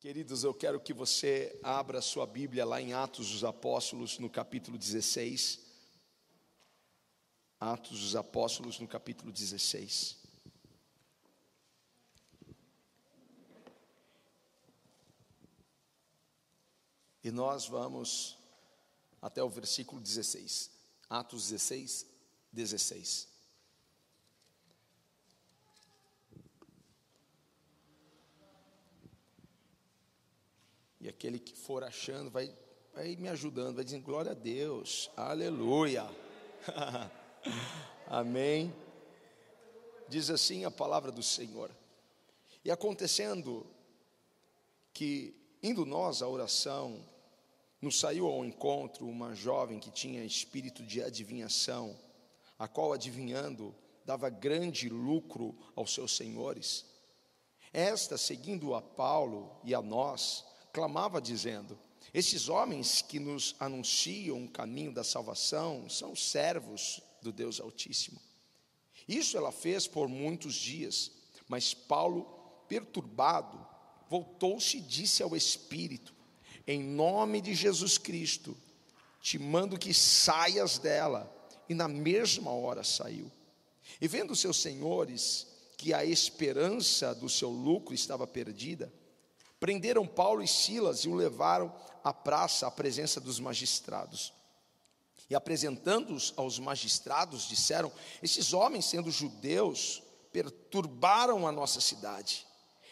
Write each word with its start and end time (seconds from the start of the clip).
Queridos, 0.00 0.44
eu 0.44 0.54
quero 0.54 0.78
que 0.78 0.94
você 0.94 1.58
abra 1.60 2.00
sua 2.00 2.24
Bíblia 2.24 2.64
lá 2.64 2.80
em 2.80 2.92
Atos 2.92 3.32
dos 3.32 3.42
Apóstolos, 3.42 4.16
no 4.20 4.30
capítulo 4.30 4.78
16. 4.78 5.58
Atos 7.58 7.98
dos 7.98 8.14
Apóstolos, 8.14 8.78
no 8.78 8.86
capítulo 8.86 9.32
16. 9.32 10.16
E 17.24 17.32
nós 17.32 17.66
vamos 17.66 18.38
até 19.20 19.42
o 19.42 19.50
versículo 19.50 20.00
16. 20.00 20.70
Atos 21.10 21.48
16, 21.48 22.06
16. 22.52 23.27
Aquele 31.08 31.38
que 31.38 31.54
for 31.54 31.82
achando 31.82 32.30
vai, 32.30 32.54
vai 32.94 33.16
me 33.16 33.28
ajudando, 33.28 33.76
vai 33.76 33.84
dizendo 33.84 34.04
glória 34.04 34.32
a 34.32 34.34
Deus, 34.34 35.10
aleluia, 35.16 36.08
amém. 38.06 38.74
Diz 40.08 40.30
assim 40.30 40.64
a 40.64 40.70
palavra 40.70 41.10
do 41.10 41.22
Senhor. 41.22 41.70
E 42.64 42.70
acontecendo 42.70 43.66
que, 44.92 45.34
indo 45.62 45.86
nós 45.86 46.22
à 46.22 46.28
oração, 46.28 47.02
nos 47.80 47.98
saiu 47.98 48.26
ao 48.26 48.44
encontro 48.44 49.06
uma 49.06 49.34
jovem 49.34 49.78
que 49.78 49.90
tinha 49.90 50.24
espírito 50.24 50.82
de 50.82 51.02
adivinhação, 51.02 51.96
a 52.58 52.66
qual, 52.66 52.92
adivinhando, 52.92 53.74
dava 54.04 54.28
grande 54.28 54.88
lucro 54.88 55.56
aos 55.76 55.94
seus 55.94 56.16
senhores. 56.16 56.84
Esta, 57.72 58.18
seguindo 58.18 58.74
a 58.74 58.82
Paulo 58.82 59.56
e 59.62 59.74
a 59.74 59.82
nós, 59.82 60.44
clamava 60.78 61.20
dizendo: 61.20 61.76
Esses 62.14 62.48
homens 62.48 63.02
que 63.02 63.18
nos 63.18 63.56
anunciam 63.58 64.44
o 64.44 64.48
caminho 64.48 64.92
da 64.92 65.02
salvação 65.02 65.90
são 65.90 66.14
servos 66.14 67.02
do 67.20 67.32
Deus 67.32 67.60
Altíssimo. 67.60 68.20
Isso 69.08 69.36
ela 69.36 69.50
fez 69.50 69.88
por 69.88 70.08
muitos 70.08 70.54
dias, 70.54 71.10
mas 71.48 71.74
Paulo, 71.74 72.22
perturbado, 72.68 73.58
voltou-se 74.08 74.76
e 74.76 74.80
disse 74.80 75.20
ao 75.20 75.34
Espírito: 75.34 76.14
Em 76.64 76.80
nome 76.80 77.40
de 77.40 77.54
Jesus 77.54 77.98
Cristo, 77.98 78.56
te 79.20 79.36
mando 79.36 79.76
que 79.76 79.92
saias 79.92 80.78
dela. 80.78 81.34
E 81.68 81.74
na 81.74 81.88
mesma 81.88 82.50
hora 82.50 82.82
saiu. 82.82 83.30
E 84.00 84.08
vendo 84.08 84.34
seus 84.34 84.56
senhores 84.56 85.46
que 85.76 85.92
a 85.92 86.02
esperança 86.02 87.14
do 87.14 87.28
seu 87.28 87.50
lucro 87.50 87.94
estava 87.94 88.26
perdida, 88.26 88.90
Prenderam 89.60 90.06
Paulo 90.06 90.42
e 90.42 90.48
Silas 90.48 91.00
e 91.00 91.08
o 91.08 91.14
levaram 91.14 91.74
à 92.04 92.12
praça, 92.12 92.66
à 92.66 92.70
presença 92.70 93.20
dos 93.20 93.40
magistrados. 93.40 94.32
E 95.28 95.34
apresentando-os 95.34 96.32
aos 96.36 96.58
magistrados, 96.58 97.48
disseram: 97.48 97.92
Esses 98.22 98.52
homens, 98.52 98.86
sendo 98.86 99.10
judeus, 99.10 100.02
perturbaram 100.32 101.46
a 101.46 101.52
nossa 101.52 101.80
cidade 101.80 102.46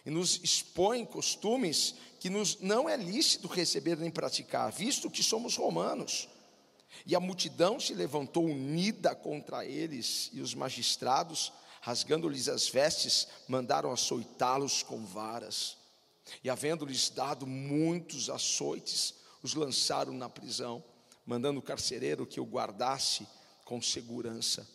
e 0.06 0.10
nos 0.10 0.40
expõem 0.42 1.04
costumes 1.04 1.96
que 2.20 2.30
nos 2.30 2.60
não 2.60 2.88
é 2.88 2.96
lícito 2.96 3.48
receber 3.48 3.96
nem 3.96 4.10
praticar, 4.10 4.70
visto 4.70 5.10
que 5.10 5.22
somos 5.22 5.56
romanos. 5.56 6.28
E 7.04 7.16
a 7.16 7.20
multidão 7.20 7.80
se 7.80 7.92
levantou 7.92 8.44
unida 8.44 9.14
contra 9.16 9.66
eles, 9.66 10.30
e 10.32 10.40
os 10.40 10.54
magistrados, 10.54 11.52
rasgando-lhes 11.80 12.48
as 12.48 12.68
vestes, 12.68 13.26
mandaram 13.48 13.92
açoitá-los 13.92 14.82
com 14.84 15.04
varas. 15.04 15.76
E 16.42 16.50
havendo-lhes 16.50 17.08
dado 17.08 17.46
muitos 17.46 18.28
açoites, 18.28 19.14
os 19.42 19.54
lançaram 19.54 20.12
na 20.12 20.28
prisão, 20.28 20.82
mandando 21.24 21.60
o 21.60 21.62
carcereiro 21.62 22.26
que 22.26 22.40
o 22.40 22.44
guardasse 22.44 23.26
com 23.64 23.82
segurança, 23.82 24.68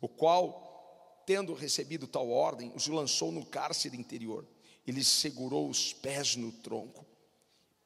o 0.00 0.08
qual, 0.08 1.22
tendo 1.26 1.52
recebido 1.54 2.06
tal 2.06 2.30
ordem, 2.30 2.72
os 2.74 2.86
lançou 2.86 3.30
no 3.30 3.44
cárcere 3.44 3.96
interior 3.96 4.46
e 4.86 4.90
lhes 4.90 5.08
segurou 5.08 5.68
os 5.68 5.92
pés 5.92 6.34
no 6.36 6.50
tronco. 6.50 7.06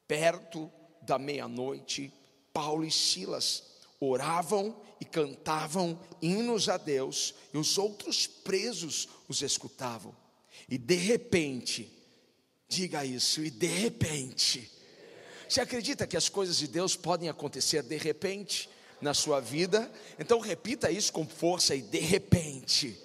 Perto 0.07 0.71
da 1.01 1.19
meia-noite, 1.19 2.13
Paulo 2.53 2.85
e 2.85 2.91
Silas 2.91 3.63
oravam 3.99 4.79
e 5.01 5.05
cantavam 5.05 5.99
hinos 6.21 6.69
a 6.69 6.77
Deus, 6.77 7.33
e 7.53 7.57
os 7.57 7.77
outros 7.77 8.25
presos 8.25 9.09
os 9.27 9.41
escutavam. 9.41 10.15
E 10.69 10.77
de 10.77 10.95
repente, 10.95 11.91
Diga 12.73 13.05
isso, 13.05 13.43
e 13.43 13.51
de 13.51 13.67
repente. 13.67 14.67
Você 15.47 15.61
acredita 15.61 16.07
que 16.07 16.17
as 16.17 16.27
coisas 16.27 16.57
de 16.57 16.67
Deus 16.67 16.95
podem 16.95 17.29
acontecer 17.29 17.83
de 17.83 17.97
repente 17.97 18.67
na 18.99 19.13
sua 19.13 19.39
vida? 19.39 19.91
Então 20.17 20.39
repita 20.39 20.89
isso 20.89 21.13
com 21.13 21.23
força 21.27 21.75
e 21.75 21.83
de 21.83 21.99
repente. 21.99 22.97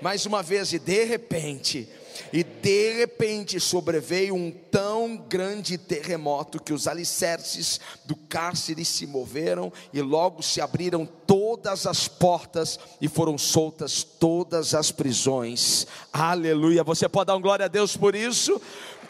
Mais 0.00 0.26
uma 0.26 0.42
vez, 0.42 0.72
e 0.72 0.80
de 0.80 1.04
repente. 1.04 1.88
E 2.32 2.42
de 2.42 2.94
repente 2.94 3.60
sobreveio 3.60 4.34
um 4.34 4.50
tão 4.50 5.16
grande 5.16 5.78
terremoto 5.78 6.60
que 6.60 6.72
os 6.72 6.88
alicerces 6.88 7.78
do 8.04 8.16
cárcere 8.16 8.84
se 8.84 9.06
moveram 9.06 9.72
e 9.92 10.02
logo 10.02 10.42
se 10.42 10.60
abriram 10.60 11.06
todas 11.06 11.86
as 11.86 12.08
portas 12.08 12.76
e 13.00 13.06
foram 13.06 13.38
soltas 13.38 14.02
todas 14.02 14.74
as 14.74 14.90
prisões. 14.90 15.86
Aleluia. 16.12 16.82
Você 16.82 17.08
pode 17.08 17.28
dar 17.28 17.36
um 17.36 17.40
glória 17.40 17.66
a 17.66 17.68
Deus 17.68 17.96
por 17.96 18.16
isso? 18.16 18.60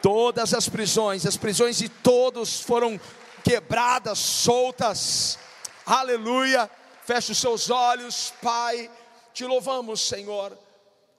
Todas 0.03 0.53
as 0.53 0.69
prisões, 0.69 1.25
as 1.25 1.37
prisões 1.37 1.79
de 1.79 1.89
todos 1.89 2.61
foram 2.61 3.01
quebradas, 3.45 4.19
soltas. 4.19 5.39
Aleluia. 5.87 6.69
Feche 7.05 7.31
os 7.31 7.39
seus 7.39 7.71
olhos, 7.71 8.35
Pai. 8.43 8.91
Te 9.33 9.45
louvamos, 9.45 10.01
Senhor. 10.01 10.59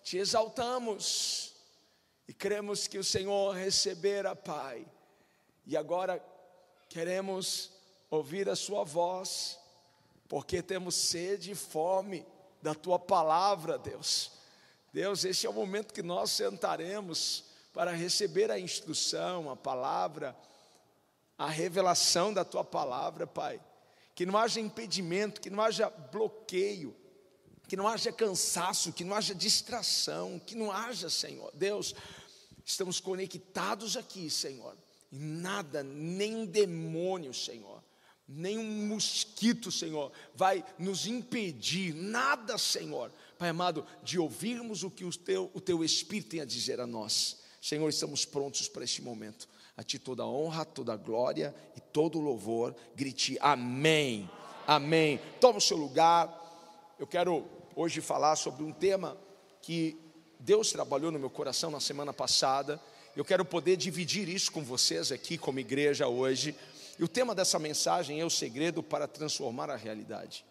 Te 0.03 0.17
exaltamos. 0.17 1.53
E 2.27 2.33
cremos 2.33 2.85
que 2.85 2.97
o 2.97 3.03
Senhor 3.05 3.55
receberá, 3.55 4.35
Pai. 4.35 4.85
E 5.65 5.77
agora 5.77 6.21
queremos 6.89 7.71
ouvir 8.09 8.49
a 8.49 8.55
Sua 8.55 8.83
voz, 8.83 9.57
porque 10.27 10.61
temos 10.61 10.93
sede 10.95 11.51
e 11.51 11.55
fome 11.55 12.25
da 12.61 12.75
Tua 12.75 12.99
palavra, 12.99 13.77
Deus. 13.77 14.31
Deus, 14.91 15.23
esse 15.23 15.47
é 15.47 15.49
o 15.49 15.53
momento 15.53 15.93
que 15.93 16.03
nós 16.03 16.31
sentaremos 16.31 17.52
para 17.73 17.91
receber 17.91 18.51
a 18.51 18.59
instrução, 18.59 19.49
a 19.49 19.55
palavra, 19.55 20.37
a 21.37 21.49
revelação 21.49 22.31
da 22.31 22.45
tua 22.45 22.63
palavra, 22.63 23.25
Pai. 23.25 23.59
Que 24.13 24.27
não 24.27 24.37
haja 24.37 24.59
impedimento, 24.59 25.41
que 25.41 25.49
não 25.49 25.61
haja 25.61 25.89
bloqueio, 25.89 26.95
que 27.67 27.75
não 27.75 27.87
haja 27.87 28.11
cansaço, 28.11 28.93
que 28.93 29.03
não 29.03 29.15
haja 29.15 29.33
distração, 29.33 30.39
que 30.39 30.53
não 30.53 30.71
haja, 30.71 31.09
Senhor. 31.09 31.51
Deus, 31.55 31.95
estamos 32.63 32.99
conectados 32.99 33.97
aqui, 33.97 34.29
Senhor. 34.29 34.77
E 35.11 35.17
nada, 35.17 35.81
nem 35.83 36.35
um 36.35 36.45
demônio, 36.45 37.33
Senhor, 37.33 37.83
nem 38.27 38.59
um 38.59 38.87
mosquito, 38.87 39.71
Senhor, 39.71 40.11
vai 40.35 40.63
nos 40.77 41.07
impedir, 41.07 41.93
nada, 41.95 42.57
Senhor, 42.59 43.11
Pai 43.37 43.49
amado, 43.49 43.85
de 44.03 44.19
ouvirmos 44.19 44.83
o 44.83 44.91
que 44.91 45.03
o 45.03 45.11
teu, 45.11 45.49
o 45.55 45.59
teu 45.59 45.83
Espírito 45.83 46.29
tem 46.29 46.41
a 46.41 46.45
dizer 46.45 46.79
a 46.79 46.85
nós. 46.85 47.42
Senhor, 47.63 47.87
estamos 47.87 48.25
prontos 48.25 48.67
para 48.67 48.83
este 48.83 49.01
momento. 49.01 49.47
A 49.77 49.83
Ti 49.83 49.97
toda 49.97 50.23
a 50.23 50.27
honra, 50.27 50.65
toda 50.65 50.91
a 50.91 50.97
glória 50.97 51.55
e 51.77 51.79
todo 51.79 52.19
o 52.19 52.21
louvor. 52.21 52.75
Grite 52.93 53.37
amém. 53.39 54.29
Amém. 54.67 55.17
Toma 55.39 55.59
o 55.59 55.61
seu 55.61 55.77
lugar. 55.77 56.27
Eu 56.99 57.07
quero 57.07 57.47
hoje 57.73 58.01
falar 58.01 58.35
sobre 58.35 58.65
um 58.65 58.73
tema 58.73 59.17
que 59.61 59.97
Deus 60.37 60.73
trabalhou 60.73 61.09
no 61.09 61.17
meu 61.17 61.29
coração 61.29 61.71
na 61.71 61.79
semana 61.79 62.11
passada. 62.11 62.81
Eu 63.15 63.23
quero 63.23 63.45
poder 63.45 63.77
dividir 63.77 64.27
isso 64.27 64.51
com 64.51 64.61
vocês 64.61 65.09
aqui, 65.09 65.37
como 65.37 65.57
igreja, 65.57 66.05
hoje. 66.05 66.53
E 66.99 67.03
o 67.05 67.07
tema 67.07 67.33
dessa 67.33 67.57
mensagem 67.59 68.19
é 68.19 68.25
o 68.25 68.29
segredo 68.29 68.83
para 68.83 69.07
transformar 69.07 69.69
a 69.69 69.77
realidade. 69.77 70.43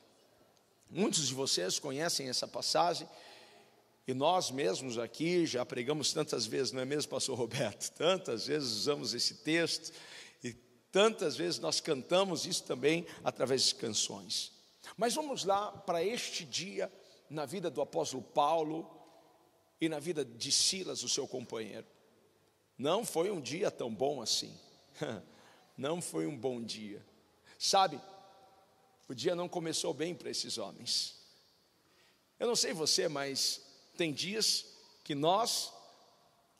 Muitos 0.89 1.29
de 1.29 1.35
vocês 1.35 1.79
conhecem 1.79 2.31
essa 2.31 2.49
passagem. 2.49 3.07
E 4.07 4.13
nós 4.13 4.51
mesmos 4.51 4.99
aqui 4.99 5.47
já 5.47 5.65
pregamos 5.65 6.13
tantas 6.13 6.45
vezes, 6.45 6.73
não 6.73 6.83
é 6.83 6.85
mesmo, 6.85 7.11
pastor 7.11 7.39
Roberto? 7.39 7.91
Tantas 7.95 8.47
vezes 8.47 8.71
usamos 8.73 9.15
esse 9.15 9.37
texto 9.37 9.93
e 10.43 10.53
tantas 10.91 11.37
vezes 11.37 11.61
nós 11.61 11.81
cantamos 11.81 12.45
isso 12.45 12.65
também 12.65 13.07
através 13.23 13.63
de 13.63 13.77
canções. 13.77 14.53
Mas 14.97 15.15
vamos 15.15 15.45
lá 15.45 15.71
para 15.71 16.03
este 16.03 16.45
dia 16.45 16.93
na 17.31 17.47
vida 17.47 17.71
do 17.71 17.81
apóstolo 17.81 18.23
Paulo 18.23 18.91
e 19.81 19.89
na 19.89 19.99
vida 19.99 20.25
de 20.25 20.51
Silas, 20.51 21.03
o 21.03 21.09
seu 21.09 21.27
companheiro. 21.27 21.87
Não 22.77 23.05
foi 23.05 23.31
um 23.31 23.41
dia 23.41 23.71
tão 23.71 23.95
bom 23.95 24.21
assim. 24.21 24.53
Não 25.77 26.03
foi 26.03 26.27
um 26.27 26.37
bom 26.37 26.63
dia. 26.63 27.05
Sabe, 27.59 27.99
o 29.09 29.15
dia 29.15 29.35
não 29.35 29.49
começou 29.49 29.95
bem 29.95 30.15
para 30.15 30.31
esses 30.31 30.59
homens. 30.59 31.17
Eu 32.39 32.47
não 32.47 32.55
sei 32.55 32.73
você, 32.75 33.09
mas 33.09 33.63
tem 33.97 34.13
dias 34.13 34.65
que 35.05 35.15
nós 35.15 35.73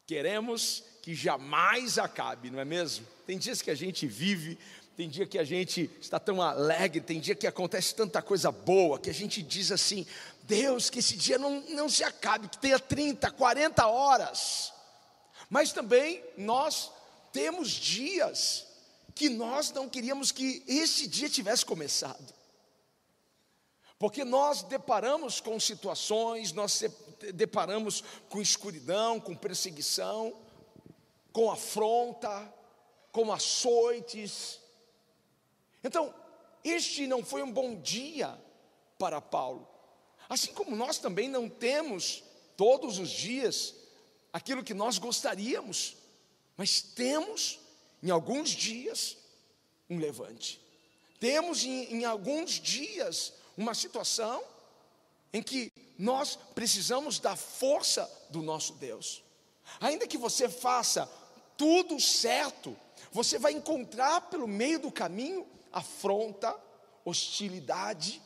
queremos 0.07 0.85
que 1.03 1.15
jamais 1.15 1.99
acabe, 1.99 2.51
não 2.51 2.61
é 2.61 2.65
mesmo? 2.65 3.07
Tem 3.27 3.39
dias 3.39 3.61
que 3.61 3.71
a 3.71 3.75
gente 3.75 4.07
vive, 4.07 4.59
tem 4.97 5.09
dia 5.09 5.27
que 5.27 5.39
a 5.39 5.45
gente 5.45 5.91
está 6.01 6.19
tão 6.19 6.41
alegre, 6.41 7.01
tem 7.01 7.19
dia 7.19 7.35
que 7.35 7.47
acontece 7.47 7.95
tanta 7.95 8.21
coisa 8.21 8.53
boa, 8.53 8.99
que 8.99 9.11
a 9.11 9.15
gente 9.15 9.43
diz 9.43 9.73
assim: 9.73 10.07
Deus, 10.45 10.91
que 10.91 10.99
esse 10.99 11.17
dia 11.17 11.39
não, 11.39 11.61
não 11.71 11.89
se 11.89 12.05
acabe, 12.05 12.49
que 12.49 12.59
tenha 12.59 12.79
30, 12.79 13.31
40 13.31 13.87
horas. 13.87 14.73
Mas 15.49 15.73
também 15.73 16.23
nós 16.37 16.91
temos 17.33 17.71
dias 17.71 18.67
que 19.15 19.29
nós 19.29 19.73
não 19.73 19.89
queríamos 19.89 20.31
que 20.31 20.63
esse 20.67 21.07
dia 21.07 21.29
tivesse 21.29 21.65
começado. 21.65 22.42
Porque 24.03 24.25
nós 24.25 24.65
deparamos 24.65 25.41
com 25.41 25.61
situações, 25.61 26.51
nós 26.51 26.83
deparamos 27.35 28.03
com 28.29 28.43
escuridão, 28.43 29.21
com 29.21 29.33
perseguição, 29.33 30.37
com 31.33 31.49
afronta, 31.49 32.53
com 33.13 33.33
açoites. 33.33 34.59
Então, 35.85 36.13
este 36.65 37.07
não 37.07 37.25
foi 37.25 37.45
um 37.45 37.53
bom 37.53 37.81
dia 37.81 38.37
para 38.99 39.21
Paulo. 39.21 39.69
Assim 40.29 40.53
como 40.53 40.75
nós 40.75 40.99
também 40.99 41.29
não 41.29 41.49
temos 41.49 42.25
todos 42.57 42.99
os 42.99 43.09
dias 43.09 43.73
aquilo 44.33 44.65
que 44.65 44.75
nós 44.75 44.99
gostaríamos, 44.99 45.97
mas 46.57 46.83
temos 46.83 47.61
em 48.03 48.11
alguns 48.11 48.51
dias 48.51 49.17
um 49.89 50.01
levante. 50.01 50.61
Temos 51.21 51.63
em, 51.63 51.99
em 51.99 52.05
alguns 52.05 52.55
dias 52.55 53.35
uma 53.63 53.75
situação 53.75 54.43
em 55.33 55.43
que 55.43 55.73
nós 55.99 56.37
precisamos 56.55 57.19
da 57.19 57.37
força 57.37 58.11
do 58.31 58.43
nosso 58.43 58.75
Deus. 58.75 59.23
Ainda 59.81 60.07
que 60.07 60.19
você 60.19 60.49
faça 60.49 61.09
tudo 61.57 61.99
certo, 62.01 62.77
você 63.11 63.39
vai 63.39 63.53
encontrar 63.53 64.23
pelo 64.23 64.49
meio 64.49 64.79
do 64.79 64.91
caminho 64.91 65.47
afronta, 65.73 66.55
hostilidade. 67.05 68.21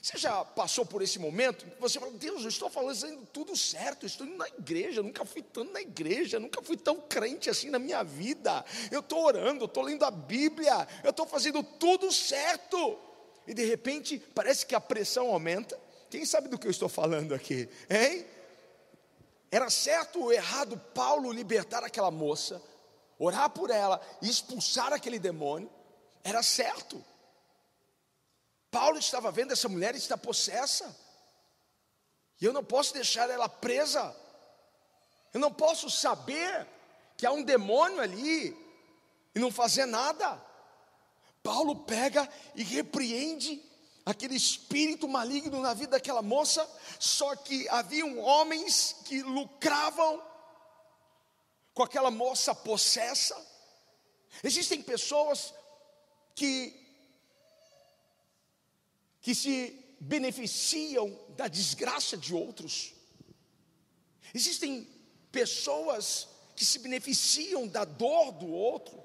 Você 0.00 0.18
já 0.18 0.44
passou 0.44 0.84
por 0.84 1.00
esse 1.00 1.18
momento? 1.20 1.64
Você 1.78 2.00
fala, 2.00 2.10
Deus, 2.12 2.42
eu 2.42 2.48
estou 2.48 2.68
fazendo 2.68 3.24
tudo 3.26 3.56
certo, 3.56 4.04
estou 4.04 4.26
indo 4.26 4.36
na 4.36 4.48
igreja, 4.48 5.00
nunca 5.00 5.24
fui 5.24 5.42
tanto 5.42 5.72
na 5.72 5.80
igreja, 5.80 6.40
nunca 6.40 6.60
fui 6.60 6.76
tão 6.76 7.00
crente 7.00 7.48
assim 7.48 7.70
na 7.70 7.78
minha 7.78 8.02
vida. 8.02 8.64
Eu 8.90 8.98
estou 8.98 9.24
orando, 9.24 9.62
eu 9.62 9.66
estou 9.66 9.84
lendo 9.84 10.04
a 10.04 10.10
Bíblia, 10.10 10.88
eu 11.04 11.10
estou 11.10 11.26
fazendo 11.26 11.62
tudo 11.62 12.10
certo. 12.10 12.98
E 13.46 13.54
de 13.54 13.64
repente 13.64 14.18
parece 14.34 14.64
que 14.64 14.74
a 14.74 14.80
pressão 14.80 15.28
aumenta. 15.28 15.78
Quem 16.10 16.24
sabe 16.24 16.48
do 16.48 16.58
que 16.58 16.66
eu 16.66 16.70
estou 16.70 16.88
falando 16.88 17.34
aqui, 17.34 17.68
hein? 17.88 18.26
Era 19.50 19.68
certo 19.68 20.20
ou 20.20 20.32
errado 20.32 20.78
Paulo 20.94 21.30
libertar 21.30 21.84
aquela 21.84 22.10
moça, 22.10 22.62
orar 23.18 23.50
por 23.50 23.70
ela 23.70 24.00
e 24.22 24.28
expulsar 24.28 24.92
aquele 24.92 25.18
demônio? 25.18 25.70
Era 26.24 26.42
certo. 26.42 27.04
Paulo 28.70 28.98
estava 28.98 29.30
vendo 29.30 29.52
essa 29.52 29.68
mulher 29.68 29.94
está 29.94 30.16
possessa. 30.16 30.96
E 32.40 32.44
eu 32.44 32.52
não 32.52 32.64
posso 32.64 32.94
deixar 32.94 33.28
ela 33.28 33.48
presa. 33.48 34.16
Eu 35.32 35.40
não 35.40 35.52
posso 35.52 35.90
saber 35.90 36.66
que 37.16 37.26
há 37.26 37.32
um 37.32 37.42
demônio 37.42 38.00
ali 38.00 38.56
e 39.34 39.38
não 39.38 39.50
fazer 39.50 39.86
nada. 39.86 40.42
Paulo 41.42 41.76
pega 41.84 42.28
e 42.54 42.62
repreende 42.62 43.62
aquele 44.04 44.34
espírito 44.34 45.08
maligno 45.08 45.60
na 45.60 45.74
vida 45.74 45.92
daquela 45.92 46.22
moça, 46.22 46.68
só 46.98 47.34
que 47.36 47.68
haviam 47.68 48.18
homens 48.18 48.96
que 49.04 49.22
lucravam 49.22 50.22
com 51.74 51.82
aquela 51.82 52.10
moça 52.10 52.54
possessa. 52.54 53.36
Existem 54.42 54.82
pessoas 54.82 55.54
que 56.34 56.78
que 59.20 59.36
se 59.36 59.96
beneficiam 60.00 61.16
da 61.36 61.46
desgraça 61.46 62.16
de 62.16 62.34
outros. 62.34 62.92
Existem 64.34 64.84
pessoas 65.30 66.26
que 66.56 66.64
se 66.64 66.80
beneficiam 66.80 67.68
da 67.68 67.84
dor 67.84 68.32
do 68.32 68.48
outro, 68.48 69.00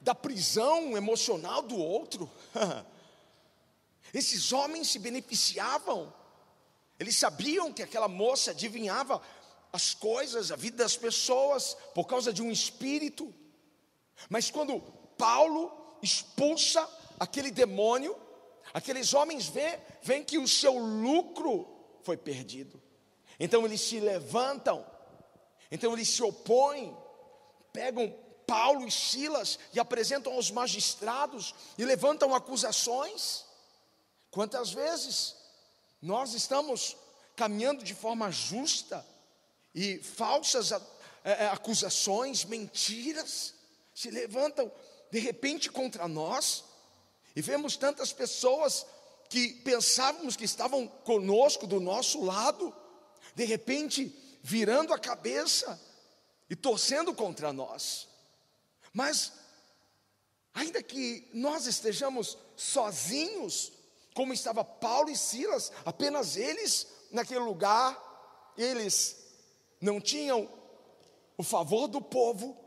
da 0.00 0.14
prisão 0.14 0.96
emocional 0.96 1.62
do 1.62 1.76
outro. 1.76 2.30
Esses 4.12 4.52
homens 4.52 4.88
se 4.88 4.98
beneficiavam, 4.98 6.12
eles 6.98 7.16
sabiam 7.16 7.72
que 7.72 7.82
aquela 7.82 8.08
moça 8.08 8.52
adivinhava 8.52 9.20
as 9.72 9.92
coisas, 9.94 10.50
a 10.50 10.56
vida 10.56 10.78
das 10.78 10.96
pessoas, 10.96 11.76
por 11.94 12.06
causa 12.06 12.32
de 12.32 12.42
um 12.42 12.50
espírito. 12.50 13.32
Mas 14.28 14.50
quando 14.50 14.80
Paulo 15.16 15.70
expulsa 16.02 16.88
aquele 17.20 17.50
demônio, 17.50 18.16
aqueles 18.72 19.12
homens 19.12 19.46
veem, 19.46 19.78
veem 20.02 20.24
que 20.24 20.38
o 20.38 20.48
seu 20.48 20.76
lucro 20.78 21.68
foi 22.02 22.16
perdido. 22.16 22.80
Então 23.38 23.64
eles 23.64 23.80
se 23.80 24.00
levantam, 24.00 24.84
então 25.70 25.92
eles 25.92 26.08
se 26.08 26.22
opõem, 26.22 26.96
pegam 27.72 28.12
Paulo 28.48 28.88
e 28.88 28.90
Silas 28.90 29.58
e 29.74 29.78
apresentam 29.78 30.32
aos 30.32 30.50
magistrados 30.50 31.54
e 31.76 31.84
levantam 31.84 32.34
acusações. 32.34 33.44
Quantas 34.30 34.70
vezes 34.70 35.36
nós 36.00 36.32
estamos 36.32 36.96
caminhando 37.36 37.84
de 37.84 37.94
forma 37.94 38.32
justa 38.32 39.06
e 39.74 39.98
falsas 39.98 40.72
é, 40.72 40.80
é, 41.24 41.48
acusações, 41.48 42.46
mentiras, 42.46 43.52
se 43.94 44.10
levantam 44.10 44.72
de 45.10 45.18
repente 45.18 45.70
contra 45.70 46.08
nós, 46.08 46.64
e 47.36 47.42
vemos 47.42 47.76
tantas 47.76 48.14
pessoas 48.14 48.86
que 49.28 49.52
pensávamos 49.62 50.36
que 50.36 50.44
estavam 50.44 50.88
conosco, 50.88 51.66
do 51.66 51.78
nosso 51.78 52.24
lado, 52.24 52.74
de 53.34 53.44
repente 53.44 54.10
virando 54.42 54.94
a 54.94 54.98
cabeça 54.98 55.78
e 56.48 56.56
torcendo 56.56 57.14
contra 57.14 57.52
nós. 57.52 58.08
Mas, 58.98 59.32
ainda 60.52 60.82
que 60.82 61.30
nós 61.32 61.66
estejamos 61.66 62.36
sozinhos, 62.56 63.70
como 64.12 64.32
estava 64.32 64.64
Paulo 64.64 65.08
e 65.08 65.16
Silas, 65.16 65.70
apenas 65.84 66.36
eles 66.36 66.84
naquele 67.12 67.38
lugar, 67.38 67.96
eles 68.58 69.16
não 69.80 70.00
tinham 70.00 70.50
o 71.36 71.44
favor 71.44 71.86
do 71.86 72.02
povo, 72.02 72.58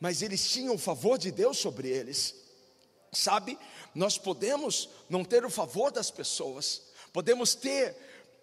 mas 0.00 0.22
eles 0.22 0.48
tinham 0.48 0.74
o 0.74 0.78
favor 0.78 1.18
de 1.18 1.30
Deus 1.30 1.58
sobre 1.58 1.90
eles. 1.90 2.34
Sabe, 3.12 3.58
nós 3.94 4.16
podemos 4.16 4.88
não 5.06 5.22
ter 5.22 5.44
o 5.44 5.50
favor 5.50 5.92
das 5.92 6.10
pessoas, 6.10 6.80
podemos 7.12 7.54
ter, 7.54 7.94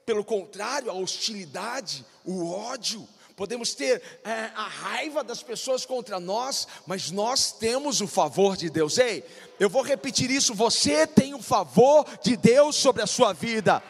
pelo 0.06 0.24
contrário, 0.24 0.92
a 0.92 0.94
hostilidade, 0.94 2.06
o 2.24 2.52
ódio, 2.52 3.10
podemos 3.36 3.74
ter 3.74 4.02
é, 4.24 4.52
a 4.56 4.68
raiva 4.68 5.24
das 5.24 5.42
pessoas 5.42 5.86
contra 5.86 6.20
nós, 6.20 6.68
mas 6.86 7.12
nós 7.12 7.52
temos 7.52 8.02
o 8.02 8.08
favor 8.08 8.56
de 8.56 8.70
Deus. 8.70 8.98
Ei, 8.98 9.24
eu 9.60 9.70
vou 9.70 9.82
repetir 9.82 10.30
isso: 10.30 10.54
você 10.54 11.08
tem 11.08 11.34
o 11.34 11.42
favor 11.42 12.06
de 12.22 12.36
Deus 12.36 12.76
sobre 12.76 13.02
a 13.02 13.08
sua 13.08 13.34
vida, 13.34 13.82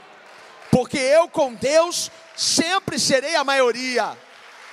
porque 0.70 0.98
eu 0.98 1.28
com 1.28 1.54
Deus 1.54 2.12
sempre 2.36 3.00
serei 3.00 3.36
a 3.36 3.44
maioria, 3.44 4.18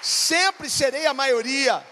sempre 0.02 0.68
serei 0.70 1.06
a 1.06 1.14
maioria. 1.14 1.84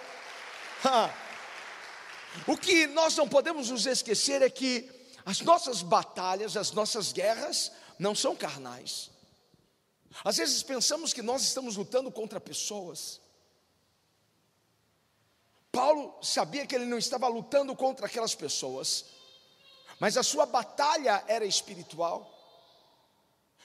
O 2.46 2.56
que 2.56 2.86
nós 2.88 3.16
não 3.16 3.28
podemos 3.28 3.70
nos 3.70 3.86
esquecer 3.86 4.42
é 4.42 4.50
que 4.50 4.90
as 5.24 5.40
nossas 5.40 5.82
batalhas, 5.82 6.56
as 6.56 6.70
nossas 6.70 7.12
guerras, 7.12 7.72
não 7.98 8.14
são 8.14 8.36
carnais. 8.36 9.10
Às 10.24 10.36
vezes 10.36 10.62
pensamos 10.62 11.12
que 11.12 11.22
nós 11.22 11.42
estamos 11.42 11.76
lutando 11.76 12.10
contra 12.10 12.40
pessoas. 12.40 13.20
Paulo 15.70 16.16
sabia 16.22 16.66
que 16.66 16.74
ele 16.74 16.86
não 16.86 16.96
estava 16.96 17.28
lutando 17.28 17.76
contra 17.76 18.06
aquelas 18.06 18.34
pessoas, 18.34 19.06
mas 20.00 20.16
a 20.16 20.22
sua 20.22 20.46
batalha 20.46 21.22
era 21.26 21.44
espiritual, 21.44 22.32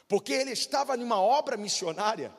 porque 0.08 0.34
ele 0.34 0.52
estava 0.52 0.98
em 0.98 1.04
uma 1.04 1.22
obra 1.22 1.56
missionária. 1.56 2.36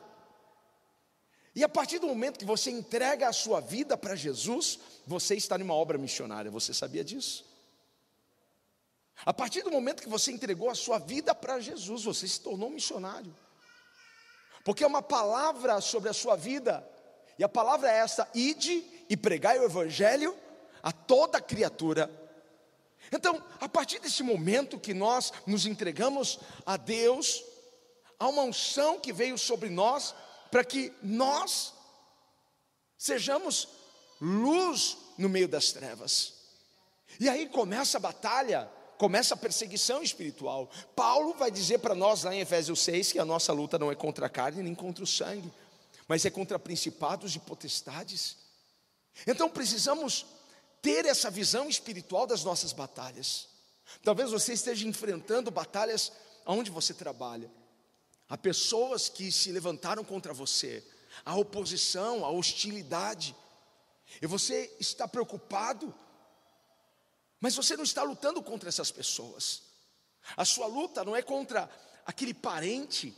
E 1.55 1.63
a 1.63 1.69
partir 1.69 1.99
do 1.99 2.07
momento 2.07 2.39
que 2.39 2.45
você 2.45 2.71
entrega 2.71 3.27
a 3.27 3.33
sua 3.33 3.59
vida 3.59 3.97
para 3.97 4.15
Jesus, 4.15 4.79
você 5.05 5.35
está 5.35 5.57
em 5.57 5.63
uma 5.63 5.75
obra 5.75 5.97
missionária. 5.97 6.49
Você 6.49 6.73
sabia 6.73 7.03
disso? 7.03 7.45
A 9.25 9.33
partir 9.33 9.61
do 9.61 9.71
momento 9.71 10.01
que 10.01 10.09
você 10.09 10.31
entregou 10.31 10.69
a 10.69 10.75
sua 10.75 10.97
vida 10.97 11.33
para 11.35 11.59
Jesus, 11.59 12.03
você 12.03 12.27
se 12.27 12.41
tornou 12.41 12.69
um 12.69 12.73
missionário. 12.73 13.35
Porque 14.63 14.83
é 14.83 14.87
uma 14.87 15.01
palavra 15.01 15.81
sobre 15.81 16.09
a 16.09 16.13
sua 16.13 16.35
vida. 16.35 16.87
E 17.37 17.43
a 17.43 17.49
palavra 17.49 17.91
é 17.91 17.97
esta: 17.97 18.27
ide 18.33 18.83
e 19.09 19.17
pregai 19.17 19.59
o 19.59 19.65
evangelho 19.65 20.35
a 20.81 20.91
toda 20.91 21.41
criatura. 21.41 22.09
Então, 23.11 23.43
a 23.59 23.67
partir 23.67 23.99
desse 23.99 24.23
momento 24.23 24.79
que 24.79 24.93
nós 24.93 25.31
nos 25.45 25.65
entregamos 25.65 26.39
a 26.65 26.77
Deus, 26.77 27.43
há 28.17 28.27
uma 28.27 28.43
unção 28.43 28.99
que 28.99 29.11
veio 29.11 29.37
sobre 29.37 29.69
nós 29.69 30.15
para 30.49 30.63
que 30.63 30.93
nós 31.01 31.73
sejamos 32.97 33.67
luz 34.21 34.97
no 35.17 35.27
meio 35.27 35.47
das 35.47 35.71
trevas. 35.71 36.33
E 37.19 37.27
aí 37.27 37.47
começa 37.47 37.97
a 37.97 38.01
batalha, 38.01 38.69
começa 39.03 39.33
a 39.33 39.37
perseguição 39.37 40.01
espiritual. 40.01 40.71
Paulo 40.95 41.33
vai 41.33 41.51
dizer 41.51 41.79
para 41.79 41.93
nós 41.93 42.23
lá 42.23 42.33
em 42.33 42.39
Efésios 42.39 42.79
6 42.79 43.11
que 43.11 43.19
a 43.19 43.25
nossa 43.25 43.51
luta 43.51 43.77
não 43.77 43.91
é 43.91 43.95
contra 43.95 44.27
a 44.27 44.29
carne 44.29 44.63
nem 44.63 44.73
contra 44.73 45.03
o 45.03 45.07
sangue, 45.07 45.51
mas 46.07 46.23
é 46.23 46.29
contra 46.29 46.57
principados 46.57 47.35
e 47.35 47.39
potestades. 47.39 48.37
Então 49.27 49.49
precisamos 49.49 50.25
ter 50.81 51.05
essa 51.05 51.29
visão 51.29 51.67
espiritual 51.67 52.25
das 52.25 52.45
nossas 52.45 52.71
batalhas. 52.71 53.49
Talvez 54.05 54.31
você 54.31 54.53
esteja 54.53 54.87
enfrentando 54.87 55.51
batalhas 55.51 56.09
onde 56.45 56.71
você 56.71 56.93
trabalha. 56.93 57.51
Há 58.29 58.37
pessoas 58.37 59.09
que 59.09 59.33
se 59.33 59.51
levantaram 59.51 60.05
contra 60.05 60.33
você, 60.33 60.81
a 61.25 61.35
oposição, 61.35 62.23
a 62.23 62.31
hostilidade. 62.31 63.35
E 64.21 64.25
você 64.25 64.73
está 64.79 65.09
preocupado, 65.09 65.93
mas 67.43 67.57
você 67.57 67.75
não 67.75 67.83
está 67.83 68.03
lutando 68.03 68.41
contra 68.41 68.69
essas 68.69 68.89
pessoas. 68.89 69.63
A 70.37 70.45
sua 70.45 70.65
luta 70.65 71.03
não 71.03 71.13
é 71.13 71.21
contra 71.21 71.69
aquele 72.05 72.33
parente, 72.33 73.13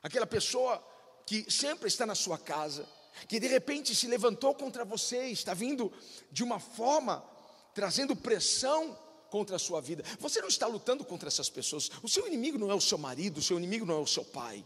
aquela 0.00 0.24
pessoa 0.24 0.80
que 1.26 1.50
sempre 1.50 1.88
está 1.88 2.06
na 2.06 2.14
sua 2.14 2.38
casa, 2.38 2.88
que 3.26 3.40
de 3.40 3.48
repente 3.48 3.92
se 3.92 4.06
levantou 4.06 4.54
contra 4.54 4.84
você, 4.84 5.30
está 5.30 5.52
vindo 5.52 5.92
de 6.30 6.44
uma 6.44 6.60
forma 6.60 7.28
trazendo 7.74 8.14
pressão 8.14 8.96
contra 9.28 9.56
a 9.56 9.58
sua 9.58 9.80
vida. 9.80 10.04
Você 10.20 10.40
não 10.40 10.46
está 10.48 10.68
lutando 10.68 11.04
contra 11.04 11.26
essas 11.26 11.48
pessoas. 11.48 11.90
O 12.04 12.08
seu 12.08 12.28
inimigo 12.28 12.56
não 12.56 12.70
é 12.70 12.74
o 12.74 12.80
seu 12.80 12.98
marido, 12.98 13.38
o 13.38 13.42
seu 13.42 13.58
inimigo 13.58 13.84
não 13.84 13.96
é 13.96 14.00
o 14.00 14.06
seu 14.06 14.24
pai. 14.24 14.64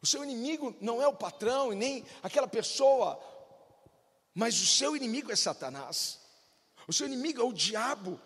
O 0.00 0.06
seu 0.06 0.22
inimigo 0.22 0.72
não 0.80 1.02
é 1.02 1.08
o 1.08 1.16
patrão 1.16 1.72
e 1.72 1.74
nem 1.74 2.04
aquela 2.22 2.46
pessoa, 2.46 3.20
mas 4.32 4.54
o 4.62 4.66
seu 4.66 4.94
inimigo 4.94 5.32
é 5.32 5.36
Satanás. 5.36 6.24
O 6.86 6.92
seu 6.92 7.06
inimigo 7.06 7.40
é 7.40 7.44
o 7.44 7.52
diabo. 7.52 8.20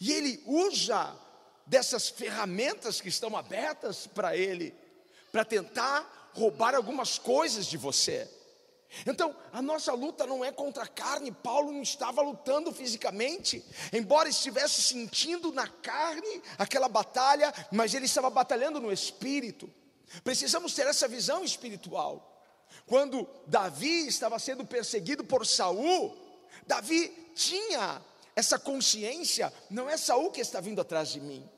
E 0.00 0.12
ele 0.12 0.42
usa 0.46 1.14
dessas 1.66 2.08
ferramentas 2.08 3.00
que 3.00 3.08
estão 3.08 3.36
abertas 3.36 4.06
para 4.06 4.36
ele, 4.36 4.74
para 5.30 5.44
tentar 5.44 6.30
roubar 6.34 6.74
algumas 6.74 7.18
coisas 7.18 7.66
de 7.66 7.76
você. 7.76 8.28
Então, 9.06 9.34
a 9.52 9.62
nossa 9.62 9.92
luta 9.94 10.26
não 10.26 10.44
é 10.44 10.52
contra 10.52 10.84
a 10.84 10.88
carne, 10.88 11.32
Paulo 11.32 11.72
não 11.72 11.82
estava 11.82 12.20
lutando 12.20 12.72
fisicamente, 12.72 13.64
embora 13.92 14.28
estivesse 14.28 14.82
sentindo 14.82 15.50
na 15.50 15.66
carne 15.66 16.42
aquela 16.58 16.88
batalha, 16.88 17.52
mas 17.70 17.94
ele 17.94 18.04
estava 18.04 18.28
batalhando 18.28 18.80
no 18.80 18.92
espírito. 18.92 19.72
Precisamos 20.22 20.74
ter 20.74 20.86
essa 20.86 21.08
visão 21.08 21.42
espiritual. 21.42 22.28
Quando 22.86 23.26
Davi 23.46 24.06
estava 24.06 24.38
sendo 24.38 24.64
perseguido 24.64 25.24
por 25.24 25.46
Saul, 25.46 26.14
Davi 26.66 27.08
tinha 27.34 28.02
essa 28.34 28.58
consciência, 28.58 29.52
não 29.70 29.88
é 29.88 29.96
Saul 29.96 30.30
que 30.30 30.40
está 30.40 30.60
vindo 30.60 30.80
atrás 30.80 31.08
de 31.08 31.20
mim. 31.20 31.48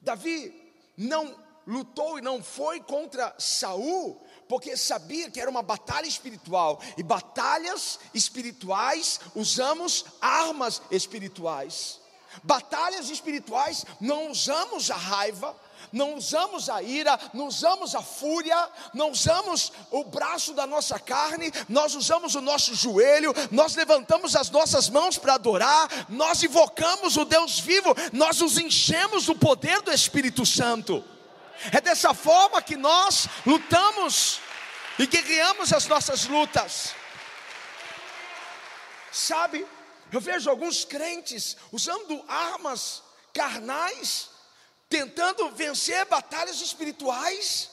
Davi 0.00 0.54
não 0.96 1.36
lutou 1.66 2.18
e 2.18 2.22
não 2.22 2.42
foi 2.42 2.80
contra 2.80 3.34
Saul, 3.38 4.22
porque 4.48 4.76
sabia 4.76 5.30
que 5.30 5.40
era 5.40 5.50
uma 5.50 5.62
batalha 5.62 6.06
espiritual, 6.06 6.80
e 6.96 7.02
batalhas 7.02 7.98
espirituais 8.12 9.20
usamos 9.34 10.04
armas 10.20 10.82
espirituais. 10.90 12.00
Batalhas 12.42 13.10
espirituais 13.10 13.84
não 14.00 14.30
usamos 14.30 14.90
a 14.90 14.96
raiva, 14.96 15.56
não 15.94 16.16
usamos 16.16 16.68
a 16.68 16.82
ira, 16.82 17.18
não 17.32 17.46
usamos 17.46 17.94
a 17.94 18.02
fúria, 18.02 18.68
não 18.92 19.12
usamos 19.12 19.72
o 19.90 20.04
braço 20.04 20.52
da 20.52 20.66
nossa 20.66 20.98
carne, 20.98 21.52
nós 21.68 21.94
usamos 21.94 22.34
o 22.34 22.40
nosso 22.40 22.74
joelho, 22.74 23.32
nós 23.50 23.76
levantamos 23.76 24.34
as 24.34 24.50
nossas 24.50 24.90
mãos 24.90 25.16
para 25.16 25.34
adorar, 25.34 25.88
nós 26.08 26.42
invocamos 26.42 27.16
o 27.16 27.24
Deus 27.24 27.60
vivo, 27.60 27.94
nós 28.12 28.40
nos 28.40 28.58
enchemos 28.58 29.26
do 29.26 29.36
poder 29.36 29.80
do 29.82 29.92
Espírito 29.92 30.44
Santo. 30.44 31.02
É 31.72 31.80
dessa 31.80 32.12
forma 32.12 32.60
que 32.60 32.76
nós 32.76 33.28
lutamos 33.46 34.40
e 34.98 35.06
guerreamos 35.06 35.72
as 35.72 35.86
nossas 35.86 36.26
lutas. 36.26 36.92
Sabe, 39.12 39.64
eu 40.10 40.20
vejo 40.20 40.50
alguns 40.50 40.84
crentes 40.84 41.56
usando 41.70 42.24
armas 42.26 43.00
carnais, 43.32 44.33
tentando 44.94 45.50
vencer 45.50 46.04
batalhas 46.06 46.60
espirituais. 46.60 47.68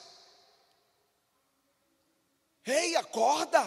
Ei, 2.65 2.95
acorda, 2.95 3.61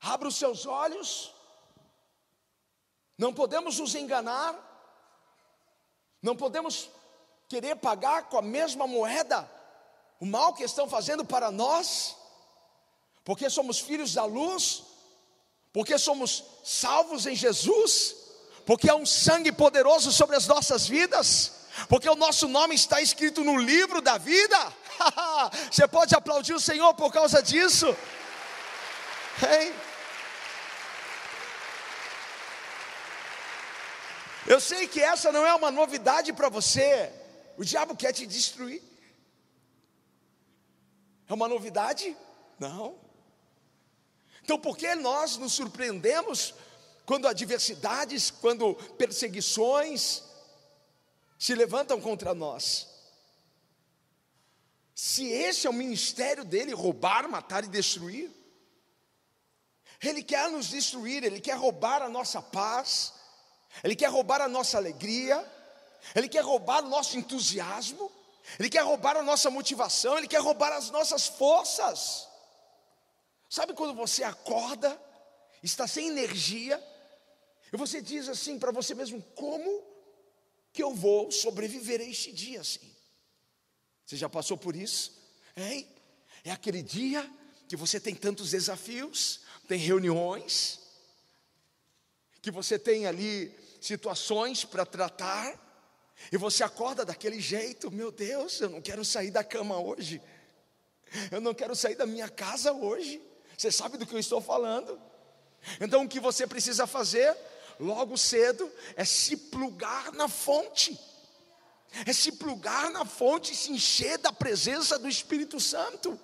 abra 0.00 0.28
os 0.28 0.36
seus 0.36 0.66
olhos, 0.66 1.34
não 3.18 3.34
podemos 3.34 3.80
nos 3.80 3.92
enganar, 3.96 4.54
não 6.22 6.36
podemos 6.36 6.88
querer 7.48 7.74
pagar 7.74 8.28
com 8.28 8.38
a 8.38 8.42
mesma 8.42 8.86
moeda 8.86 9.50
o 10.20 10.26
mal 10.26 10.54
que 10.54 10.62
estão 10.62 10.88
fazendo 10.88 11.24
para 11.24 11.50
nós, 11.50 12.16
porque 13.24 13.50
somos 13.50 13.80
filhos 13.80 14.14
da 14.14 14.24
luz, 14.24 14.84
porque 15.72 15.98
somos 15.98 16.44
salvos 16.62 17.26
em 17.26 17.34
Jesus, 17.34 18.21
porque 18.64 18.88
há 18.88 18.94
um 18.94 19.06
sangue 19.06 19.52
poderoso 19.52 20.12
sobre 20.12 20.36
as 20.36 20.46
nossas 20.46 20.86
vidas, 20.86 21.52
porque 21.88 22.08
o 22.08 22.14
nosso 22.14 22.48
nome 22.48 22.74
está 22.74 23.00
escrito 23.00 23.42
no 23.42 23.56
livro 23.56 24.00
da 24.00 24.18
vida. 24.18 24.72
Você 25.70 25.86
pode 25.88 26.14
aplaudir 26.14 26.54
o 26.54 26.60
Senhor 26.60 26.94
por 26.94 27.12
causa 27.12 27.42
disso? 27.42 27.86
Hein? 29.42 29.72
Eu 34.46 34.60
sei 34.60 34.86
que 34.86 35.00
essa 35.00 35.30
não 35.30 35.46
é 35.46 35.54
uma 35.54 35.70
novidade 35.70 36.32
para 36.32 36.48
você. 36.48 37.12
O 37.56 37.64
diabo 37.64 37.96
quer 37.96 38.12
te 38.12 38.26
destruir. 38.26 38.82
É 41.28 41.32
uma 41.32 41.48
novidade? 41.48 42.16
Não. 42.58 42.96
Então, 44.42 44.58
por 44.58 44.76
que 44.76 44.94
nós 44.96 45.36
nos 45.36 45.52
surpreendemos 45.52 46.54
quando 47.04 47.26
adversidades, 47.26 48.30
quando 48.30 48.74
perseguições 48.96 50.22
se 51.38 51.54
levantam 51.54 52.00
contra 52.00 52.34
nós? 52.34 52.88
Se 54.94 55.26
esse 55.26 55.66
é 55.66 55.70
o 55.70 55.72
ministério 55.72 56.44
dele, 56.44 56.72
roubar, 56.72 57.28
matar 57.28 57.64
e 57.64 57.68
destruir, 57.68 58.30
ele 60.00 60.22
quer 60.22 60.50
nos 60.50 60.68
destruir, 60.68 61.24
ele 61.24 61.40
quer 61.40 61.56
roubar 61.56 62.02
a 62.02 62.08
nossa 62.08 62.42
paz, 62.42 63.12
ele 63.82 63.96
quer 63.96 64.08
roubar 64.08 64.40
a 64.40 64.48
nossa 64.48 64.76
alegria, 64.76 65.44
ele 66.14 66.28
quer 66.28 66.42
roubar 66.42 66.84
o 66.84 66.88
nosso 66.88 67.16
entusiasmo, 67.16 68.10
ele 68.58 68.68
quer 68.68 68.82
roubar 68.82 69.16
a 69.16 69.22
nossa 69.22 69.50
motivação, 69.50 70.18
ele 70.18 70.28
quer 70.28 70.40
roubar 70.40 70.72
as 70.72 70.90
nossas 70.90 71.26
forças. 71.26 72.28
Sabe 73.48 73.74
quando 73.74 73.94
você 73.94 74.24
acorda, 74.24 75.00
está 75.62 75.86
sem 75.86 76.08
energia, 76.08 76.82
e 77.72 77.76
você 77.76 78.00
diz 78.02 78.28
assim 78.28 78.58
para 78.58 78.70
você 78.70 78.94
mesmo: 78.94 79.22
como 79.34 79.82
que 80.72 80.82
eu 80.82 80.94
vou 80.94 81.30
sobreviver 81.30 82.00
a 82.00 82.04
este 82.04 82.32
dia 82.32 82.60
assim? 82.60 82.92
Você 84.04 84.16
já 84.16 84.28
passou 84.28 84.56
por 84.56 84.76
isso? 84.76 85.12
Hein? 85.56 85.88
É 86.44 86.50
aquele 86.50 86.82
dia 86.82 87.28
que 87.68 87.76
você 87.76 87.98
tem 87.98 88.14
tantos 88.14 88.50
desafios, 88.50 89.40
tem 89.66 89.78
reuniões, 89.78 90.80
que 92.42 92.50
você 92.50 92.78
tem 92.78 93.06
ali 93.06 93.54
situações 93.80 94.64
para 94.64 94.84
tratar, 94.84 95.58
e 96.30 96.36
você 96.36 96.62
acorda 96.62 97.04
daquele 97.04 97.40
jeito, 97.40 97.90
meu 97.90 98.12
Deus, 98.12 98.60
eu 98.60 98.68
não 98.68 98.82
quero 98.82 99.04
sair 99.04 99.30
da 99.30 99.42
cama 99.42 99.78
hoje. 99.80 100.20
Eu 101.30 101.40
não 101.40 101.54
quero 101.54 101.74
sair 101.74 101.94
da 101.94 102.06
minha 102.06 102.28
casa 102.28 102.72
hoje. 102.72 103.20
Você 103.56 103.70
sabe 103.70 103.96
do 103.96 104.06
que 104.06 104.14
eu 104.14 104.18
estou 104.18 104.40
falando? 104.40 105.00
Então 105.80 106.04
o 106.04 106.08
que 106.08 106.20
você 106.20 106.46
precisa 106.46 106.86
fazer 106.86 107.36
logo 107.78 108.16
cedo 108.16 108.70
é 108.96 109.04
se 109.04 109.36
plugar 109.36 110.12
na 110.12 110.28
fonte. 110.28 110.98
É 112.06 112.12
se 112.12 112.32
plugar 112.32 112.90
na 112.90 113.04
fonte 113.04 113.52
e 113.52 113.56
se 113.56 113.70
encher 113.70 114.18
da 114.18 114.32
presença 114.32 114.98
do 114.98 115.08
Espírito 115.08 115.60
Santo. 115.60 116.18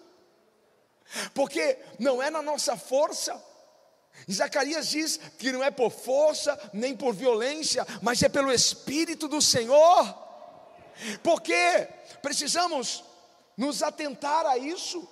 Porque 1.35 1.79
não 1.99 2.23
é 2.23 2.31
na 2.31 2.43
nossa 2.43 2.77
força, 2.77 3.43
Zacarias 4.31 4.89
diz 4.89 5.19
que 5.39 5.53
não 5.53 5.63
é 5.63 5.71
por 5.71 5.91
força 5.91 6.59
nem 6.73 6.97
por 6.97 7.15
violência, 7.15 7.87
mas 8.03 8.23
é 8.23 8.29
pelo 8.29 8.53
Espírito 8.53 9.29
do 9.29 9.41
Senhor. 9.41 10.15
Porque 11.23 11.89
precisamos 12.23 13.05
nos 13.57 13.83
atentar 13.83 14.47
a 14.47 14.59
isso, 14.59 15.07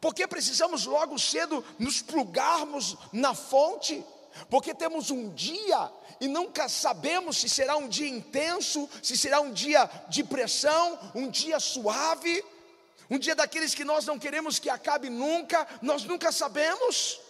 porque 0.00 0.26
precisamos 0.26 0.86
logo 0.86 1.18
cedo 1.18 1.64
nos 1.78 2.02
plugarmos 2.02 2.96
na 3.12 3.34
fonte, 3.34 4.04
porque 4.48 4.74
temos 4.74 5.10
um 5.10 5.30
dia 5.30 5.90
e 6.20 6.28
nunca 6.28 6.68
sabemos 6.68 7.38
se 7.38 7.48
será 7.48 7.76
um 7.76 7.88
dia 7.88 8.08
intenso, 8.08 8.88
se 9.02 9.16
será 9.16 9.40
um 9.40 9.52
dia 9.52 9.88
de 10.08 10.22
pressão, 10.22 10.98
um 11.14 11.28
dia 11.28 11.58
suave. 11.58 12.44
Um 13.08 13.18
dia 13.18 13.34
daqueles 13.34 13.74
que 13.74 13.84
nós 13.84 14.06
não 14.06 14.20
queremos 14.20 14.60
que 14.60 14.70
acabe 14.70 15.10
nunca, 15.10 15.66
nós 15.82 16.04
nunca 16.04 16.30
sabemos. 16.30 17.20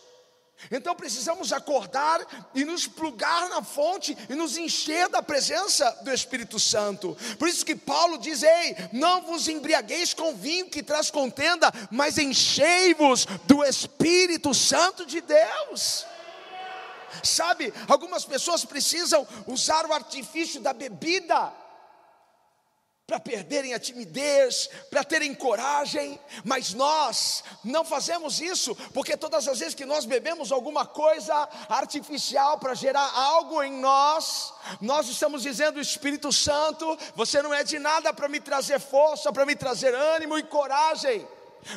Então 0.70 0.94
precisamos 0.94 1.52
acordar 1.52 2.20
e 2.54 2.64
nos 2.64 2.86
plugar 2.86 3.48
na 3.48 3.62
fonte 3.62 4.16
e 4.28 4.34
nos 4.34 4.58
encher 4.58 5.08
da 5.08 5.22
presença 5.22 5.90
do 6.02 6.12
Espírito 6.12 6.58
Santo. 6.58 7.16
Por 7.38 7.48
isso 7.48 7.64
que 7.64 7.74
Paulo 7.74 8.18
diz: 8.18 8.42
Ei, 8.42 8.76
não 8.92 9.22
vos 9.22 9.48
embriagueis 9.48 10.12
com 10.12 10.34
vinho 10.34 10.68
que 10.68 10.82
traz 10.82 11.10
contenda, 11.10 11.72
mas 11.90 12.18
enchei-vos 12.18 13.24
do 13.44 13.64
Espírito 13.64 14.52
Santo 14.52 15.06
de 15.06 15.20
Deus. 15.20 16.04
Sabe, 17.22 17.72
algumas 17.88 18.24
pessoas 18.24 18.64
precisam 18.64 19.26
usar 19.46 19.86
o 19.86 19.92
artifício 19.92 20.60
da 20.60 20.72
bebida 20.72 21.52
para 23.10 23.18
perderem 23.18 23.74
a 23.74 23.80
timidez, 23.80 24.70
para 24.88 25.02
terem 25.02 25.34
coragem, 25.34 26.16
mas 26.44 26.72
nós 26.72 27.42
não 27.64 27.84
fazemos 27.84 28.40
isso, 28.40 28.72
porque 28.94 29.16
todas 29.16 29.48
as 29.48 29.58
vezes 29.58 29.74
que 29.74 29.84
nós 29.84 30.04
bebemos 30.04 30.52
alguma 30.52 30.86
coisa 30.86 31.34
artificial 31.68 32.60
para 32.60 32.72
gerar 32.72 33.10
algo 33.12 33.64
em 33.64 33.72
nós, 33.80 34.54
nós 34.80 35.08
estamos 35.08 35.42
dizendo: 35.42 35.80
Espírito 35.80 36.32
Santo, 36.32 36.96
você 37.16 37.42
não 37.42 37.52
é 37.52 37.64
de 37.64 37.80
nada 37.80 38.14
para 38.14 38.28
me 38.28 38.38
trazer 38.38 38.78
força, 38.78 39.32
para 39.32 39.44
me 39.44 39.56
trazer 39.56 39.92
ânimo 39.92 40.38
e 40.38 40.44
coragem. 40.44 41.26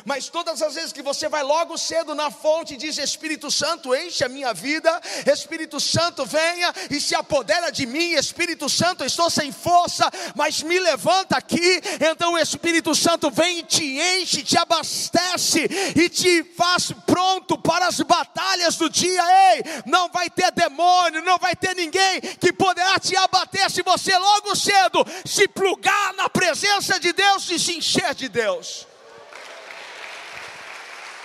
Mas 0.04 0.28
todas 0.28 0.60
as 0.62 0.74
vezes 0.74 0.92
que 0.92 1.02
você 1.02 1.28
vai 1.28 1.42
logo 1.42 1.76
cedo 1.76 2.14
na 2.14 2.30
fonte 2.30 2.74
e 2.74 2.76
diz: 2.76 2.98
Espírito 2.98 3.50
Santo, 3.50 3.94
enche 3.94 4.24
a 4.24 4.28
minha 4.28 4.52
vida, 4.52 5.00
Espírito 5.26 5.78
Santo, 5.78 6.24
venha 6.24 6.72
e 6.90 7.00
se 7.00 7.14
apodera 7.14 7.70
de 7.70 7.86
mim, 7.86 8.12
Espírito 8.12 8.68
Santo, 8.68 9.04
estou 9.04 9.30
sem 9.30 9.52
força, 9.52 10.10
mas 10.34 10.62
me 10.62 10.78
levanta 10.78 11.36
aqui. 11.36 11.80
Então 12.00 12.34
o 12.34 12.38
Espírito 12.38 12.94
Santo 12.94 13.30
vem 13.30 13.58
e 13.58 13.62
te 13.62 13.98
enche, 14.00 14.42
te 14.42 14.56
abastece 14.56 15.68
e 15.94 16.08
te 16.08 16.44
faz 16.56 16.92
pronto 17.06 17.56
para 17.58 17.86
as 17.86 18.00
batalhas 18.00 18.76
do 18.76 18.88
dia. 18.88 19.22
Ei, 19.54 19.62
não 19.86 20.08
vai 20.08 20.28
ter 20.30 20.50
demônio, 20.52 21.22
não 21.22 21.38
vai 21.38 21.54
ter 21.54 21.74
ninguém 21.74 22.20
que 22.20 22.52
poderá 22.52 22.98
te 22.98 23.16
abater 23.16 23.70
se 23.70 23.82
você 23.82 24.16
logo 24.16 24.54
cedo 24.54 25.04
se 25.24 25.46
plugar 25.48 26.14
na 26.14 26.28
presença 26.28 26.98
de 26.98 27.12
Deus 27.12 27.50
e 27.50 27.58
se 27.58 27.76
encher 27.76 28.14
de 28.14 28.28
Deus. 28.28 28.93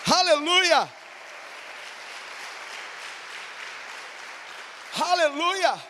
Aleluia! 0.06 0.90
Aleluia! 5.02 5.84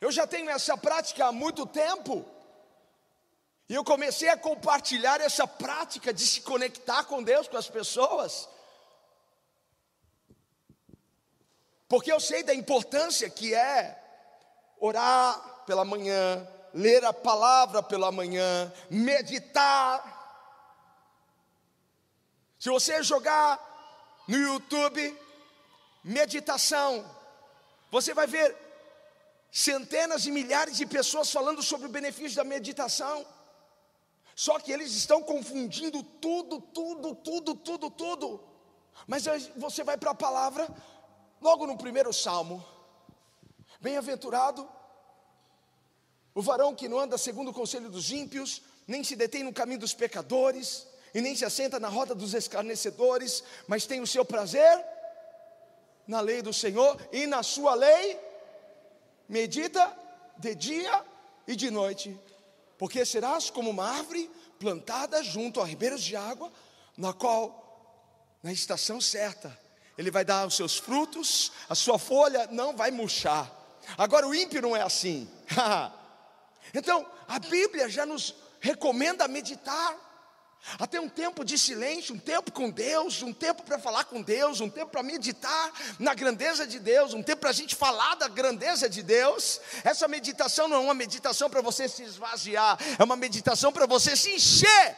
Eu 0.00 0.10
já 0.10 0.26
tenho 0.26 0.48
essa 0.50 0.76
prática 0.76 1.26
há 1.26 1.32
muito 1.32 1.66
tempo. 1.66 2.24
E 3.68 3.74
eu 3.74 3.84
comecei 3.84 4.28
a 4.28 4.36
compartilhar 4.36 5.20
essa 5.20 5.46
prática 5.46 6.12
de 6.12 6.26
se 6.26 6.40
conectar 6.40 7.04
com 7.04 7.22
Deus, 7.22 7.46
com 7.46 7.56
as 7.56 7.68
pessoas. 7.68 8.48
Porque 11.88 12.10
eu 12.10 12.18
sei 12.18 12.42
da 12.42 12.54
importância 12.54 13.28
que 13.28 13.54
é 13.54 13.96
orar 14.78 15.62
pela 15.66 15.84
manhã, 15.84 16.48
ler 16.72 17.04
a 17.04 17.12
palavra 17.12 17.82
pela 17.82 18.10
manhã, 18.10 18.72
meditar 18.88 20.19
se 22.60 22.68
você 22.68 23.02
jogar 23.02 23.58
no 24.28 24.36
YouTube 24.36 25.18
meditação, 26.04 27.04
você 27.90 28.12
vai 28.12 28.26
ver 28.26 28.54
centenas 29.50 30.26
e 30.26 30.30
milhares 30.30 30.76
de 30.76 30.84
pessoas 30.84 31.32
falando 31.32 31.62
sobre 31.62 31.86
o 31.86 31.90
benefício 31.90 32.36
da 32.36 32.44
meditação. 32.44 33.26
Só 34.36 34.58
que 34.58 34.70
eles 34.70 34.92
estão 34.92 35.22
confundindo 35.22 36.02
tudo, 36.02 36.60
tudo, 36.60 37.14
tudo, 37.14 37.54
tudo, 37.54 37.90
tudo. 37.90 38.44
Mas 39.06 39.24
você 39.56 39.82
vai 39.82 39.96
para 39.96 40.10
a 40.10 40.14
palavra, 40.14 40.68
logo 41.40 41.66
no 41.66 41.78
primeiro 41.78 42.12
salmo. 42.12 42.62
Bem-aventurado 43.80 44.68
o 46.34 46.42
varão 46.42 46.74
que 46.74 46.88
não 46.88 46.98
anda 46.98 47.16
segundo 47.16 47.52
o 47.52 47.54
conselho 47.54 47.88
dos 47.88 48.10
ímpios, 48.12 48.60
nem 48.86 49.02
se 49.02 49.16
detém 49.16 49.42
no 49.42 49.52
caminho 49.52 49.80
dos 49.80 49.94
pecadores, 49.94 50.86
e 51.14 51.20
nem 51.20 51.34
se 51.34 51.44
assenta 51.44 51.80
na 51.80 51.88
roda 51.88 52.14
dos 52.14 52.34
escarnecedores, 52.34 53.42
mas 53.66 53.86
tem 53.86 54.00
o 54.00 54.06
seu 54.06 54.24
prazer 54.24 54.84
na 56.06 56.20
lei 56.20 56.42
do 56.42 56.52
Senhor 56.52 57.00
e 57.12 57.26
na 57.26 57.42
sua 57.42 57.74
lei 57.74 58.18
medita 59.28 59.96
de 60.38 60.54
dia 60.54 61.04
e 61.46 61.54
de 61.54 61.70
noite, 61.70 62.18
porque 62.78 63.04
serás 63.04 63.50
como 63.50 63.70
uma 63.70 63.88
árvore 63.88 64.30
plantada 64.58 65.22
junto 65.22 65.60
a 65.60 65.64
ribeiros 65.64 66.02
de 66.02 66.16
água, 66.16 66.50
na 66.96 67.12
qual, 67.12 68.38
na 68.42 68.52
estação 68.52 69.00
certa, 69.00 69.56
ele 69.96 70.10
vai 70.10 70.24
dar 70.24 70.46
os 70.46 70.54
seus 70.54 70.76
frutos, 70.76 71.52
a 71.68 71.74
sua 71.74 71.98
folha 71.98 72.48
não 72.50 72.76
vai 72.76 72.90
murchar. 72.90 73.50
Agora 73.96 74.26
o 74.26 74.34
ímpio 74.34 74.62
não 74.62 74.76
é 74.76 74.82
assim. 74.82 75.28
então, 76.74 77.06
a 77.28 77.38
Bíblia 77.38 77.88
já 77.88 78.04
nos 78.04 78.34
recomenda 78.60 79.28
meditar 79.28 80.09
até 80.78 81.00
um 81.00 81.08
tempo 81.08 81.44
de 81.44 81.58
silêncio, 81.58 82.14
um 82.14 82.18
tempo 82.18 82.52
com 82.52 82.70
Deus, 82.70 83.22
um 83.22 83.32
tempo 83.32 83.62
para 83.62 83.78
falar 83.78 84.04
com 84.04 84.22
Deus, 84.22 84.60
um 84.60 84.68
tempo 84.68 84.90
para 84.90 85.02
meditar 85.02 85.72
na 85.98 86.14
grandeza 86.14 86.66
de 86.66 86.78
Deus, 86.78 87.14
um 87.14 87.22
tempo 87.22 87.40
para 87.40 87.50
a 87.50 87.54
gente 87.54 87.74
falar 87.74 88.14
da 88.16 88.28
grandeza 88.28 88.88
de 88.88 89.02
Deus. 89.02 89.60
Essa 89.84 90.06
meditação 90.06 90.68
não 90.68 90.76
é 90.76 90.80
uma 90.80 90.94
meditação 90.94 91.50
para 91.50 91.60
você 91.60 91.88
se 91.88 92.02
esvaziar, 92.02 92.78
é 92.98 93.02
uma 93.02 93.16
meditação 93.16 93.72
para 93.72 93.86
você 93.86 94.14
se 94.16 94.34
encher. 94.34 94.96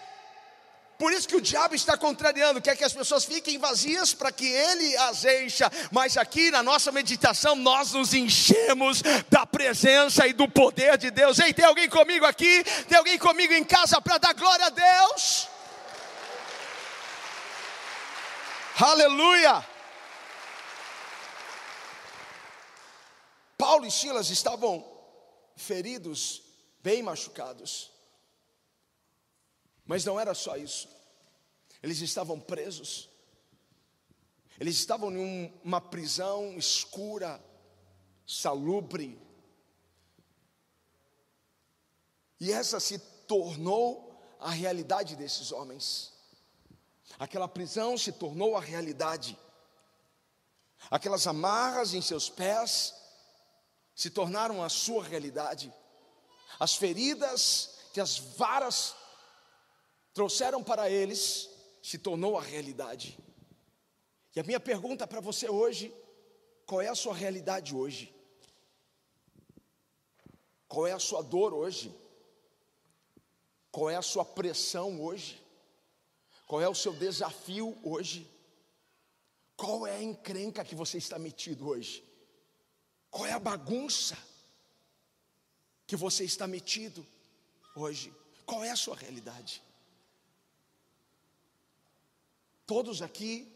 Por 0.98 1.12
isso 1.12 1.27
que 1.27 1.35
o 1.35 1.40
diabo 1.40 1.75
está 1.75 1.96
contrariando, 1.96 2.61
quer 2.61 2.77
que 2.77 2.85
as 2.85 2.92
pessoas 2.92 3.25
fiquem 3.25 3.59
vazias 3.59 4.14
para 4.14 4.31
que 4.31 4.46
ele 4.46 4.96
as 4.98 5.25
encha. 5.25 5.70
Mas 5.90 6.16
aqui 6.16 6.51
na 6.51 6.62
nossa 6.62 6.92
meditação 6.92 7.57
nós 7.57 7.92
nos 7.92 8.14
enchemos 8.14 9.03
da 9.29 9.44
presença 9.44 10.27
e 10.29 10.33
do 10.33 10.48
poder 10.48 10.96
de 10.98 11.11
Deus. 11.11 11.40
Ei, 11.40 11.53
tem 11.53 11.64
alguém 11.64 11.88
comigo 11.88 12.25
aqui? 12.25 12.62
Tem 12.88 12.98
alguém 12.98 13.18
comigo 13.18 13.53
em 13.53 13.64
casa 13.64 14.01
para 14.01 14.18
dar 14.18 14.33
glória 14.35 14.66
a 14.66 14.70
Deus? 14.70 15.48
Aleluia! 18.80 19.66
Paulo 23.58 23.87
e 23.87 23.90
Silas 23.90 24.30
estavam 24.30 24.85
feridos, 25.56 26.42
bem 26.82 27.02
machucados. 27.02 27.90
Mas 29.85 30.04
não 30.04 30.18
era 30.18 30.35
só 30.35 30.56
isso. 30.56 30.88
Eles 31.82 32.00
estavam 32.00 32.40
presos. 32.40 33.08
Eles 34.58 34.76
estavam 34.76 35.12
em 35.16 35.52
uma 35.64 35.80
prisão 35.80 36.56
escura, 36.56 37.42
salubre. 38.26 39.20
E 42.40 42.52
essa 42.52 42.80
se 42.80 42.98
tornou 43.26 44.20
a 44.40 44.50
realidade 44.50 45.16
desses 45.16 45.52
homens. 45.52 46.12
Aquela 47.22 47.46
prisão 47.46 47.96
se 47.96 48.11
tornou 48.11 48.56
a 48.56 48.61
realidade. 48.61 49.38
Aquelas 50.90 51.24
amarras 51.24 51.94
em 51.94 52.02
seus 52.02 52.28
pés 52.28 52.92
se 53.94 54.11
tornaram 54.11 54.61
a 54.61 54.68
sua 54.68 55.04
realidade. 55.04 55.72
As 56.58 56.74
feridas 56.74 57.78
que 57.92 58.00
as 58.00 58.18
varas 58.18 58.96
trouxeram 60.12 60.64
para 60.64 60.90
eles 60.90 61.48
se 61.80 61.96
tornou 61.96 62.37
a 62.37 62.42
realidade. 62.42 63.16
E 64.35 64.40
a 64.40 64.42
minha 64.42 64.58
pergunta 64.58 65.06
para 65.06 65.20
você 65.20 65.48
hoje: 65.48 65.94
qual 66.66 66.80
é 66.80 66.88
a 66.88 66.96
sua 66.96 67.14
realidade 67.14 67.72
hoje? 67.72 68.12
Qual 70.66 70.88
é 70.88 70.92
a 70.92 70.98
sua 70.98 71.22
dor 71.22 71.54
hoje? 71.54 71.94
Qual 73.70 73.88
é 73.88 73.94
a 73.94 74.02
sua 74.02 74.24
pressão 74.24 75.00
hoje? 75.00 75.41
Qual 76.52 76.60
é 76.60 76.68
o 76.68 76.74
seu 76.74 76.92
desafio 76.92 77.74
hoje? 77.82 78.30
Qual 79.56 79.86
é 79.86 79.96
a 79.96 80.02
encrenca 80.02 80.62
que 80.62 80.74
você 80.74 80.98
está 80.98 81.18
metido 81.18 81.66
hoje? 81.66 82.04
Qual 83.10 83.24
é 83.24 83.32
a 83.32 83.38
bagunça 83.38 84.18
que 85.86 85.96
você 85.96 86.24
está 86.24 86.46
metido 86.46 87.06
hoje? 87.74 88.14
Qual 88.44 88.62
é 88.62 88.70
a 88.70 88.76
sua 88.76 88.94
realidade? 88.94 89.62
Todos 92.66 93.00
aqui 93.00 93.50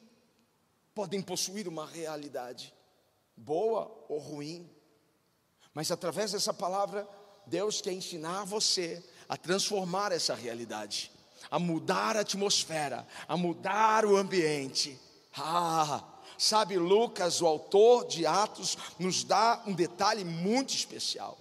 podem 0.95 1.21
possuir 1.21 1.69
uma 1.69 1.85
realidade, 1.85 2.73
boa 3.37 4.07
ou 4.09 4.19
ruim, 4.19 4.75
mas 5.75 5.91
através 5.91 6.33
dessa 6.33 6.55
palavra, 6.55 7.07
Deus 7.47 7.83
quer 7.83 7.93
ensinar 7.93 8.45
você 8.45 9.05
a 9.29 9.37
transformar 9.37 10.13
essa 10.13 10.35
realidade 10.35 11.15
a 11.51 11.59
mudar 11.59 12.17
a 12.17 12.21
atmosfera, 12.21 13.07
a 13.27 13.37
mudar 13.37 14.05
o 14.05 14.17
ambiente. 14.17 14.99
Ah, 15.37 16.05
sabe, 16.39 16.77
Lucas, 16.77 17.41
o 17.41 17.47
autor 17.47 18.07
de 18.07 18.27
Atos, 18.27 18.77
nos 18.99 19.25
dá 19.25 19.63
um 19.67 19.73
detalhe 19.73 20.25
muito 20.25 20.75
especial. 20.75 21.39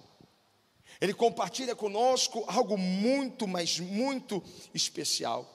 Ele 1.00 1.12
compartilha 1.12 1.74
conosco 1.74 2.44
algo 2.46 2.78
muito, 2.78 3.46
mas 3.46 3.78
muito 3.78 4.42
especial. 4.72 5.46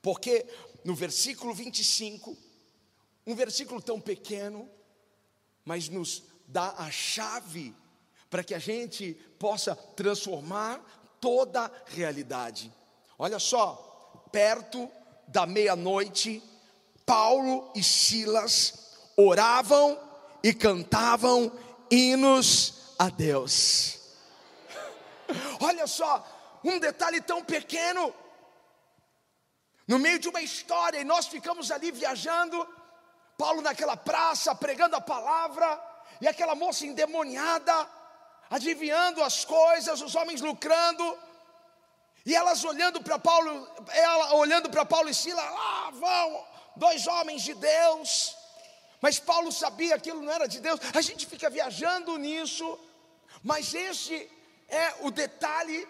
Porque 0.00 0.46
no 0.84 0.94
versículo 0.94 1.54
25, 1.54 2.36
um 3.26 3.34
versículo 3.34 3.80
tão 3.80 4.00
pequeno, 4.00 4.68
mas 5.64 5.88
nos 5.88 6.22
dá 6.46 6.74
a 6.78 6.90
chave 6.90 7.74
para 8.28 8.42
que 8.42 8.54
a 8.54 8.58
gente 8.58 9.14
possa 9.38 9.76
transformar 9.76 10.80
toda 11.20 11.66
a 11.66 11.70
realidade. 11.86 12.72
Olha 13.22 13.38
só, 13.38 13.76
perto 14.32 14.90
da 15.28 15.46
meia-noite, 15.46 16.42
Paulo 17.06 17.70
e 17.72 17.80
Silas 17.80 18.96
oravam 19.16 19.96
e 20.42 20.52
cantavam 20.52 21.52
hinos 21.88 22.96
a 22.98 23.08
Deus. 23.08 24.00
Olha 25.62 25.86
só, 25.86 26.26
um 26.64 26.80
detalhe 26.80 27.20
tão 27.20 27.44
pequeno, 27.44 28.12
no 29.86 30.00
meio 30.00 30.18
de 30.18 30.28
uma 30.28 30.42
história, 30.42 30.98
e 30.98 31.04
nós 31.04 31.28
ficamos 31.28 31.70
ali 31.70 31.92
viajando, 31.92 32.66
Paulo 33.38 33.62
naquela 33.62 33.96
praça, 33.96 34.52
pregando 34.52 34.96
a 34.96 35.00
palavra, 35.00 35.80
e 36.20 36.26
aquela 36.26 36.56
moça 36.56 36.84
endemoniada, 36.84 37.88
adivinhando 38.50 39.22
as 39.22 39.44
coisas, 39.44 40.02
os 40.02 40.16
homens 40.16 40.40
lucrando, 40.40 41.16
e 42.24 42.34
elas 42.34 42.64
olhando 42.64 43.00
para 43.02 43.18
Paulo, 43.18 43.68
ela 43.88 44.34
olhando 44.34 44.70
para 44.70 44.84
Paulo 44.84 45.08
e 45.08 45.14
Sila, 45.14 45.42
lá 45.42 45.90
vão 45.90 46.46
dois 46.76 47.06
homens 47.06 47.42
de 47.42 47.54
Deus, 47.54 48.36
mas 49.00 49.18
Paulo 49.18 49.50
sabia 49.50 49.88
que 49.98 50.10
aquilo 50.10 50.22
não 50.22 50.32
era 50.32 50.46
de 50.46 50.60
Deus. 50.60 50.78
A 50.94 51.00
gente 51.00 51.26
fica 51.26 51.50
viajando 51.50 52.16
nisso, 52.18 52.78
mas 53.42 53.74
esse 53.74 54.30
é 54.68 54.94
o 55.00 55.10
detalhe, 55.10 55.88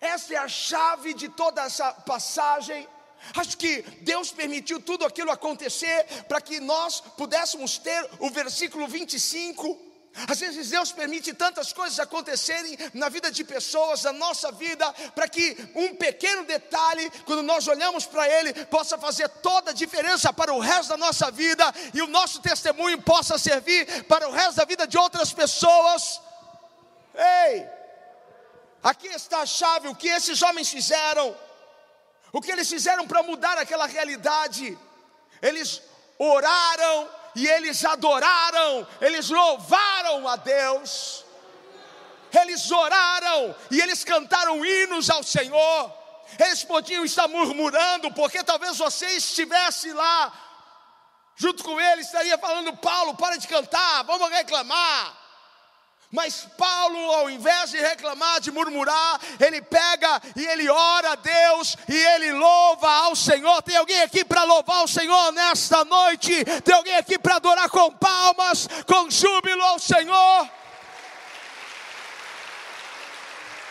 essa 0.00 0.34
é 0.34 0.36
a 0.36 0.48
chave 0.48 1.14
de 1.14 1.28
toda 1.30 1.62
essa 1.62 1.92
passagem. 1.92 2.86
Acho 3.34 3.56
que 3.56 3.80
Deus 4.02 4.30
permitiu 4.30 4.80
tudo 4.80 5.06
aquilo 5.06 5.30
acontecer 5.30 6.04
para 6.28 6.40
que 6.40 6.60
nós 6.60 7.00
pudéssemos 7.00 7.78
ter 7.78 8.08
o 8.18 8.28
versículo 8.28 8.86
25. 8.86 9.85
Às 10.28 10.40
vezes 10.40 10.70
Deus 10.70 10.92
permite 10.92 11.34
tantas 11.34 11.72
coisas 11.72 12.00
acontecerem 12.00 12.76
na 12.94 13.08
vida 13.08 13.30
de 13.30 13.44
pessoas, 13.44 14.02
na 14.02 14.12
nossa 14.12 14.50
vida, 14.50 14.90
para 15.14 15.28
que 15.28 15.56
um 15.74 15.94
pequeno 15.94 16.44
detalhe, 16.44 17.10
quando 17.26 17.42
nós 17.42 17.68
olhamos 17.68 18.06
para 18.06 18.26
Ele, 18.26 18.52
possa 18.66 18.96
fazer 18.96 19.28
toda 19.28 19.72
a 19.72 19.74
diferença 19.74 20.32
para 20.32 20.54
o 20.54 20.58
resto 20.58 20.88
da 20.90 20.96
nossa 20.96 21.30
vida 21.30 21.64
e 21.92 22.00
o 22.00 22.06
nosso 22.06 22.40
testemunho 22.40 23.00
possa 23.02 23.36
servir 23.36 24.04
para 24.04 24.26
o 24.28 24.32
resto 24.32 24.56
da 24.56 24.64
vida 24.64 24.86
de 24.86 24.96
outras 24.96 25.32
pessoas. 25.32 26.20
Ei, 27.14 27.66
aqui 28.82 29.08
está 29.08 29.40
a 29.40 29.46
chave, 29.46 29.88
o 29.88 29.94
que 29.94 30.08
esses 30.08 30.40
homens 30.40 30.70
fizeram. 30.70 31.36
O 32.32 32.40
que 32.40 32.50
eles 32.50 32.68
fizeram 32.68 33.06
para 33.06 33.22
mudar 33.22 33.58
aquela 33.58 33.86
realidade? 33.86 34.76
Eles 35.42 35.82
oraram 36.18 37.08
e 37.36 37.46
eles 37.46 37.84
adoraram, 37.84 38.86
eles 38.98 39.28
louvaram 39.28 40.26
a 40.26 40.36
Deus. 40.36 41.22
Eles 42.32 42.70
oraram 42.70 43.54
e 43.70 43.78
eles 43.78 44.02
cantaram 44.02 44.64
hinos 44.64 45.10
ao 45.10 45.22
Senhor. 45.22 45.92
Eles 46.38 46.64
podiam 46.64 47.04
estar 47.04 47.28
murmurando, 47.28 48.10
porque 48.12 48.42
talvez 48.42 48.78
você 48.78 49.06
estivesse 49.16 49.92
lá, 49.92 50.32
junto 51.36 51.62
com 51.62 51.78
eles, 51.78 52.06
estaria 52.06 52.38
falando: 52.38 52.74
Paulo, 52.78 53.14
para 53.14 53.36
de 53.36 53.46
cantar, 53.46 54.02
vamos 54.04 54.30
reclamar. 54.30 55.25
Mas 56.10 56.46
Paulo, 56.56 56.98
ao 57.12 57.28
invés 57.28 57.70
de 57.70 57.78
reclamar, 57.78 58.40
de 58.40 58.52
murmurar, 58.52 59.20
ele 59.40 59.60
pega 59.60 60.22
e 60.36 60.46
ele 60.46 60.68
ora 60.68 61.12
a 61.12 61.14
Deus 61.16 61.76
e 61.88 61.96
ele 61.96 62.32
louva 62.32 62.88
ao 62.88 63.16
Senhor. 63.16 63.60
Tem 63.62 63.76
alguém 63.76 64.00
aqui 64.02 64.24
para 64.24 64.44
louvar 64.44 64.84
o 64.84 64.88
Senhor 64.88 65.32
nesta 65.32 65.84
noite? 65.84 66.44
Tem 66.62 66.74
alguém 66.74 66.96
aqui 66.96 67.18
para 67.18 67.36
adorar 67.36 67.68
com 67.68 67.92
palmas, 67.92 68.68
com 68.86 69.10
júbilo 69.10 69.62
ao 69.62 69.78
Senhor? 69.78 70.50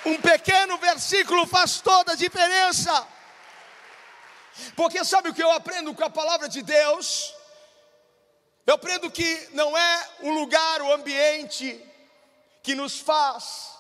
Um 0.06 0.22
pequeno 0.22 0.78
versículo 0.78 1.48
faz 1.48 1.80
toda 1.80 2.12
a 2.12 2.16
diferença. 2.16 3.08
Porque 4.76 5.04
sabe 5.04 5.30
o 5.30 5.34
que 5.34 5.42
eu 5.42 5.52
aprendo 5.52 5.94
com 5.94 6.04
a 6.04 6.10
palavra 6.10 6.48
de 6.50 6.62
Deus? 6.62 7.34
Eu 8.68 8.76
aprendo 8.76 9.10
que 9.10 9.50
não 9.54 9.78
é 9.78 10.10
o 10.20 10.32
lugar, 10.32 10.82
o 10.82 10.94
ambiente, 10.94 11.84
que 12.66 12.74
nos 12.74 13.00
faz. 13.00 13.78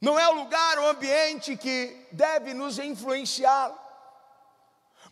Não 0.00 0.16
é 0.16 0.28
o 0.28 0.34
lugar, 0.34 0.78
o 0.78 0.86
ambiente 0.86 1.56
que 1.56 2.06
deve 2.12 2.54
nos 2.54 2.78
influenciar. 2.78 3.74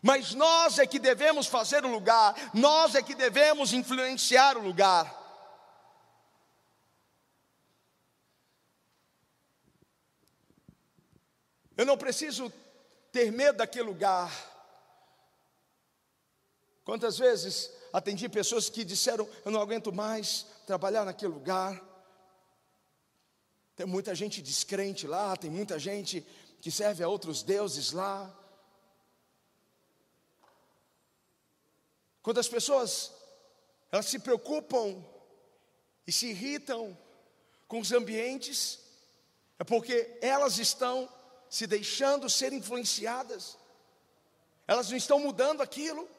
Mas 0.01 0.33
nós 0.33 0.79
é 0.79 0.87
que 0.87 0.97
devemos 0.97 1.45
fazer 1.45 1.83
o 1.83 1.91
lugar, 1.91 2.33
nós 2.53 2.95
é 2.95 3.03
que 3.03 3.13
devemos 3.13 3.73
influenciar 3.73 4.55
o 4.55 4.61
lugar. 4.61 5.13
Eu 11.75 11.85
não 11.85 11.97
preciso 11.97 12.51
ter 13.11 13.29
medo 13.29 13.57
daquele 13.57 13.83
lugar. 13.83 14.31
Quantas 16.85 17.17
vezes 17.17 17.69
atendi 17.91 18.29
pessoas 18.29 18.69
que 18.69 18.85
disseram: 18.85 19.27
Eu 19.43 19.51
não 19.51 19.61
aguento 19.61 19.91
mais 19.91 20.45
trabalhar 20.67 21.05
naquele 21.05 21.31
lugar. 21.31 21.81
Tem 23.73 23.85
muita 23.85 24.13
gente 24.13 24.41
descrente 24.41 25.07
lá, 25.07 25.33
tem 25.37 25.49
muita 25.49 25.79
gente 25.79 26.21
que 26.59 26.69
serve 26.69 27.01
a 27.01 27.07
outros 27.07 27.41
deuses 27.41 27.93
lá. 27.93 28.37
Quando 32.21 32.39
as 32.39 32.49
pessoas 32.49 33.13
elas 33.89 34.07
se 34.07 34.19
preocupam 34.19 35.01
e 36.05 36.11
se 36.11 36.27
irritam 36.27 36.97
com 37.65 37.79
os 37.79 37.93
ambientes, 37.93 38.79
é 39.57 39.63
porque 39.63 40.17
elas 40.21 40.57
estão 40.57 41.07
se 41.49 41.65
deixando 41.65 42.29
ser 42.29 42.51
influenciadas, 42.51 43.57
elas 44.67 44.89
não 44.89 44.97
estão 44.97 45.17
mudando 45.17 45.61
aquilo. 45.61 46.09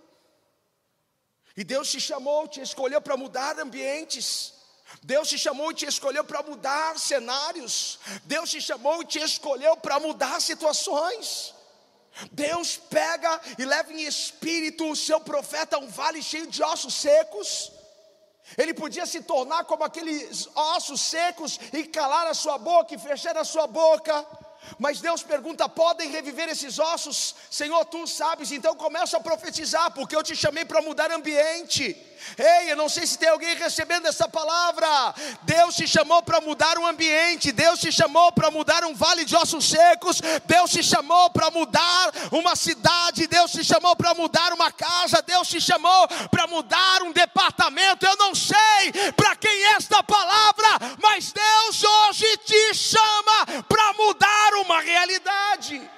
E 1.59 1.65
Deus 1.65 1.91
te 1.91 2.01
chamou, 2.01 2.47
te 2.47 2.61
escolheu 2.61 3.01
para 3.01 3.17
mudar 3.17 3.59
ambientes. 3.59 4.55
Deus 5.03 5.29
te 5.29 5.37
chamou 5.37 5.73
e 5.73 5.75
te 5.75 5.87
escolheu 5.87 6.23
para 6.23 6.41
mudar 6.41 6.97
cenários. 6.97 7.99
Deus 8.27 8.49
te 8.49 8.61
chamou 8.61 9.03
e 9.03 9.05
te 9.05 9.19
escolheu 9.19 9.77
para 9.77 9.99
mudar 9.99 10.41
situações. 10.41 11.53
Deus 12.31 12.77
pega 12.77 13.41
e 13.59 13.65
leva 13.65 13.93
em 13.93 14.05
espírito 14.05 14.89
o 14.89 14.95
seu 14.95 15.19
profeta 15.21 15.75
a 15.75 15.81
um 15.81 15.89
vale 15.89 16.23
cheio 16.23 16.47
de 16.47 16.63
ossos 16.63 16.95
secos. 16.95 17.73
Ele 18.57 18.73
podia 18.73 19.05
se 19.05 19.23
tornar 19.23 19.65
como 19.65 19.83
aqueles 19.83 20.49
ossos 20.55 21.01
secos 21.01 21.59
e 21.73 21.83
calar 21.89 22.29
a 22.29 22.35
sua 22.35 22.57
boca 22.57 22.95
e 22.95 22.99
fechar 22.99 23.37
a 23.37 23.43
sua 23.45 23.67
boca. 23.67 24.25
Mas 24.79 25.01
Deus 25.01 25.23
pergunta: 25.23 25.69
podem 25.69 26.11
reviver 26.11 26.49
esses 26.49 26.79
ossos? 26.79 27.35
Senhor, 27.51 27.85
tu 27.87 28.07
sabes, 28.07 28.53
então 28.53 28.75
começa 28.75 29.17
a 29.17 29.21
profetizar, 29.21 29.91
porque 29.93 30.15
eu 30.15 30.23
te 30.23 30.37
chamei 30.37 30.65
para 30.65 30.83
mudar 30.83 31.11
ambiente. 31.11 31.97
Ei, 32.37 32.73
eu 32.73 32.77
não 32.77 32.89
sei 32.89 33.07
se 33.07 33.19
tem 33.19 33.29
alguém 33.29 33.55
recebendo 33.57 34.07
essa 34.07 34.29
palavra. 34.29 35.15
Deus 35.43 35.77
te 35.77 35.87
chamou 35.87 36.23
para 36.23 36.41
mudar 36.41 36.79
um 36.79 36.87
ambiente, 36.87 37.53
Deus 37.53 37.81
te 37.81 37.93
chamou 37.93 38.33
para 38.33 38.51
mudar 38.51 38.85
um 38.85 38.95
vale 38.95 39.25
de 39.25 39.37
ossos 39.37 39.69
secos, 39.69 40.21
Deus 40.45 40.71
te 40.71 40.83
chamou 40.83 41.31
para 41.31 41.51
mudar 41.51 42.13
uma 42.33 42.57
cidade, 42.57 43.27
Deus 43.27 43.53
te 43.53 43.65
chamou 43.65 43.95
para 43.97 44.15
mudar 44.15 44.53
uma 44.53 44.71
casa, 44.73 45.23
Deus 45.23 45.49
te 45.49 45.61
chamou 45.61 46.09
para 46.31 46.47
mudar 46.47 47.03
um 47.03 47.13
departamento. 47.13 48.05
Eu 48.05 48.17
não 48.17 48.35
sei 48.35 49.13
para 49.17 49.37
quem 49.37 49.51
é 49.51 49.77
esta 49.77 50.03
palavra, 50.03 50.97
mas 51.01 51.33
Deus 51.33 51.85
hoje 51.85 52.37
te 52.39 52.75
chama 52.75 53.63
para 53.69 53.93
mudar 53.95 54.48
uma 54.55 54.81
realidade. 54.81 55.91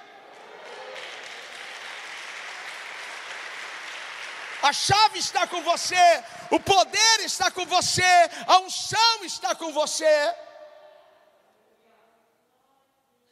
a 4.62 4.72
chave 4.72 5.18
está 5.18 5.46
com 5.46 5.60
você, 5.62 6.06
o 6.50 6.60
poder 6.60 7.20
está 7.20 7.50
com 7.50 7.64
você, 7.66 8.12
a 8.46 8.58
unção 8.58 9.24
está 9.24 9.54
com 9.54 9.72
você. 9.72 10.34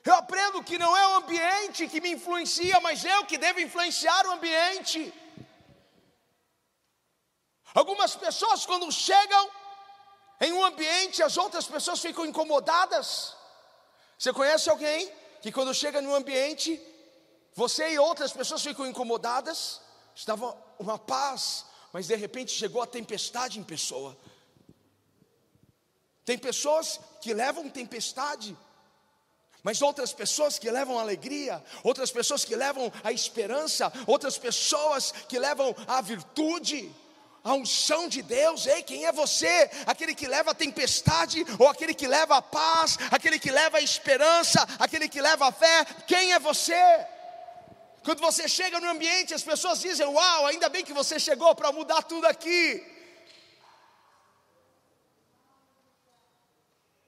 Eu 0.04 0.14
aprendo 0.14 0.64
que 0.64 0.78
não 0.78 0.96
é 0.96 1.06
o 1.08 1.16
ambiente 1.16 1.88
que 1.88 2.00
me 2.00 2.12
influencia, 2.12 2.80
mas 2.80 3.04
eu 3.04 3.26
que 3.26 3.36
devo 3.36 3.60
influenciar 3.60 4.26
o 4.26 4.32
ambiente. 4.32 5.12
Algumas 7.74 8.16
pessoas, 8.16 8.64
quando 8.64 8.90
chegam 8.90 9.50
em 10.40 10.52
um 10.52 10.64
ambiente, 10.64 11.22
as 11.22 11.36
outras 11.36 11.66
pessoas 11.66 12.00
ficam 12.00 12.24
incomodadas. 12.24 13.36
Você 14.18 14.32
conhece 14.32 14.68
alguém 14.68 15.10
que, 15.40 15.52
quando 15.52 15.72
chega 15.72 16.02
num 16.02 16.14
ambiente, 16.14 16.80
você 17.54 17.92
e 17.92 17.98
outras 17.98 18.32
pessoas 18.32 18.62
ficam 18.62 18.86
incomodadas? 18.86 19.80
Estava 20.14 20.56
uma 20.78 20.98
paz, 20.98 21.64
mas 21.92 22.08
de 22.08 22.16
repente 22.16 22.50
chegou 22.50 22.82
a 22.82 22.86
tempestade 22.86 23.60
em 23.60 23.62
pessoa. 23.62 24.18
Tem 26.24 26.36
pessoas 26.36 26.98
que 27.20 27.32
levam 27.32 27.70
tempestade, 27.70 28.56
mas 29.62 29.80
outras 29.80 30.12
pessoas 30.12 30.58
que 30.58 30.70
levam 30.70 30.98
alegria, 30.98 31.64
outras 31.84 32.10
pessoas 32.10 32.44
que 32.44 32.56
levam 32.56 32.92
a 33.04 33.12
esperança, 33.12 33.92
outras 34.06 34.36
pessoas 34.36 35.12
que 35.28 35.38
levam 35.38 35.74
a 35.86 36.00
virtude, 36.00 36.92
a 37.48 37.54
unção 37.54 38.08
de 38.08 38.20
Deus. 38.22 38.66
Ei, 38.66 38.82
quem 38.82 39.06
é 39.06 39.12
você? 39.12 39.70
Aquele 39.86 40.14
que 40.14 40.26
leva 40.26 40.50
a 40.50 40.54
tempestade, 40.54 41.44
ou 41.58 41.66
aquele 41.68 41.94
que 41.94 42.06
leva 42.06 42.36
a 42.36 42.42
paz, 42.42 42.98
aquele 43.10 43.38
que 43.38 43.50
leva 43.50 43.78
a 43.78 43.80
esperança, 43.80 44.66
aquele 44.78 45.08
que 45.08 45.20
leva 45.20 45.48
a 45.48 45.52
fé? 45.52 45.84
Quem 46.06 46.32
é 46.32 46.38
você? 46.38 47.06
Quando 48.04 48.20
você 48.20 48.48
chega 48.48 48.80
no 48.80 48.90
ambiente, 48.90 49.34
as 49.34 49.42
pessoas 49.42 49.80
dizem: 49.80 50.06
Uau, 50.06 50.46
ainda 50.46 50.68
bem 50.68 50.84
que 50.84 50.92
você 50.92 51.18
chegou 51.18 51.54
para 51.54 51.72
mudar 51.72 52.02
tudo 52.02 52.26
aqui. 52.26 52.84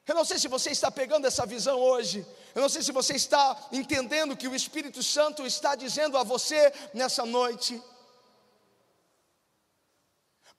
Eu 0.09 0.15
não 0.15 0.25
sei 0.25 0.39
se 0.39 0.49
você 0.49 0.71
está 0.71 0.91
pegando 0.91 1.27
essa 1.27 1.47
visão 1.47 1.79
hoje. 1.79 2.27
Eu 2.55 2.63
não 2.63 2.69
sei 2.69 2.83
se 2.83 2.91
você 2.91 3.15
está 3.15 3.57
entendendo 3.71 4.37
que 4.37 4.49
o 4.49 4.55
Espírito 4.55 5.03
Santo 5.03 5.47
está 5.47 5.77
dizendo 5.77 6.19
a 6.19 6.25
você 6.25 6.73
nessa 6.93 7.25
noite. 7.25 7.81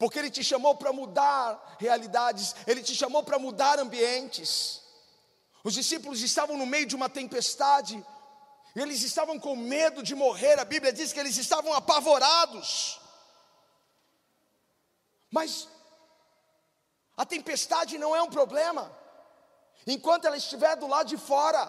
Porque 0.01 0.17
Ele 0.17 0.31
te 0.31 0.43
chamou 0.43 0.73
para 0.73 0.91
mudar 0.91 1.75
realidades, 1.77 2.55
Ele 2.65 2.81
te 2.81 2.95
chamou 2.95 3.21
para 3.21 3.37
mudar 3.37 3.77
ambientes. 3.77 4.81
Os 5.63 5.75
discípulos 5.75 6.23
estavam 6.23 6.57
no 6.57 6.65
meio 6.65 6.87
de 6.87 6.95
uma 6.95 7.07
tempestade, 7.07 8.03
eles 8.75 9.03
estavam 9.03 9.39
com 9.39 9.55
medo 9.55 10.01
de 10.01 10.15
morrer, 10.15 10.59
a 10.59 10.65
Bíblia 10.65 10.91
diz 10.91 11.13
que 11.13 11.19
eles 11.19 11.37
estavam 11.37 11.71
apavorados. 11.71 12.99
Mas 15.29 15.67
a 17.15 17.23
tempestade 17.23 17.99
não 17.99 18.15
é 18.15 18.23
um 18.23 18.29
problema, 18.31 18.91
enquanto 19.85 20.25
ela 20.25 20.35
estiver 20.35 20.77
do 20.77 20.87
lado 20.87 21.09
de 21.09 21.17
fora. 21.17 21.61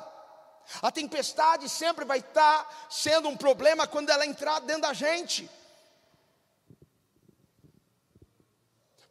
A 0.81 0.91
tempestade 0.91 1.69
sempre 1.69 2.07
vai 2.07 2.21
estar 2.21 2.89
sendo 2.89 3.29
um 3.29 3.37
problema 3.37 3.87
quando 3.87 4.09
ela 4.09 4.25
entrar 4.25 4.61
dentro 4.61 4.85
da 4.89 4.95
gente. 4.95 5.51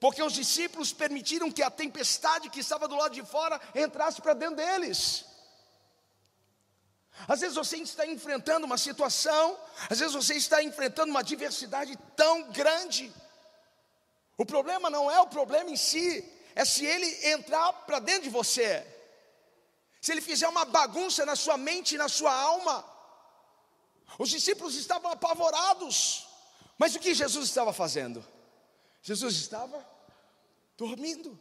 Porque 0.01 0.23
os 0.23 0.33
discípulos 0.33 0.91
permitiram 0.91 1.51
que 1.51 1.61
a 1.61 1.69
tempestade 1.69 2.49
que 2.49 2.59
estava 2.59 2.87
do 2.87 2.95
lado 2.95 3.13
de 3.13 3.23
fora 3.23 3.61
entrasse 3.75 4.19
para 4.19 4.33
dentro 4.33 4.55
deles. 4.55 5.23
Às 7.27 7.41
vezes 7.41 7.55
você 7.55 7.77
está 7.77 8.03
enfrentando 8.07 8.65
uma 8.65 8.79
situação, 8.79 9.55
às 9.87 9.99
vezes 9.99 10.15
você 10.15 10.33
está 10.33 10.63
enfrentando 10.63 11.11
uma 11.11 11.23
diversidade 11.23 11.95
tão 12.15 12.49
grande. 12.49 13.13
O 14.39 14.43
problema 14.43 14.89
não 14.89 15.11
é 15.11 15.21
o 15.21 15.27
problema 15.27 15.69
em 15.69 15.75
si, 15.75 16.27
é 16.55 16.65
se 16.65 16.83
ele 16.83 17.29
entrar 17.33 17.71
para 17.85 17.99
dentro 17.99 18.23
de 18.23 18.31
você, 18.31 18.83
se 20.01 20.11
ele 20.11 20.21
fizer 20.21 20.47
uma 20.47 20.65
bagunça 20.65 21.23
na 21.27 21.35
sua 21.35 21.57
mente 21.57 21.93
e 21.93 21.99
na 21.99 22.09
sua 22.09 22.33
alma. 22.33 22.83
Os 24.17 24.29
discípulos 24.29 24.73
estavam 24.73 25.11
apavorados, 25.11 26.27
mas 26.75 26.95
o 26.95 26.99
que 26.99 27.13
Jesus 27.13 27.49
estava 27.49 27.71
fazendo? 27.71 28.25
Jesus 29.03 29.35
estava 29.35 29.90
dormindo. 30.81 31.39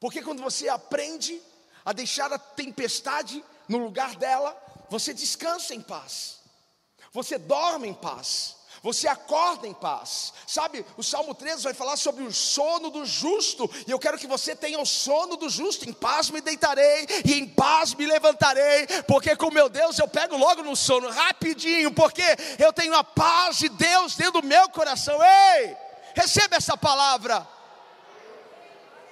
Porque 0.00 0.22
quando 0.22 0.42
você 0.42 0.68
aprende 0.68 1.40
a 1.84 1.92
deixar 1.92 2.32
a 2.32 2.38
tempestade 2.38 3.44
no 3.68 3.78
lugar 3.78 4.16
dela, 4.16 4.50
você 4.88 5.14
descansa 5.14 5.72
em 5.72 5.80
paz, 5.80 6.40
você 7.12 7.38
dorme 7.38 7.86
em 7.86 7.94
paz, 7.94 8.56
você 8.82 9.06
acorda 9.06 9.68
em 9.68 9.74
paz. 9.74 10.32
Sabe, 10.48 10.84
o 10.96 11.02
Salmo 11.02 11.32
13 11.32 11.62
vai 11.62 11.74
falar 11.74 11.96
sobre 11.96 12.24
o 12.24 12.32
sono 12.32 12.90
do 12.90 13.06
justo, 13.06 13.70
e 13.86 13.90
eu 13.90 13.98
quero 13.98 14.18
que 14.18 14.26
você 14.26 14.56
tenha 14.56 14.80
o 14.80 14.86
sono 14.86 15.36
do 15.36 15.48
justo. 15.48 15.88
Em 15.88 15.92
paz 15.92 16.28
me 16.30 16.40
deitarei 16.40 17.06
e 17.24 17.34
em 17.34 17.46
paz 17.46 17.94
me 17.94 18.04
levantarei, 18.04 18.86
porque 19.06 19.36
com 19.36 19.52
meu 19.52 19.68
Deus 19.68 19.96
eu 19.96 20.08
pego 20.08 20.36
logo 20.36 20.64
no 20.64 20.74
sono, 20.74 21.08
rapidinho, 21.08 21.92
porque 21.92 22.24
eu 22.58 22.72
tenho 22.72 22.94
a 22.94 23.04
paz 23.04 23.58
de 23.58 23.68
Deus 23.68 24.16
dentro 24.16 24.40
do 24.40 24.48
meu 24.48 24.68
coração. 24.70 25.16
Ei, 25.22 25.89
receba 26.14 26.56
essa 26.56 26.76
palavra. 26.76 27.46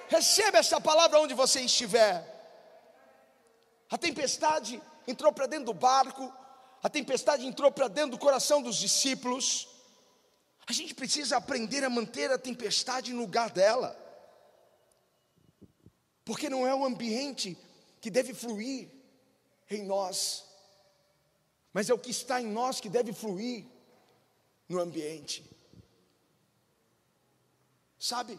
Receba 0.09 0.59
essa 0.59 0.81
palavra 0.81 1.21
onde 1.21 1.35
você 1.35 1.61
estiver. 1.61 2.37
A 3.91 3.97
tempestade 3.97 4.83
entrou 5.07 5.33
para 5.33 5.47
dentro 5.47 5.67
do 5.67 5.75
barco, 5.75 6.33
a 6.83 6.89
tempestade 6.89 7.47
entrou 7.47 7.73
para 7.73 7.89
dentro 7.89 8.13
do 8.13 8.19
coração 8.19 8.63
dos 8.63 8.77
discípulos. 8.77 9.69
A 10.67 10.73
gente 10.73 10.95
precisa 10.95 11.39
aprender 11.39 11.83
a 11.85 11.91
manter 11.91 12.31
a 12.31 12.39
tempestade 12.39 13.13
no 13.13 13.23
lugar 13.23 13.51
dela, 13.51 13.97
porque 16.25 16.51
não 16.51 16.67
é 16.67 16.75
o 16.75 16.85
ambiente 16.85 17.57
que 18.01 18.11
deve 18.11 18.35
fluir 18.35 18.91
em 19.71 19.85
nós, 19.85 20.45
mas 21.73 21.89
é 21.89 21.95
o 21.95 21.99
que 21.99 22.11
está 22.11 22.41
em 22.41 22.47
nós 22.47 22.81
que 22.81 22.89
deve 22.89 23.13
fluir 23.13 23.65
no 24.69 24.79
ambiente. 24.79 25.58
Sabe, 27.99 28.39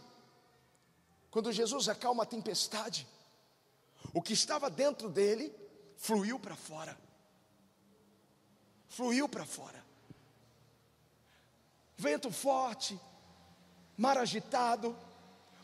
quando 1.29 1.51
Jesus 1.51 1.89
acalma 1.89 2.23
a 2.23 2.25
tempestade, 2.25 3.07
o 4.13 4.21
que 4.21 4.33
estava 4.33 4.69
dentro 4.69 5.09
dele 5.09 5.53
fluiu 5.97 6.39
para 6.39 6.55
fora. 6.55 6.97
Fluiu 8.87 9.27
para 9.27 9.45
fora. 9.45 9.83
Vento 11.97 12.31
forte, 12.31 12.99
mar 13.97 14.17
agitado, 14.17 14.97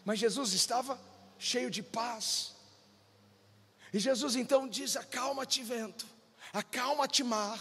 mas 0.04 0.20
Jesus 0.20 0.54
estava 0.54 1.00
cheio 1.40 1.72
de 1.72 1.82
paz. 1.82 2.54
E 3.94 4.00
Jesus 4.00 4.36
então 4.36 4.68
diz: 4.68 4.98
Acalma-te, 4.98 5.64
vento, 5.64 6.06
acalma-te, 6.52 7.24
mar. 7.24 7.60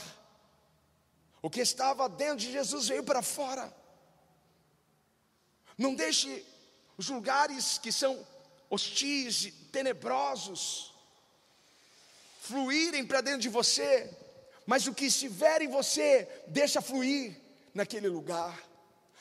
O 1.40 1.49
que 1.49 1.61
estava 1.61 2.09
dentro 2.09 2.38
de 2.38 2.51
Jesus 2.51 2.88
veio 2.88 3.05
para 3.05 3.23
fora. 3.23 3.73
Não 5.77 5.95
deixe 5.95 6.45
os 6.97 7.09
lugares 7.09 7.79
que 7.79 7.91
são 7.91 8.27
hostis, 8.71 9.53
tenebrosos, 9.73 10.95
fluírem 12.41 13.07
para 13.07 13.21
dentro 13.21 13.41
de 13.41 13.49
você, 13.49 14.11
mas 14.67 14.87
o 14.87 14.95
que 14.95 15.07
estiver 15.07 15.63
em 15.63 15.69
você, 15.69 16.29
deixa 16.47 16.81
fluir 16.81 17.37
naquele 17.73 18.09
lugar. 18.09 18.57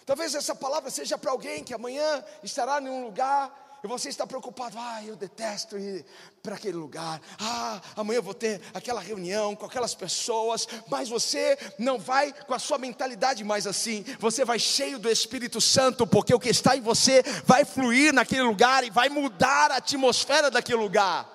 Talvez 0.06 0.36
essa 0.36 0.54
palavra 0.54 0.90
seja 0.90 1.18
para 1.18 1.32
alguém 1.32 1.64
que 1.64 1.74
amanhã 1.74 2.24
estará 2.44 2.82
em 2.82 2.90
um 2.90 3.06
lugar 3.06 3.63
e 3.84 3.88
você 3.88 4.08
está 4.08 4.26
preocupado, 4.26 4.78
ah, 4.80 5.04
eu 5.04 5.14
detesto 5.14 5.78
ir 5.78 6.06
para 6.42 6.56
aquele 6.56 6.78
lugar, 6.78 7.20
ah, 7.38 7.82
amanhã 7.98 8.20
eu 8.20 8.24
vou 8.24 8.34
ter 8.34 8.62
aquela 8.74 9.02
reunião 9.02 9.58
com 9.58 9.66
aquelas 9.66 9.94
pessoas, 9.94 10.66
mas 10.88 11.10
você 11.10 11.58
não 11.78 12.00
vai 12.00 12.32
com 12.32 12.54
a 12.54 12.60
sua 12.60 12.78
mentalidade 12.78 13.44
mais 13.44 13.68
assim, 13.68 14.06
você 14.20 14.46
vai 14.46 14.58
cheio 14.58 14.98
do 14.98 15.10
Espírito 15.10 15.60
Santo, 15.60 16.08
porque 16.08 16.34
o 16.34 16.40
que 16.40 16.48
está 16.48 16.78
em 16.78 16.82
você 16.82 17.22
vai 17.46 17.66
fluir 17.66 18.14
naquele 18.14 18.44
lugar 18.44 18.86
e 18.86 18.90
vai 18.90 19.10
mudar 19.10 19.70
a 19.70 19.76
atmosfera 19.78 20.50
daquele 20.50 20.78
lugar. 20.78 21.30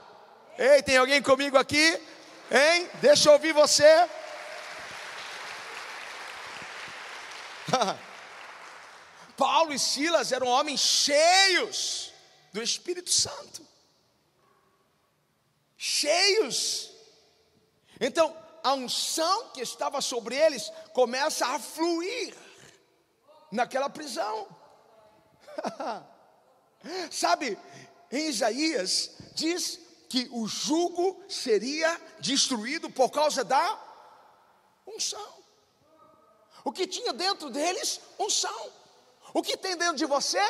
Ei, 0.57 0.83
tem 0.83 0.97
alguém 0.97 1.21
comigo 1.21 1.59
aqui? 1.59 2.01
Hein? 2.51 2.89
Deixa 3.03 3.29
eu 3.29 3.35
ouvir 3.35 3.53
você. 3.53 4.09
Paulo 9.37 9.71
e 9.75 9.79
Silas 9.79 10.33
eram 10.33 10.47
homens 10.47 10.81
cheios 10.81 12.08
do 12.59 12.62
Espírito 12.62 13.11
Santo. 13.11 13.64
Cheios. 15.77 16.90
Então, 18.01 18.37
a 18.64 18.75
unção 18.75 19.51
que 19.51 19.61
estava 19.61 20.01
sobre 20.01 20.35
eles 20.35 20.73
começa 20.92 21.47
a 21.47 21.61
fluir 21.61 22.37
naquela 23.53 23.88
prisão. 23.88 24.49
Sabe, 27.12 27.57
em 28.11 28.29
Isaías 28.29 29.12
diz 29.35 29.79
que 30.09 30.29
o 30.33 30.49
jugo 30.49 31.23
seria 31.29 32.01
destruído 32.18 32.90
por 32.90 33.11
causa 33.11 33.44
da 33.44 33.79
unção. 34.85 35.38
O 36.64 36.73
que 36.73 36.88
tinha 36.88 37.12
dentro 37.12 37.51
deles? 37.51 38.01
Unção. 38.18 38.73
O 39.33 39.44
que 39.44 39.57
tem 39.57 39.77
dentro 39.77 39.97
de 39.97 40.07
você? 40.07 40.42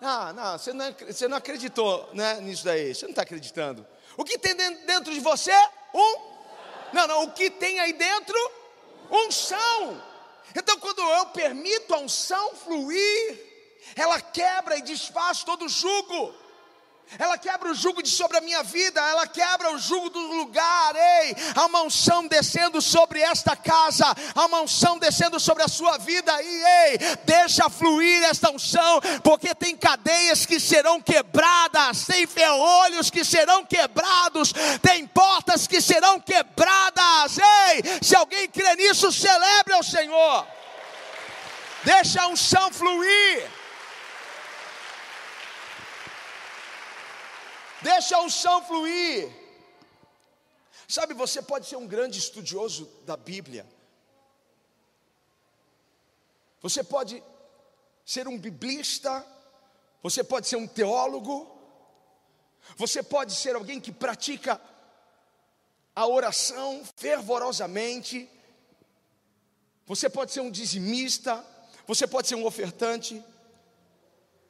Ah, 0.00 0.32
não, 0.32 0.58
você 0.58 0.72
não, 0.72 0.92
você 0.92 1.28
não 1.28 1.36
acreditou 1.36 2.08
né, 2.12 2.40
nisso 2.40 2.64
daí. 2.64 2.94
Você 2.94 3.06
não 3.06 3.10
está 3.10 3.22
acreditando. 3.22 3.86
O 4.16 4.24
que 4.24 4.38
tem 4.38 4.54
dentro 4.54 5.12
de 5.12 5.20
você? 5.20 5.52
Um? 5.94 6.36
Não, 6.92 7.06
não. 7.06 7.24
O 7.24 7.32
que 7.32 7.50
tem 7.50 7.80
aí 7.80 7.92
dentro? 7.92 8.36
Unção. 9.10 10.02
Então, 10.54 10.78
quando 10.78 11.00
eu 11.00 11.26
permito 11.26 11.94
a 11.94 11.98
unção 11.98 12.54
fluir, 12.54 13.46
ela 13.94 14.20
quebra 14.20 14.76
e 14.78 14.82
desfaz 14.82 15.44
todo 15.44 15.66
o 15.66 15.68
jugo. 15.68 16.34
Ela 17.18 17.38
quebra 17.38 17.70
o 17.70 17.74
jugo 17.74 18.02
de 18.02 18.08
sobre 18.08 18.36
a 18.36 18.40
minha 18.40 18.62
vida, 18.64 19.00
ela 19.00 19.26
quebra 19.26 19.72
o 19.72 19.78
jugo 19.78 20.10
do 20.10 20.20
lugar, 20.20 20.94
ei, 20.96 21.36
a 21.54 21.68
mansão 21.68 22.26
descendo 22.26 22.82
sobre 22.82 23.20
esta 23.20 23.54
casa, 23.54 24.04
a 24.34 24.48
mansão 24.48 24.98
descendo 24.98 25.38
sobre 25.38 25.62
a 25.62 25.68
sua 25.68 25.98
vida, 25.98 26.32
e 26.42 26.64
ei, 26.64 26.98
deixa 27.24 27.70
fluir 27.70 28.24
esta 28.24 28.50
unção, 28.50 29.00
porque 29.22 29.54
tem 29.54 29.76
cadeias 29.76 30.44
que 30.44 30.58
serão 30.58 31.00
quebradas, 31.00 32.06
tem 32.06 32.26
ferrolhos 32.26 33.08
que 33.08 33.24
serão 33.24 33.64
quebrados, 33.64 34.52
tem 34.82 35.06
portas 35.06 35.66
que 35.66 35.80
serão 35.80 36.20
quebradas, 36.20 37.38
ei, 37.38 37.82
se 38.02 38.16
alguém 38.16 38.48
crê 38.48 38.74
nisso, 38.74 39.12
celebre 39.12 39.74
ao 39.74 39.82
Senhor, 39.82 40.46
deixa 41.84 42.22
a 42.22 42.26
unção 42.26 42.70
fluir. 42.72 43.55
Deixa 47.82 48.16
a 48.16 48.22
unção 48.22 48.62
fluir. 48.64 49.30
Sabe, 50.88 51.14
você 51.14 51.42
pode 51.42 51.66
ser 51.66 51.76
um 51.76 51.86
grande 51.86 52.18
estudioso 52.18 52.86
da 53.04 53.16
Bíblia. 53.16 53.66
Você 56.62 56.82
pode 56.82 57.22
ser 58.04 58.28
um 58.28 58.38
biblista, 58.38 59.24
você 60.02 60.22
pode 60.22 60.46
ser 60.46 60.56
um 60.56 60.66
teólogo, 60.66 61.52
você 62.76 63.02
pode 63.02 63.32
ser 63.34 63.56
alguém 63.56 63.80
que 63.80 63.92
pratica 63.92 64.60
a 65.94 66.06
oração 66.06 66.84
fervorosamente, 66.96 68.28
você 69.86 70.08
pode 70.08 70.32
ser 70.32 70.40
um 70.40 70.50
dizimista, 70.50 71.44
você 71.86 72.06
pode 72.06 72.28
ser 72.28 72.34
um 72.36 72.44
ofertante, 72.44 73.22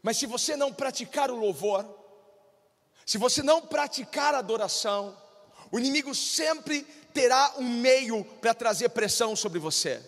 mas 0.02 0.16
se 0.16 0.26
você 0.26 0.56
não 0.56 0.72
praticar 0.72 1.30
o 1.30 1.36
louvor, 1.36 1.84
se 3.06 3.18
você 3.18 3.40
não 3.40 3.62
praticar 3.62 4.34
adoração, 4.34 5.16
o 5.70 5.78
inimigo 5.78 6.12
sempre 6.12 6.82
terá 7.14 7.54
um 7.56 7.62
meio 7.62 8.24
para 8.24 8.52
trazer 8.52 8.88
pressão 8.88 9.36
sobre 9.36 9.60
você. 9.60 10.04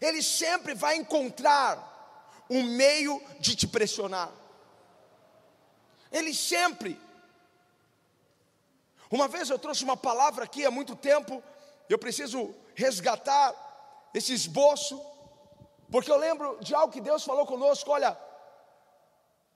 Ele 0.00 0.22
sempre 0.22 0.72
vai 0.72 0.94
encontrar 0.94 2.44
um 2.48 2.62
meio 2.62 3.20
de 3.40 3.56
te 3.56 3.66
pressionar. 3.66 4.30
Ele 6.12 6.32
sempre. 6.32 6.98
Uma 9.10 9.26
vez 9.26 9.50
eu 9.50 9.58
trouxe 9.58 9.82
uma 9.82 9.96
palavra 9.96 10.44
aqui 10.44 10.64
há 10.64 10.70
muito 10.70 10.94
tempo, 10.94 11.42
eu 11.88 11.98
preciso 11.98 12.54
resgatar 12.76 13.52
esse 14.14 14.32
esboço, 14.32 15.04
porque 15.90 16.10
eu 16.10 16.16
lembro 16.16 16.56
de 16.60 16.72
algo 16.72 16.92
que 16.92 17.00
Deus 17.00 17.24
falou 17.24 17.44
conosco: 17.46 17.90
olha, 17.90 18.16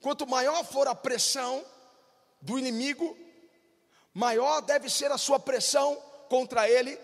quanto 0.01 0.27
maior 0.27 0.65
for 0.65 0.89
a 0.89 0.97
pressão, 0.97 1.65
do 2.47 2.59
inimigo, 2.59 3.17
maior 4.15 4.63
deve 4.63 4.89
ser 4.89 5.11
a 5.11 5.19
sua 5.19 5.39
pressão 5.39 5.97
contra 6.29 6.71
ele. 6.71 6.99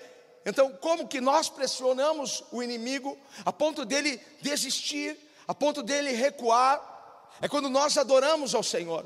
Então, 0.46 0.72
como 0.80 1.08
que 1.08 1.20
nós 1.20 1.48
pressionamos 1.48 2.44
o 2.52 2.62
inimigo 2.62 3.18
a 3.44 3.52
ponto 3.52 3.84
dele 3.84 4.20
desistir, 4.40 5.18
a 5.46 5.54
ponto 5.54 5.82
dele 5.82 6.12
recuar? 6.12 6.80
É 7.40 7.48
quando 7.48 7.68
nós 7.68 7.98
adoramos 7.98 8.54
ao 8.54 8.62
Senhor. 8.62 9.04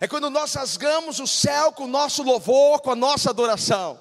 É 0.00 0.08
quando 0.08 0.28
nós 0.28 0.54
rasgamos 0.54 1.20
o 1.20 1.26
céu 1.26 1.72
com 1.72 1.84
o 1.84 1.88
nosso 1.88 2.24
louvor, 2.24 2.80
com 2.80 2.90
a 2.90 2.96
nossa 2.96 3.30
adoração. 3.30 3.98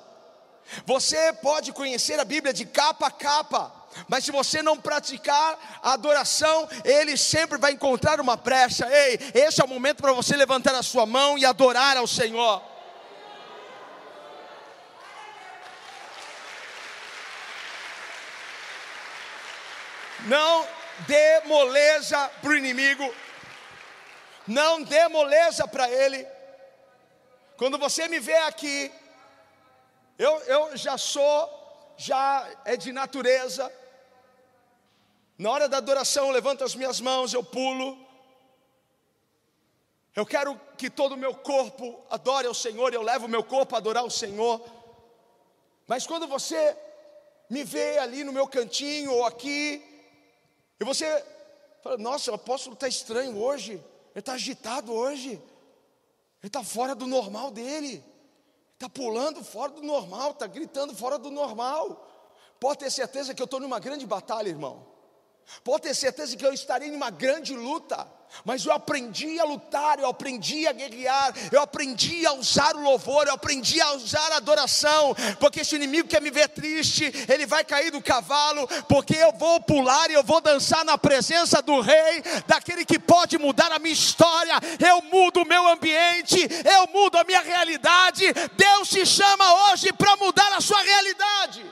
Você 0.85 1.31
pode 1.33 1.71
conhecer 1.71 2.19
a 2.19 2.25
Bíblia 2.25 2.51
de 2.51 2.65
capa 2.65 3.07
a 3.07 3.11
capa, 3.11 3.71
mas 4.07 4.25
se 4.25 4.31
você 4.31 4.61
não 4.61 4.77
praticar 4.77 5.79
a 5.81 5.93
adoração, 5.93 6.67
ele 6.83 7.17
sempre 7.17 7.57
vai 7.57 7.71
encontrar 7.71 8.19
uma 8.19 8.35
brecha. 8.35 8.87
Ei, 8.89 9.19
esse 9.33 9.61
é 9.61 9.63
o 9.63 9.67
momento 9.67 10.01
para 10.01 10.13
você 10.13 10.35
levantar 10.35 10.75
a 10.75 10.83
sua 10.83 11.05
mão 11.05 11.37
e 11.37 11.45
adorar 11.45 11.97
ao 11.97 12.07
Senhor. 12.07 12.61
Não 20.25 20.67
dê 21.07 21.41
moleza 21.45 22.29
para 22.41 22.49
o 22.49 22.55
inimigo, 22.55 23.13
não 24.47 24.81
dê 24.81 25.07
moleza 25.07 25.67
para 25.67 25.89
ele. 25.89 26.27
Quando 27.57 27.77
você 27.77 28.07
me 28.07 28.19
vê 28.19 28.35
aqui, 28.37 28.91
eu, 30.17 30.39
eu 30.43 30.77
já 30.77 30.97
sou, 30.97 31.93
já 31.97 32.47
é 32.65 32.75
de 32.75 32.91
natureza, 32.91 33.71
na 35.37 35.51
hora 35.51 35.67
da 35.67 35.77
adoração, 35.77 36.27
eu 36.27 36.31
levanto 36.31 36.63
as 36.63 36.75
minhas 36.75 37.01
mãos, 37.01 37.33
eu 37.33 37.43
pulo. 37.43 37.97
Eu 40.15 40.25
quero 40.25 40.59
que 40.77 40.89
todo 40.89 41.13
o 41.13 41.17
meu 41.17 41.35
corpo 41.35 42.01
adore 42.09 42.47
ao 42.47 42.53
Senhor, 42.53 42.93
eu 42.93 43.01
levo 43.01 43.25
o 43.25 43.29
meu 43.29 43.43
corpo 43.43 43.75
a 43.75 43.79
adorar 43.79 44.05
o 44.05 44.09
Senhor. 44.09 44.61
Mas 45.85 46.07
quando 46.07 46.25
você 46.25 46.75
me 47.49 47.65
vê 47.65 47.97
ali 47.97 48.23
no 48.23 48.31
meu 48.31 48.47
cantinho 48.47 49.11
ou 49.11 49.25
aqui, 49.25 49.83
e 50.79 50.85
você 50.85 51.23
fala: 51.83 51.97
Nossa, 51.97 52.31
o 52.31 52.35
apóstolo 52.35 52.75
está 52.75 52.87
estranho 52.87 53.37
hoje, 53.37 53.73
ele 53.73 53.83
está 54.15 54.33
agitado 54.33 54.93
hoje, 54.93 55.31
ele 55.31 55.41
está 56.47 56.63
fora 56.63 56.95
do 56.95 57.05
normal 57.05 57.51
dele, 57.51 58.01
está 58.73 58.87
pulando 58.87 59.43
fora 59.43 59.73
do 59.73 59.81
normal, 59.81 60.31
está 60.31 60.47
gritando 60.47 60.95
fora 60.95 61.17
do 61.17 61.29
normal. 61.29 62.09
Pode 62.57 62.79
ter 62.79 62.89
certeza 62.89 63.35
que 63.35 63.41
eu 63.41 63.45
estou 63.45 63.59
numa 63.59 63.79
grande 63.79 64.05
batalha, 64.05 64.47
irmão. 64.47 64.94
Pode 65.63 65.83
ter 65.83 65.93
certeza 65.93 66.35
que 66.35 66.45
eu 66.45 66.53
estarei 66.53 66.89
em 66.89 66.95
uma 66.95 67.09
grande 67.09 67.53
luta, 67.53 68.07
mas 68.43 68.65
eu 68.65 68.73
aprendi 68.73 69.39
a 69.39 69.45
lutar, 69.45 69.99
eu 69.99 70.07
aprendi 70.07 70.67
a 70.67 70.73
guerrear, 70.73 71.33
eu 71.51 71.61
aprendi 71.61 72.25
a 72.25 72.33
usar 72.33 72.75
o 72.75 72.81
louvor, 72.81 73.27
eu 73.27 73.33
aprendi 73.33 73.79
a 73.79 73.93
usar 73.93 74.31
a 74.33 74.37
adoração, 74.37 75.15
porque 75.39 75.63
se 75.63 75.75
o 75.75 75.77
inimigo 75.77 76.07
quer 76.07 76.21
me 76.21 76.29
ver 76.29 76.49
triste, 76.49 77.11
ele 77.29 77.45
vai 77.45 77.63
cair 77.63 77.91
do 77.91 78.01
cavalo, 78.01 78.67
porque 78.89 79.15
eu 79.15 79.31
vou 79.33 79.61
pular 79.61 80.09
e 80.09 80.13
eu 80.13 80.23
vou 80.23 80.41
dançar 80.41 80.83
na 80.83 80.97
presença 80.97 81.61
do 81.61 81.79
Rei, 81.79 82.21
daquele 82.45 82.83
que 82.83 82.99
pode 82.99 83.37
mudar 83.37 83.71
a 83.71 83.79
minha 83.79 83.93
história. 83.93 84.59
Eu 84.79 85.01
mudo 85.03 85.41
o 85.41 85.47
meu 85.47 85.67
ambiente, 85.67 86.37
eu 86.65 86.87
mudo 86.87 87.17
a 87.17 87.23
minha 87.23 87.41
realidade. 87.41 88.25
Deus 88.55 88.89
te 88.89 89.05
chama 89.05 89.71
hoje 89.71 89.93
para 89.93 90.15
mudar 90.17 90.53
a 90.53 90.61
sua 90.61 90.81
realidade. 90.81 91.65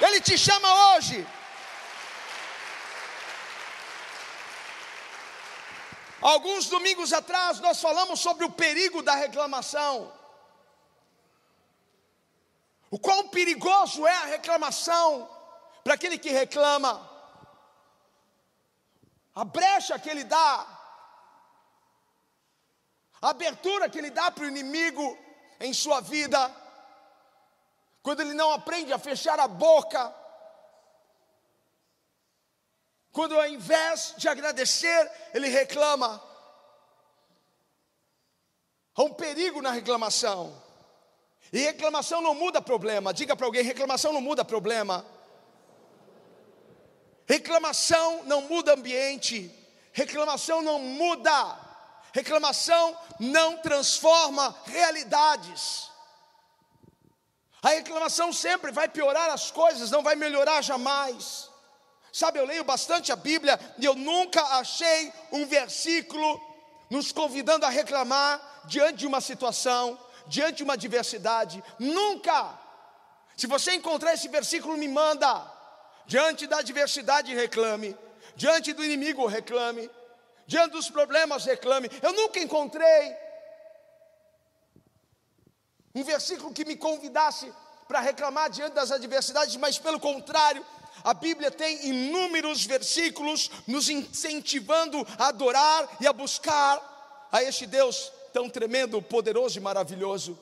Ele 0.00 0.20
te 0.20 0.36
chama 0.36 0.96
hoje. 0.96 1.26
Alguns 6.20 6.66
domingos 6.66 7.12
atrás 7.12 7.60
nós 7.60 7.80
falamos 7.80 8.20
sobre 8.20 8.44
o 8.44 8.50
perigo 8.50 9.02
da 9.02 9.14
reclamação. 9.14 10.12
O 12.90 12.98
quão 12.98 13.28
perigoso 13.28 14.06
é 14.06 14.12
a 14.12 14.24
reclamação 14.26 15.28
para 15.84 15.94
aquele 15.94 16.18
que 16.18 16.30
reclama. 16.30 17.10
A 19.34 19.44
brecha 19.44 19.98
que 19.98 20.08
ele 20.08 20.24
dá, 20.24 20.66
a 23.20 23.30
abertura 23.30 23.90
que 23.90 23.98
ele 23.98 24.10
dá 24.10 24.30
para 24.30 24.44
o 24.44 24.48
inimigo 24.48 25.18
em 25.60 25.74
sua 25.74 26.00
vida, 26.00 26.54
quando 28.02 28.20
ele 28.20 28.32
não 28.32 28.52
aprende 28.52 28.92
a 28.92 28.98
fechar 28.98 29.38
a 29.38 29.48
boca 29.48 30.14
quando 33.16 33.34
ao 33.34 33.48
invés 33.48 34.12
de 34.18 34.28
agradecer, 34.28 35.10
ele 35.32 35.48
reclama. 35.48 36.22
Há 38.94 39.02
um 39.04 39.14
perigo 39.14 39.62
na 39.62 39.70
reclamação. 39.70 40.62
E 41.50 41.58
reclamação 41.60 42.20
não 42.20 42.34
muda 42.34 42.60
problema. 42.60 43.14
Diga 43.14 43.34
para 43.34 43.46
alguém: 43.46 43.62
reclamação 43.62 44.12
não 44.12 44.20
muda 44.20 44.44
problema. 44.44 45.02
Reclamação 47.26 48.22
não 48.24 48.42
muda 48.42 48.74
ambiente. 48.74 49.50
Reclamação 49.94 50.60
não 50.60 50.78
muda. 50.78 51.58
Reclamação 52.12 52.94
não 53.18 53.56
transforma 53.56 54.54
realidades. 54.66 55.90
A 57.62 57.70
reclamação 57.70 58.30
sempre 58.30 58.70
vai 58.72 58.90
piorar 58.90 59.30
as 59.30 59.50
coisas, 59.50 59.90
não 59.90 60.02
vai 60.02 60.16
melhorar 60.16 60.60
jamais. 60.60 61.55
Sabe, 62.16 62.38
eu 62.38 62.46
leio 62.46 62.64
bastante 62.64 63.12
a 63.12 63.16
Bíblia 63.16 63.60
e 63.76 63.84
eu 63.84 63.94
nunca 63.94 64.42
achei 64.58 65.12
um 65.30 65.44
versículo 65.44 66.40
nos 66.88 67.12
convidando 67.12 67.66
a 67.66 67.68
reclamar 67.68 68.62
diante 68.64 69.00
de 69.00 69.06
uma 69.06 69.20
situação, 69.20 70.00
diante 70.26 70.54
de 70.54 70.62
uma 70.62 70.72
adversidade. 70.72 71.62
Nunca! 71.78 72.58
Se 73.36 73.46
você 73.46 73.74
encontrar 73.74 74.14
esse 74.14 74.28
versículo, 74.28 74.78
me 74.78 74.88
manda. 74.88 75.30
Diante 76.06 76.46
da 76.46 76.60
adversidade, 76.60 77.34
reclame. 77.34 77.94
Diante 78.34 78.72
do 78.72 78.82
inimigo, 78.82 79.26
reclame. 79.26 79.90
Diante 80.46 80.70
dos 80.70 80.88
problemas, 80.88 81.44
reclame. 81.44 81.90
Eu 82.00 82.14
nunca 82.14 82.40
encontrei 82.40 83.14
um 85.94 86.02
versículo 86.02 86.54
que 86.54 86.64
me 86.64 86.76
convidasse 86.76 87.52
para 87.86 88.00
reclamar 88.00 88.48
diante 88.48 88.72
das 88.72 88.90
adversidades, 88.90 89.54
mas 89.56 89.78
pelo 89.78 90.00
contrário, 90.00 90.64
a 91.04 91.14
Bíblia 91.14 91.50
tem 91.50 91.88
inúmeros 91.88 92.64
versículos 92.64 93.50
nos 93.66 93.88
incentivando 93.88 95.06
a 95.18 95.28
adorar 95.28 95.88
e 96.00 96.06
a 96.06 96.12
buscar 96.12 97.28
a 97.30 97.42
este 97.42 97.66
Deus 97.66 98.12
tão 98.32 98.48
tremendo, 98.48 99.00
poderoso 99.00 99.58
e 99.58 99.60
maravilhoso. 99.62 100.38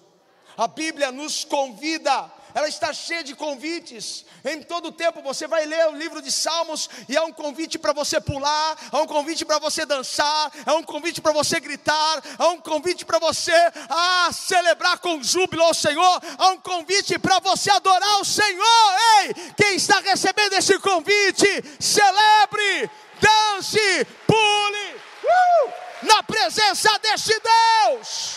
A 0.56 0.66
Bíblia 0.66 1.10
nos 1.10 1.44
convida 1.44 2.30
ela 2.54 2.68
está 2.68 2.92
cheia 2.92 3.24
de 3.24 3.34
convites. 3.34 4.24
Em 4.44 4.62
todo 4.62 4.92
tempo 4.92 5.20
você 5.22 5.46
vai 5.46 5.66
ler 5.66 5.88
o 5.88 5.96
livro 5.96 6.22
de 6.22 6.30
Salmos 6.30 6.88
e 7.08 7.16
há 7.16 7.24
um 7.24 7.32
convite 7.32 7.78
para 7.78 7.92
você 7.92 8.20
pular, 8.20 8.76
há 8.92 9.00
um 9.00 9.06
convite 9.06 9.44
para 9.44 9.58
você 9.58 9.84
dançar, 9.84 10.52
há 10.64 10.74
um 10.74 10.82
convite 10.82 11.20
para 11.20 11.32
você 11.32 11.58
gritar, 11.58 12.22
há 12.38 12.48
um 12.48 12.60
convite 12.60 13.04
para 13.04 13.18
você 13.18 13.52
ah, 13.88 14.30
celebrar 14.32 14.98
com 14.98 15.22
júbilo 15.22 15.64
ao 15.64 15.74
Senhor, 15.74 16.22
há 16.38 16.48
um 16.50 16.58
convite 16.58 17.18
para 17.18 17.40
você 17.40 17.70
adorar 17.70 18.20
o 18.20 18.24
Senhor. 18.24 18.96
Ei, 19.20 19.34
quem 19.56 19.74
está 19.74 19.98
recebendo 20.00 20.52
esse 20.54 20.78
convite, 20.78 21.46
celebre, 21.80 22.90
dance, 23.20 24.06
pule. 24.26 24.94
Uh, 25.24 25.84
na 26.04 26.22
presença 26.22 26.98
deste 26.98 27.34
Deus. 27.40 28.36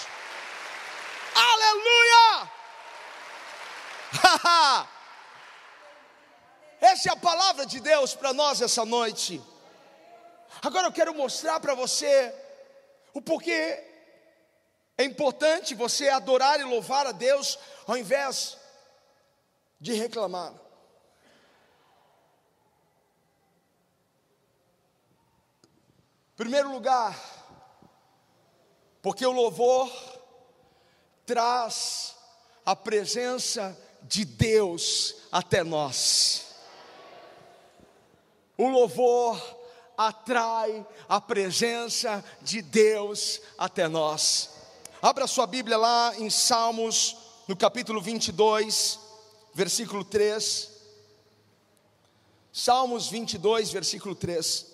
Aleluia! 1.35 2.56
Essa 6.79 7.09
é 7.09 7.11
a 7.11 7.17
palavra 7.17 7.65
de 7.65 7.79
Deus 7.79 8.13
para 8.15 8.33
nós 8.33 8.61
essa 8.61 8.85
noite. 8.85 9.41
Agora 10.61 10.87
eu 10.87 10.91
quero 10.91 11.13
mostrar 11.13 11.59
para 11.59 11.73
você 11.73 12.33
o 13.13 13.21
porquê 13.21 13.83
é 14.97 15.03
importante 15.03 15.75
você 15.75 16.09
adorar 16.09 16.59
e 16.59 16.63
louvar 16.63 17.05
a 17.05 17.11
Deus 17.11 17.59
ao 17.85 17.97
invés 17.97 18.57
de 19.79 19.93
reclamar. 19.93 20.53
Primeiro 26.35 26.71
lugar, 26.71 27.19
porque 29.01 29.25
o 29.25 29.31
louvor 29.31 29.91
traz 31.25 32.15
a 32.63 32.75
presença 32.75 33.75
de 34.07 34.25
Deus 34.25 35.15
até 35.31 35.63
nós. 35.63 36.45
O 38.57 38.67
louvor 38.67 39.39
atrai 39.95 40.85
a 41.07 41.19
presença 41.21 42.23
de 42.41 42.61
Deus 42.61 43.41
até 43.57 43.87
nós. 43.87 44.51
Abra 45.01 45.27
sua 45.27 45.45
Bíblia 45.45 45.77
lá 45.77 46.13
em 46.17 46.29
Salmos, 46.29 47.15
no 47.47 47.55
capítulo 47.55 48.01
22, 48.01 48.99
versículo 49.53 50.03
3. 50.03 50.71
Salmos 52.51 53.07
22, 53.09 53.71
versículo 53.71 54.15
3. 54.15 54.65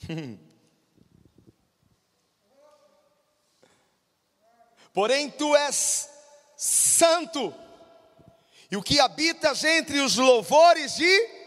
Porém, 4.92 5.30
tu 5.30 5.54
és 5.56 6.08
santo, 6.56 7.54
e 8.70 8.76
o 8.76 8.82
que 8.82 9.00
habitas 9.00 9.64
entre 9.64 10.00
os 10.00 10.16
louvores 10.16 10.96
de 10.96 11.39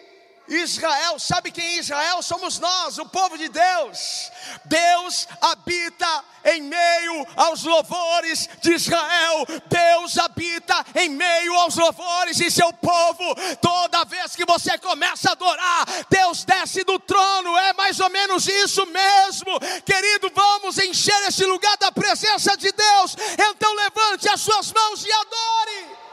Israel, 0.57 1.17
sabe 1.19 1.51
quem 1.51 1.65
é 1.65 1.79
Israel? 1.79 2.21
Somos 2.21 2.59
nós, 2.59 2.97
o 2.97 3.05
povo 3.05 3.37
de 3.37 3.49
Deus. 3.49 4.31
Deus 4.65 5.27
habita 5.41 6.23
em 6.45 6.61
meio 6.61 7.27
aos 7.35 7.63
louvores 7.63 8.49
de 8.61 8.73
Israel. 8.73 9.45
Deus 9.67 10.17
habita 10.17 10.85
em 10.95 11.09
meio 11.09 11.53
aos 11.59 11.75
louvores 11.75 12.37
de 12.37 12.51
seu 12.51 12.71
povo. 12.73 13.35
Toda 13.61 14.05
vez 14.05 14.35
que 14.35 14.45
você 14.45 14.77
começa 14.77 15.29
a 15.29 15.31
adorar, 15.31 15.85
Deus 16.09 16.43
desce 16.43 16.83
do 16.83 16.99
trono. 16.99 17.57
É 17.57 17.73
mais 17.73 17.99
ou 17.99 18.09
menos 18.09 18.47
isso 18.47 18.85
mesmo, 18.87 19.59
querido. 19.85 20.31
Vamos 20.33 20.77
encher 20.77 21.27
esse 21.27 21.45
lugar 21.45 21.77
da 21.77 21.91
presença 21.91 22.57
de 22.57 22.71
Deus. 22.71 23.15
Então 23.37 23.73
levante 23.73 24.29
as 24.29 24.41
suas 24.41 24.71
mãos 24.71 25.05
e 25.05 25.11
adore. 25.11 26.03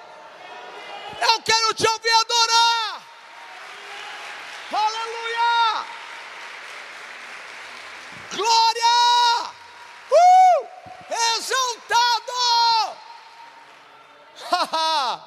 Eu 1.21 1.43
quero 1.43 1.75
te 1.75 1.87
ouvir 1.87 2.11
adorar. 2.21 2.90
Aleluia! 4.73 5.85
Glória! 8.31 9.51
Uh! 10.13 10.69
Exaltado! 11.37 12.43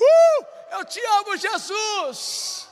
uh! 0.00 0.46
Eu 0.72 0.84
te 0.84 1.00
amo, 1.00 1.36
Jesus! 1.36 2.68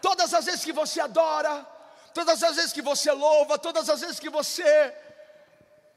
Todas 0.00 0.32
as 0.32 0.46
vezes 0.46 0.64
que 0.64 0.72
você 0.72 1.00
adora, 1.00 1.66
todas 2.14 2.42
as 2.42 2.56
vezes 2.56 2.72
que 2.72 2.80
você 2.80 3.12
louva, 3.12 3.58
todas 3.58 3.90
as 3.90 4.00
vezes 4.00 4.18
que 4.18 4.30
você, 4.30 4.94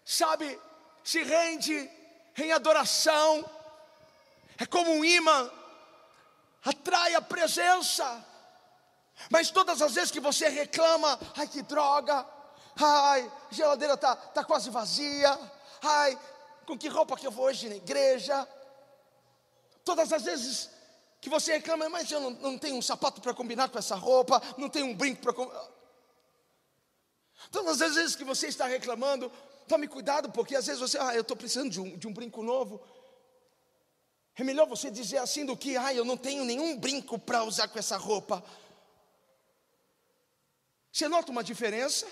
sabe, 0.03 0.59
se 1.01 1.23
rende 1.23 1.89
em 2.37 2.51
adoração, 2.51 3.49
é 4.57 4.65
como 4.65 4.91
um 4.91 5.05
imã, 5.05 5.49
atrai 6.65 7.15
a 7.15 7.21
presença. 7.21 8.28
Mas 9.29 9.51
todas 9.51 9.81
as 9.81 9.93
vezes 9.93 10.11
que 10.11 10.19
você 10.19 10.47
reclama, 10.47 11.19
ai 11.35 11.47
que 11.47 11.61
droga, 11.61 12.25
ai, 12.75 13.31
geladeira 13.51 13.95
está 13.95 14.15
tá 14.15 14.43
quase 14.43 14.69
vazia, 14.69 15.37
ai, 15.81 16.17
com 16.65 16.77
que 16.77 16.87
roupa 16.87 17.17
que 17.17 17.27
eu 17.27 17.31
vou 17.31 17.45
hoje 17.45 17.67
na 17.67 17.75
igreja? 17.75 18.47
Todas 19.83 20.13
as 20.13 20.23
vezes 20.23 20.69
que 21.19 21.29
você 21.29 21.53
reclama, 21.53 21.89
mas 21.89 22.09
eu 22.11 22.19
não, 22.19 22.31
não 22.31 22.57
tenho 22.57 22.75
um 22.75 22.81
sapato 22.81 23.19
para 23.19 23.33
combinar 23.33 23.69
com 23.69 23.77
essa 23.77 23.95
roupa, 23.95 24.41
não 24.57 24.69
tenho 24.69 24.85
um 24.85 24.95
brinco 24.95 25.21
para. 25.21 25.33
Todas 27.51 27.81
as 27.81 27.95
vezes 27.95 28.15
que 28.15 28.23
você 28.23 28.47
está 28.47 28.67
reclamando, 28.67 29.31
tome 29.67 29.87
cuidado, 29.87 30.31
porque 30.31 30.55
às 30.55 30.65
vezes 30.67 30.79
você, 30.79 30.97
ah, 30.97 31.15
eu 31.15 31.21
estou 31.21 31.35
precisando 31.35 31.69
de 31.69 31.81
um, 31.81 31.97
de 31.97 32.07
um 32.07 32.13
brinco 32.13 32.41
novo. 32.41 32.81
É 34.35 34.43
melhor 34.43 34.67
você 34.67 34.89
dizer 34.89 35.17
assim 35.17 35.45
do 35.45 35.57
que, 35.57 35.75
ah, 35.75 35.93
eu 35.93 36.05
não 36.05 36.15
tenho 36.15 36.45
nenhum 36.45 36.77
brinco 36.77 37.19
para 37.19 37.43
usar 37.43 37.67
com 37.67 37.77
essa 37.77 37.97
roupa. 37.97 38.43
Você 40.91 41.07
nota 41.07 41.31
uma 41.31 41.43
diferença? 41.43 42.07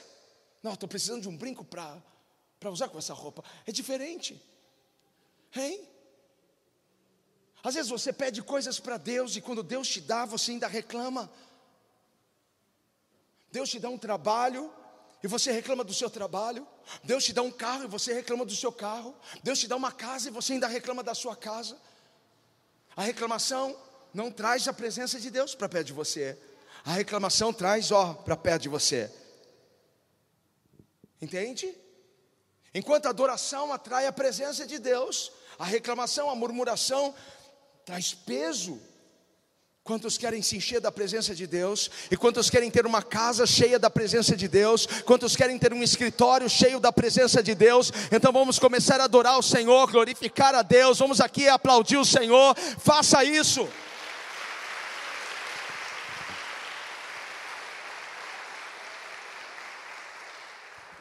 Não, 0.62 0.74
estou 0.74 0.88
precisando 0.88 1.22
de 1.22 1.30
um 1.30 1.38
brinco 1.38 1.66
para 1.66 2.02
usar 2.72 2.90
com 2.90 2.98
essa 2.98 3.14
roupa. 3.14 3.44
É 3.66 3.72
diferente. 3.72 4.42
Hein? 5.56 5.88
Às 7.64 7.76
vezes 7.76 7.90
você 7.90 8.14
pede 8.14 8.42
coisas 8.42 8.80
para 8.80 8.98
Deus 8.98 9.36
e 9.36 9.42
quando 9.42 9.64
Deus 9.64 9.88
te 9.88 10.02
dá, 10.02 10.26
você 10.26 10.52
ainda 10.52 10.68
reclama. 10.68 11.30
Deus 13.52 13.70
te 13.70 13.80
dá 13.80 13.90
um 13.90 13.98
trabalho 13.98 14.72
e 15.24 15.28
você 15.28 15.52
reclama 15.52 15.84
do 15.84 15.94
seu 15.94 16.10
trabalho. 16.10 16.68
Deus 17.04 17.24
te 17.26 17.34
dá 17.34 17.42
um 17.42 17.52
carro 17.52 17.86
e 17.86 17.88
você 17.88 18.14
reclama 18.14 18.46
do 18.46 18.56
seu 18.56 18.72
carro. 18.72 19.16
Deus 19.44 19.60
te 19.60 19.68
dá 19.68 19.76
uma 19.76 19.92
casa 19.92 20.28
e 20.28 20.32
você 20.32 20.54
ainda 20.54 20.68
reclama 20.68 21.04
da 21.04 21.16
sua 21.16 21.36
casa. 21.36 21.78
A 22.96 23.04
reclamação 23.04 23.78
não 24.14 24.32
traz 24.32 24.68
a 24.68 24.74
presença 24.74 25.20
de 25.20 25.30
Deus 25.30 25.56
para 25.56 25.70
perto 25.70 25.88
de 25.88 25.94
você. 25.94 26.40
A 26.88 26.94
reclamação 26.94 27.52
traz, 27.52 27.92
ó, 27.92 28.14
para 28.14 28.38
perto 28.38 28.62
de 28.62 28.70
você. 28.70 29.12
Entende? 31.22 31.76
Enquanto 32.74 33.08
a 33.08 33.10
adoração 33.10 33.74
atrai 33.74 34.08
a 34.08 34.12
presença 34.14 34.66
de 34.66 34.80
Deus, 34.80 35.34
a 35.60 35.66
reclamação, 35.66 36.30
a 36.30 36.36
murmuração 36.36 37.14
traz 37.84 38.14
peso. 38.14 38.80
Quantos 39.84 40.18
querem 40.18 40.42
se 40.42 40.56
encher 40.56 40.80
da 40.80 40.90
presença 40.90 41.36
de 41.36 41.46
Deus? 41.46 41.92
E 42.10 42.16
quantos 42.16 42.50
querem 42.50 42.72
ter 42.72 42.86
uma 42.86 43.04
casa 43.04 43.46
cheia 43.46 43.78
da 43.78 43.90
presença 43.90 44.34
de 44.34 44.48
Deus? 44.48 44.86
Quantos 45.06 45.36
querem 45.36 45.60
ter 45.60 45.74
um 45.74 45.84
escritório 45.84 46.50
cheio 46.50 46.80
da 46.80 46.94
presença 46.94 47.44
de 47.44 47.54
Deus? 47.54 47.92
Então 48.10 48.32
vamos 48.32 48.60
começar 48.60 49.02
a 49.02 49.04
adorar 49.04 49.38
o 49.38 49.44
Senhor, 49.44 49.92
glorificar 49.92 50.56
a 50.56 50.62
Deus. 50.62 51.00
Vamos 51.00 51.20
aqui 51.20 51.50
aplaudir 51.50 51.98
o 51.98 52.06
Senhor. 52.06 52.56
Faça 52.80 53.26
isso. 53.26 53.68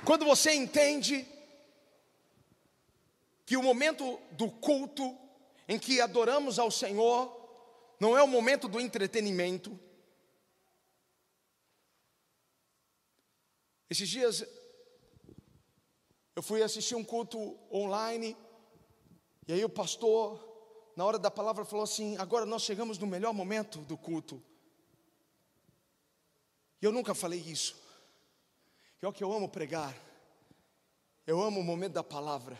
Quando 0.06 0.24
você 0.24 0.52
entende 0.52 1.26
que 3.44 3.56
o 3.56 3.62
momento 3.62 4.20
do 4.30 4.48
culto 4.48 5.18
em 5.66 5.80
que 5.80 6.00
adoramos 6.00 6.60
ao 6.60 6.70
Senhor 6.70 7.34
não 7.98 8.16
é 8.16 8.22
o 8.22 8.28
momento 8.28 8.68
do 8.68 8.78
entretenimento. 8.78 9.76
Esses 13.90 14.08
dias 14.08 14.46
eu 16.36 16.42
fui 16.42 16.62
assistir 16.62 16.94
um 16.94 17.02
culto 17.02 17.58
online 17.72 18.36
e 19.48 19.54
aí 19.54 19.64
o 19.64 19.68
pastor, 19.68 20.40
na 20.94 21.04
hora 21.04 21.18
da 21.18 21.32
palavra, 21.32 21.64
falou 21.64 21.82
assim: 21.82 22.16
agora 22.18 22.46
nós 22.46 22.62
chegamos 22.62 22.96
no 22.96 23.08
melhor 23.08 23.34
momento 23.34 23.80
do 23.80 23.96
culto. 23.96 24.40
E 26.80 26.84
eu 26.84 26.92
nunca 26.92 27.12
falei 27.12 27.40
isso. 27.40 27.85
O 29.02 29.12
que 29.12 29.22
eu 29.22 29.32
amo 29.32 29.48
pregar. 29.48 29.94
Eu 31.26 31.40
amo 31.40 31.60
o 31.60 31.64
momento 31.64 31.92
da 31.92 32.02
palavra. 32.02 32.58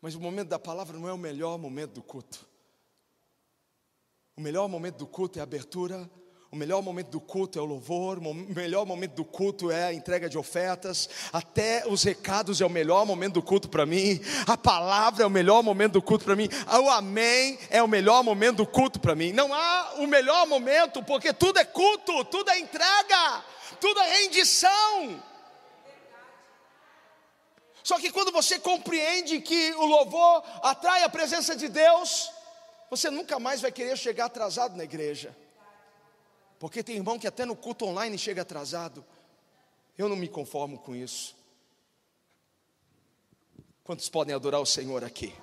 Mas 0.00 0.14
o 0.14 0.20
momento 0.20 0.48
da 0.48 0.58
palavra 0.58 0.98
não 0.98 1.08
é 1.08 1.12
o 1.12 1.18
melhor 1.18 1.58
momento 1.58 1.92
do 1.92 2.02
culto. 2.02 2.46
O 4.36 4.40
melhor 4.40 4.68
momento 4.68 4.96
do 4.96 5.06
culto 5.06 5.38
é 5.38 5.40
a 5.40 5.42
abertura, 5.42 6.08
o 6.50 6.56
melhor 6.56 6.80
momento 6.80 7.10
do 7.10 7.20
culto 7.20 7.58
é 7.58 7.62
o 7.62 7.64
louvor, 7.64 8.18
o 8.18 8.34
melhor 8.34 8.86
momento 8.86 9.16
do 9.16 9.24
culto 9.24 9.70
é 9.70 9.84
a 9.84 9.92
entrega 9.92 10.28
de 10.28 10.38
ofertas, 10.38 11.08
até 11.32 11.86
os 11.86 12.02
recados 12.04 12.60
é 12.60 12.64
o 12.64 12.70
melhor 12.70 13.04
momento 13.04 13.34
do 13.34 13.42
culto 13.42 13.68
para 13.68 13.84
mim, 13.84 14.20
a 14.46 14.56
palavra 14.56 15.24
é 15.24 15.26
o 15.26 15.30
melhor 15.30 15.62
momento 15.62 15.94
do 15.94 16.02
culto 16.02 16.24
para 16.24 16.36
mim, 16.36 16.48
o 16.82 16.88
amém 16.88 17.58
é 17.68 17.82
o 17.82 17.88
melhor 17.88 18.22
momento 18.22 18.58
do 18.58 18.66
culto 18.66 18.98
para 18.98 19.14
mim. 19.14 19.32
Não 19.32 19.52
há 19.52 19.94
o 19.98 20.06
melhor 20.06 20.46
momento, 20.46 21.02
porque 21.02 21.32
tudo 21.32 21.58
é 21.58 21.64
culto, 21.64 22.24
tudo 22.26 22.48
é 22.50 22.58
entrega, 22.58 23.44
tudo 23.80 24.00
é 24.00 24.22
rendição. 24.22 25.22
Só 27.82 27.98
que 27.98 28.10
quando 28.12 28.30
você 28.30 28.58
compreende 28.58 29.40
que 29.40 29.72
o 29.74 29.86
louvor 29.86 30.42
atrai 30.62 31.02
a 31.04 31.08
presença 31.08 31.56
de 31.56 31.68
Deus, 31.68 32.30
você 32.90 33.10
nunca 33.10 33.38
mais 33.38 33.60
vai 33.60 33.72
querer 33.72 33.96
chegar 33.96 34.26
atrasado 34.26 34.76
na 34.76 34.84
igreja. 34.84 35.34
Porque 36.58 36.82
tem 36.82 36.96
irmão 36.96 37.18
que 37.18 37.26
até 37.26 37.44
no 37.44 37.56
culto 37.56 37.86
online 37.86 38.18
chega 38.18 38.42
atrasado. 38.42 39.04
Eu 39.96 40.08
não 40.08 40.16
me 40.16 40.28
conformo 40.28 40.78
com 40.78 40.94
isso. 40.94 41.36
Quantos 43.84 44.08
podem 44.08 44.34
adorar 44.34 44.60
o 44.60 44.66
Senhor 44.66 45.02
aqui? 45.02 45.34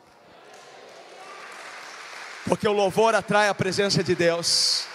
Porque 2.47 2.67
o 2.67 2.73
louvor 2.73 3.15
atrai 3.15 3.49
a 3.49 3.55
presença 3.55 4.03
de 4.03 4.13
Deus. 4.13 4.85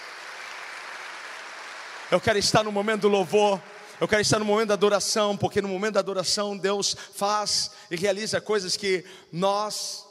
Eu 2.11 2.19
quero 2.19 2.37
estar 2.37 2.63
no 2.63 2.71
momento 2.71 3.01
do 3.01 3.07
louvor. 3.07 3.61
Eu 3.99 4.07
quero 4.07 4.21
estar 4.21 4.37
no 4.39 4.45
momento 4.45 4.69
da 4.69 4.73
adoração, 4.73 5.37
porque 5.37 5.61
no 5.61 5.67
momento 5.67 5.93
da 5.93 5.99
adoração 5.99 6.57
Deus 6.57 6.95
faz 7.13 7.71
e 7.89 7.95
realiza 7.95 8.41
coisas 8.41 8.75
que 8.75 9.05
nós 9.31 10.05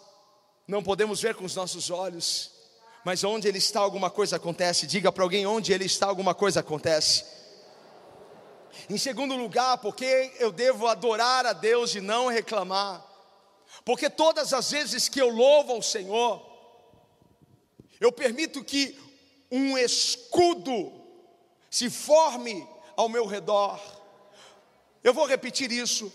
não 0.67 0.83
podemos 0.83 1.21
ver 1.21 1.35
com 1.35 1.45
os 1.45 1.55
nossos 1.55 1.91
olhos 1.91 2.61
mas 3.05 3.25
onde 3.25 3.49
ele 3.49 3.59
está, 3.59 3.81
alguma 3.81 4.11
coisa 4.11 4.37
acontece. 4.37 4.87
Diga 4.87 5.11
para 5.11 5.25
alguém: 5.25 5.47
onde 5.47 5.73
ele 5.73 5.85
está, 5.85 6.07
alguma 6.07 6.35
coisa 6.35 6.61
acontece. 6.61 7.25
Em 8.89 8.99
segundo 8.99 9.37
lugar, 9.37 9.79
porque 9.79 10.33
eu 10.39 10.53
devo 10.53 10.87
adorar 10.87 11.47
a 11.47 11.53
Deus 11.53 11.95
e 11.95 12.01
não 12.01 12.29
reclamar. 12.29 13.05
Porque 13.85 14.11
todas 14.11 14.53
as 14.53 14.71
vezes 14.71 15.09
que 15.09 15.21
eu 15.21 15.29
louvo 15.29 15.73
ao 15.73 15.83
Senhor, 15.83 16.45
eu 18.01 18.13
permito 18.13 18.65
que 18.65 18.99
um 19.51 19.79
escudo 19.79 21.00
se 21.71 21.89
forme 21.89 22.67
ao 22.97 23.09
meu 23.09 23.25
redor. 23.25 23.81
Eu 25.03 25.15
vou 25.15 25.27
repetir 25.27 25.71
isso. 25.71 26.13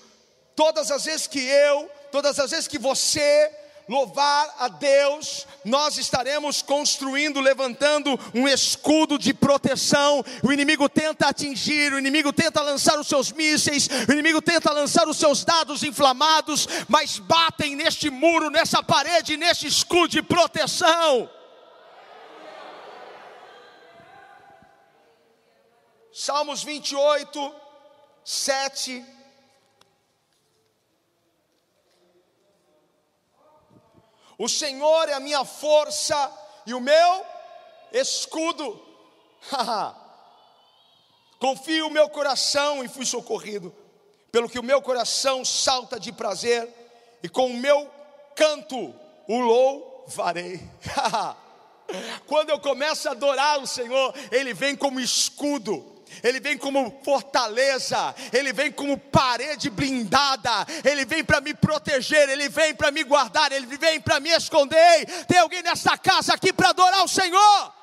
Todas 0.56 0.92
as 0.92 1.06
vezes 1.06 1.26
que 1.26 1.40
eu, 1.40 1.90
todas 2.12 2.40
as 2.40 2.52
vezes 2.52 2.68
que 2.68 2.78
você 2.78 3.52
louvar 3.88 4.56
a 4.58 4.68
Deus, 4.68 5.46
nós 5.64 5.98
estaremos 5.98 6.62
construindo, 6.62 7.40
levantando 7.40 8.20
um 8.34 8.48
escudo 8.48 9.18
de 9.18 9.34
proteção. 9.34 10.24
O 10.44 10.52
inimigo 10.52 10.90
tenta 10.90 11.28
atingir, 11.28 11.94
o 11.94 12.00
inimigo 12.00 12.34
tenta 12.34 12.62
lançar 12.62 13.00
os 13.00 13.08
seus 13.08 13.32
mísseis, 13.32 13.88
o 14.08 14.12
inimigo 14.12 14.42
tenta 14.42 14.72
lançar 14.72 15.08
os 15.08 15.18
seus 15.18 15.44
dados 15.44 15.84
inflamados, 15.84 16.68
mas 16.88 17.20
batem 17.20 17.76
neste 17.76 18.10
muro, 18.10 18.50
nessa 18.50 18.82
parede, 18.82 19.38
neste 19.38 19.68
escudo 19.68 20.10
de 20.10 20.22
proteção. 20.22 21.30
Salmos 26.18 26.64
28, 26.64 27.54
7 28.24 29.06
O 34.38 34.48
Senhor 34.48 35.10
é 35.10 35.14
a 35.14 35.20
minha 35.20 35.44
força 35.44 36.32
e 36.66 36.74
o 36.74 36.80
meu 36.80 37.26
escudo. 37.92 38.82
Confio 41.38 41.88
o 41.88 41.92
meu 41.92 42.10
coração 42.10 42.82
e 42.82 42.88
fui 42.88 43.06
socorrido, 43.06 43.76
pelo 44.32 44.48
que 44.48 44.58
o 44.58 44.64
meu 44.64 44.82
coração 44.82 45.44
salta 45.44 46.00
de 46.00 46.14
prazer, 46.14 46.74
e 47.22 47.28
com 47.28 47.48
o 47.48 47.58
meu 47.58 47.92
canto 48.38 48.96
o 49.28 49.38
louvarei. 49.38 50.62
Quando 52.26 52.52
eu 52.52 52.60
começo 52.62 53.10
a 53.10 53.12
adorar 53.12 53.60
o 53.60 53.68
Senhor, 53.68 54.14
Ele 54.32 54.54
vem 54.54 54.78
como 54.78 55.02
escudo 55.02 55.94
ele 56.24 56.40
vem 56.40 56.58
como 56.58 57.00
fortaleza, 57.04 58.16
Ele 58.32 58.54
vem 58.54 58.72
como 58.72 58.98
parede 58.98 59.70
blindada, 59.70 60.66
Ele 60.84 61.06
vem 61.06 61.24
para 61.24 61.42
me 61.42 61.54
proteger, 61.54 62.30
Ele 62.30 62.50
vem 62.50 62.74
para 62.74 62.92
me 62.92 63.04
guardar, 63.04 63.52
Ele 63.52 63.66
vem 63.78 64.00
para 64.00 64.20
me 64.20 64.30
esconder. 64.30 65.06
Tem 65.26 65.38
alguém 65.38 65.62
nessa 65.64 65.98
casa 65.98 66.34
aqui 66.34 66.54
para 66.54 66.70
adorar 66.70 67.04
o 67.04 67.08
Senhor? 67.08 67.74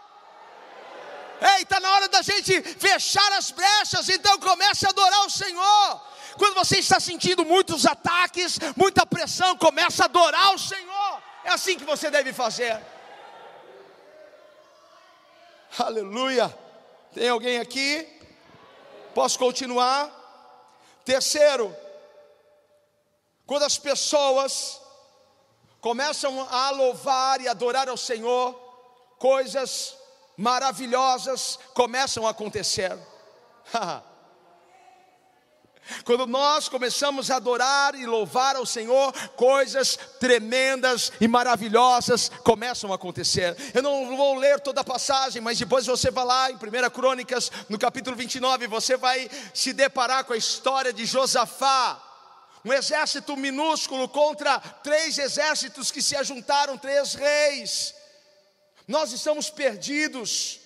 Ei, 1.41 1.63
está 1.63 1.81
na 1.81 1.91
hora 1.91 2.09
da 2.09 2.23
gente 2.23 2.63
fechar 2.63 3.33
as 3.33 3.51
brechas, 3.51 4.09
então 4.09 4.39
comece 4.39 4.87
a 4.87 4.91
adorar 4.91 5.27
o 5.27 5.31
Senhor. 5.31 6.01
Quando 6.39 6.55
você 6.55 6.79
está 6.79 7.01
sentindo 7.01 7.45
muitos 7.45 7.85
ataques, 7.85 8.59
muita 8.77 9.05
pressão, 9.05 9.57
comece 9.57 10.01
a 10.01 10.05
adorar 10.05 10.55
o 10.55 10.59
Senhor. 10.59 11.23
É 11.45 11.51
assim 11.51 11.77
que 11.77 11.85
você 11.85 12.11
deve 12.11 12.33
fazer. 12.33 12.81
Aleluia. 15.79 16.62
Tem 17.15 17.29
alguém 17.29 17.59
aqui? 17.59 18.09
Posso 19.15 19.39
continuar? 19.39 20.11
Terceiro, 21.05 21.77
quando 23.47 23.65
as 23.65 23.77
pessoas 23.77 24.81
começam 25.81 26.47
a 26.51 26.71
louvar 26.71 27.41
e 27.41 27.49
adorar 27.49 27.89
ao 27.89 27.97
Senhor, 27.99 28.55
coisas 29.19 29.95
maravilhosas 30.37 31.59
começam 31.75 32.27
a 32.27 32.31
acontecer. 32.31 32.99
Quando 36.05 36.27
nós 36.27 36.69
começamos 36.69 37.31
a 37.31 37.37
adorar 37.37 37.95
e 37.95 38.07
louvar 38.07 38.57
ao 38.57 38.65
Senhor, 38.65 39.13
coisas 39.31 39.99
tremendas 40.21 41.13
e 41.21 41.27
maravilhosas 41.27 42.31
começam 42.45 42.93
a 42.93 42.97
acontecer. 42.97 43.57
Eu 43.75 43.83
não 43.83 44.17
vou 44.17 44.37
ler 44.37 44.61
toda 44.61 44.81
a 44.81 44.85
passagem, 44.85 45.43
mas 45.43 45.59
depois 45.59 45.87
você 45.87 46.11
vai 46.11 46.25
lá 46.25 46.51
em 46.51 46.55
1 46.55 46.59
Crônicas, 46.91 47.51
no 47.69 47.79
capítulo 47.79 48.17
29, 48.17 48.67
você 48.67 48.97
vai 48.97 49.29
se 49.53 49.73
deparar 49.73 50.25
com 50.25 50.33
a 50.33 50.37
história 50.37 50.93
de 50.93 51.05
Josafá. 51.05 52.01
Um 52.65 52.73
exército 52.73 53.37
minúsculo 53.37 54.09
contra 54.09 54.59
três 54.61 55.19
exércitos 55.19 55.91
que 55.91 56.01
se 56.01 56.15
ajuntaram, 56.15 56.79
três 56.79 57.15
reis. 57.15 57.93
Nós 58.87 59.13
estamos 59.13 59.51
perdidos. 59.51 60.62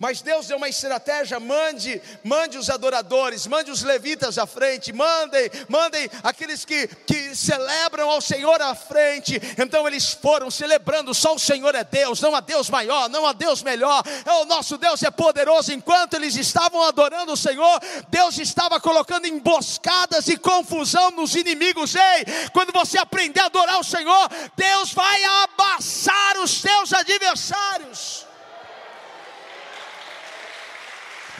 Mas 0.00 0.22
Deus 0.22 0.46
deu 0.46 0.56
uma 0.56 0.70
estratégia, 0.70 1.38
mande, 1.38 2.00
mande 2.24 2.56
os 2.56 2.70
adoradores, 2.70 3.46
mande 3.46 3.70
os 3.70 3.82
levitas 3.82 4.38
à 4.38 4.46
frente, 4.46 4.94
mandem, 4.94 5.50
mandem 5.68 6.08
aqueles 6.22 6.64
que, 6.64 6.86
que 7.06 7.36
celebram 7.36 8.08
ao 8.08 8.22
Senhor 8.22 8.62
à 8.62 8.74
frente. 8.74 9.38
Então 9.58 9.86
eles 9.86 10.14
foram 10.14 10.50
celebrando, 10.50 11.12
só 11.12 11.34
o 11.34 11.38
Senhor 11.38 11.74
é 11.74 11.84
Deus, 11.84 12.18
não 12.22 12.34
há 12.34 12.40
Deus 12.40 12.70
maior, 12.70 13.10
não 13.10 13.26
há 13.26 13.34
Deus 13.34 13.62
melhor. 13.62 14.02
É 14.24 14.32
o 14.36 14.46
nosso 14.46 14.78
Deus 14.78 15.02
é 15.02 15.10
poderoso. 15.10 15.70
Enquanto 15.70 16.14
eles 16.14 16.34
estavam 16.34 16.82
adorando 16.82 17.34
o 17.34 17.36
Senhor, 17.36 17.78
Deus 18.08 18.38
estava 18.38 18.80
colocando 18.80 19.26
emboscadas 19.26 20.28
e 20.28 20.38
confusão 20.38 21.10
nos 21.10 21.34
inimigos. 21.34 21.94
Ei, 21.94 22.24
quando 22.54 22.72
você 22.72 22.96
aprender 22.96 23.40
a 23.40 23.46
adorar 23.46 23.78
o 23.78 23.84
Senhor, 23.84 24.30
Deus 24.56 24.94
vai 24.94 25.24
abaçar 25.24 26.38
os 26.38 26.58
seus 26.58 26.90
adversários. 26.94 28.29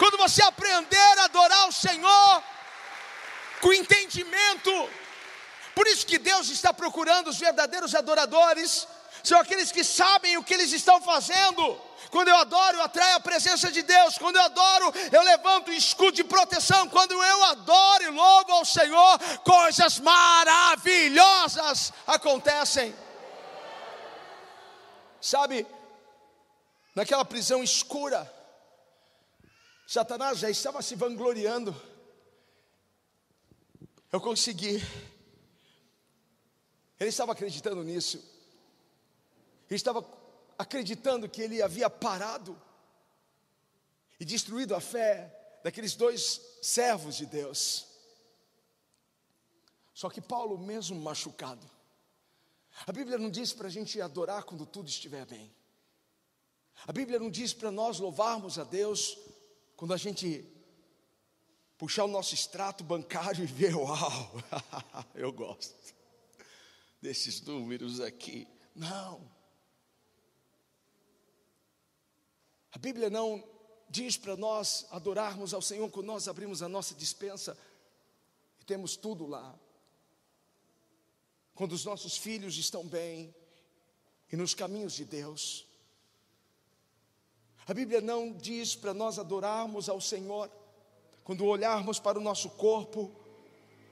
Quando 0.00 0.16
você 0.16 0.42
aprender 0.42 1.18
a 1.18 1.24
adorar 1.24 1.68
o 1.68 1.72
Senhor 1.72 2.42
com 3.60 3.70
entendimento, 3.70 4.72
por 5.74 5.86
isso 5.86 6.06
que 6.06 6.18
Deus 6.18 6.48
está 6.48 6.72
procurando 6.72 7.28
os 7.28 7.36
verdadeiros 7.38 7.94
adoradores, 7.94 8.88
são 9.22 9.38
aqueles 9.38 9.70
que 9.70 9.84
sabem 9.84 10.38
o 10.38 10.42
que 10.42 10.54
eles 10.54 10.72
estão 10.72 11.02
fazendo. 11.02 11.78
Quando 12.10 12.28
eu 12.28 12.36
adoro, 12.36 12.78
eu 12.78 12.82
atraio 12.82 13.16
a 13.16 13.20
presença 13.20 13.70
de 13.70 13.82
Deus. 13.82 14.16
Quando 14.16 14.36
eu 14.36 14.42
adoro, 14.42 14.90
eu 15.12 15.20
levanto 15.22 15.70
um 15.70 15.74
escudo 15.74 16.12
de 16.12 16.24
proteção. 16.24 16.88
Quando 16.88 17.12
eu 17.12 17.44
adoro 17.44 18.04
e 18.04 18.08
louvo 18.08 18.52
ao 18.52 18.64
Senhor, 18.64 19.18
coisas 19.44 19.98
maravilhosas 19.98 21.92
acontecem. 22.06 22.96
Sabe, 25.20 25.66
naquela 26.94 27.26
prisão 27.26 27.62
escura, 27.62 28.39
Satanás 29.90 30.38
já 30.38 30.48
estava 30.48 30.80
se 30.82 30.94
vangloriando. 30.94 31.74
Eu 34.12 34.20
consegui. 34.20 34.76
Ele 37.00 37.10
estava 37.10 37.32
acreditando 37.32 37.82
nisso. 37.82 38.18
Ele 39.68 39.74
estava 39.74 40.08
acreditando 40.56 41.28
que 41.28 41.42
ele 41.42 41.60
havia 41.60 41.90
parado 41.90 42.56
e 44.20 44.24
destruído 44.24 44.76
a 44.76 44.80
fé 44.80 45.58
daqueles 45.64 45.96
dois 45.96 46.40
servos 46.62 47.16
de 47.16 47.26
Deus. 47.26 47.88
Só 49.92 50.08
que 50.08 50.20
Paulo, 50.20 50.56
mesmo 50.56 51.00
machucado, 51.00 51.68
a 52.86 52.92
Bíblia 52.92 53.18
não 53.18 53.28
diz 53.28 53.52
para 53.52 53.66
a 53.66 53.72
gente 53.72 54.00
adorar 54.00 54.44
quando 54.44 54.64
tudo 54.64 54.88
estiver 54.88 55.26
bem. 55.26 55.52
A 56.86 56.92
Bíblia 56.92 57.18
não 57.18 57.28
diz 57.28 57.52
para 57.52 57.72
nós 57.72 57.98
louvarmos 57.98 58.56
a 58.56 58.62
Deus 58.62 59.18
Quando 59.80 59.94
a 59.94 59.96
gente 59.96 60.46
puxar 61.78 62.04
o 62.04 62.08
nosso 62.08 62.34
extrato 62.34 62.84
bancário 62.84 63.42
e 63.42 63.46
ver, 63.46 63.74
uau, 63.74 64.30
eu 65.16 65.32
gosto 65.32 65.94
desses 67.00 67.40
números 67.40 67.98
aqui. 67.98 68.46
Não. 68.74 69.32
A 72.70 72.78
Bíblia 72.78 73.08
não 73.08 73.42
diz 73.88 74.18
para 74.18 74.36
nós 74.36 74.86
adorarmos 74.90 75.54
ao 75.54 75.62
Senhor 75.62 75.88
quando 75.88 76.08
nós 76.08 76.28
abrimos 76.28 76.62
a 76.62 76.68
nossa 76.68 76.94
dispensa 76.94 77.56
e 78.60 78.64
temos 78.66 78.96
tudo 78.96 79.26
lá. 79.26 79.58
Quando 81.54 81.72
os 81.72 81.86
nossos 81.86 82.18
filhos 82.18 82.54
estão 82.58 82.86
bem 82.86 83.34
e 84.30 84.36
nos 84.36 84.52
caminhos 84.52 84.92
de 84.92 85.06
Deus. 85.06 85.69
A 87.66 87.74
Bíblia 87.74 88.00
não 88.00 88.32
diz 88.32 88.74
para 88.74 88.94
nós 88.94 89.18
adorarmos 89.18 89.88
ao 89.88 90.00
Senhor 90.00 90.50
quando 91.22 91.44
olharmos 91.44 92.00
para 92.00 92.18
o 92.18 92.22
nosso 92.22 92.50
corpo 92.50 93.10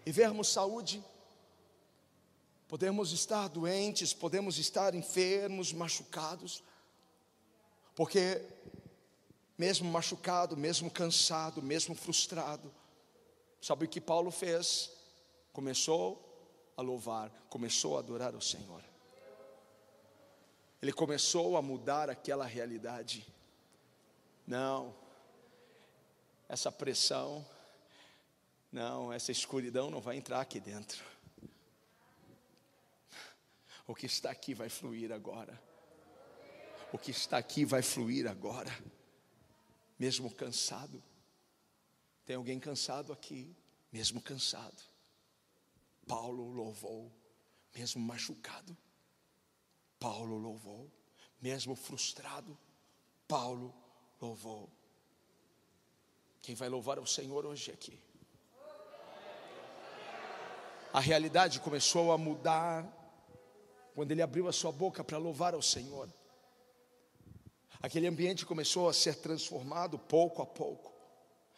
e 0.05 0.11
vermos 0.11 0.49
saúde. 0.49 1.05
Podemos 2.67 3.13
estar 3.13 3.49
doentes, 3.49 4.13
podemos 4.13 4.59
estar 4.59 4.95
enfermos, 4.95 5.73
machucados, 5.73 6.63
porque 7.95 8.43
mesmo 9.57 9.91
machucado, 9.91 10.57
mesmo 10.57 10.91
cansado, 10.91 11.63
mesmo 11.63 11.95
frustrado, 11.95 12.73
sabe 13.61 13.85
o 13.85 13.89
que 13.89 14.01
Paulo 14.01 14.31
fez? 14.31 14.91
Começou 15.53 16.25
a 16.77 16.83
louvar, 16.83 17.31
começou 17.49 17.97
a 17.97 18.01
adorar 18.01 18.35
o 18.35 18.43
Senhor. 18.43 18.83
Ele 20.81 20.93
começou 20.93 21.57
a 21.57 21.63
mudar 21.63 22.09
aquela 22.09 22.47
realidade. 22.47 23.27
Não, 24.49 24.97
essa 26.49 26.73
pressão, 26.73 27.47
não, 28.73 29.13
essa 29.13 29.31
escuridão 29.31 29.91
não 29.91 30.01
vai 30.01 30.17
entrar 30.17 30.41
aqui 30.41 30.59
dentro. 30.59 31.05
O 33.87 33.95
que 33.95 34.07
está 34.07 34.31
aqui 34.31 34.55
vai 34.55 34.71
fluir 34.71 35.13
agora. 35.13 35.63
O 36.91 36.97
que 36.97 37.11
está 37.11 37.37
aqui 37.37 37.67
vai 37.67 37.83
fluir 37.83 38.27
agora. 38.27 38.71
Mesmo 39.99 40.33
cansado. 40.35 41.05
Tem 42.25 42.37
alguém 42.37 42.59
cansado 42.59 43.13
aqui, 43.13 43.55
mesmo 43.93 44.19
cansado. 44.19 44.83
Paulo 46.07 46.51
louvou, 46.51 47.13
mesmo 47.75 48.01
machucado. 48.01 48.75
Paulo 50.01 50.39
louvou, 50.39 50.91
mesmo 51.39 51.77
frustrado. 51.77 52.59
Paulo 53.27 53.75
louvou. 54.21 54.69
Quem 56.43 56.55
vai 56.55 56.69
louvar 56.69 56.99
é 56.99 57.01
o 57.01 57.07
Senhor 57.07 57.45
hoje 57.45 57.71
aqui. 57.71 57.99
A 60.93 61.01
realidade 61.01 61.61
começou 61.61 62.13
a 62.13 62.19
mudar 62.19 62.87
quando 63.95 64.13
ele 64.13 64.23
abriu 64.23 64.49
a 64.49 64.53
sua 64.53 64.73
boca 64.73 65.05
para 65.05 65.19
louvar 65.19 65.55
ao 65.55 65.63
Senhor. 65.63 66.09
Aquele 67.81 68.07
ambiente 68.07 68.47
começou 68.47 68.89
a 68.89 68.93
ser 68.93 69.17
transformado 69.17 69.99
pouco 69.99 70.43
a 70.43 70.47
pouco. 70.47 70.93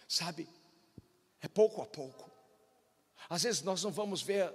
Sabe? 0.08 0.48
É 1.40 1.48
pouco 1.48 1.80
a 1.80 1.86
pouco. 1.86 2.30
Às 3.28 3.44
vezes 3.44 3.62
nós 3.62 3.82
não 3.82 3.92
vamos 3.92 4.20
ver 4.20 4.52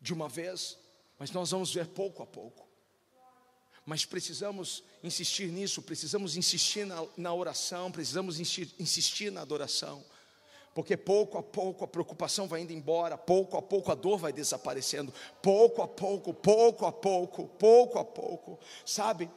de 0.00 0.14
uma 0.14 0.28
vez, 0.28 0.78
mas 1.18 1.30
nós 1.30 1.50
vamos 1.50 1.74
ver 1.74 1.88
pouco 1.88 2.22
a 2.22 2.26
pouco. 2.26 2.69
Mas 3.90 4.04
precisamos 4.04 4.84
insistir 5.02 5.48
nisso, 5.48 5.82
precisamos 5.82 6.36
insistir 6.36 6.86
na, 6.86 7.04
na 7.16 7.34
oração, 7.34 7.90
precisamos 7.90 8.38
insistir, 8.38 8.72
insistir 8.78 9.32
na 9.32 9.40
adoração 9.40 10.04
porque 10.72 10.96
pouco 10.96 11.36
a 11.36 11.42
pouco 11.42 11.84
a 11.84 11.88
preocupação 11.88 12.46
vai 12.46 12.60
indo 12.60 12.72
embora, 12.72 13.18
pouco 13.18 13.56
a 13.56 13.62
pouco 13.62 13.90
a 13.90 13.94
dor 13.96 14.16
vai 14.16 14.32
desaparecendo, 14.32 15.12
pouco 15.42 15.82
a 15.82 15.88
pouco, 15.88 16.32
pouco 16.32 16.86
a 16.86 16.92
pouco, 16.92 17.48
pouco 17.48 17.98
a 17.98 18.04
pouco, 18.04 18.60
sabe? 18.86 19.28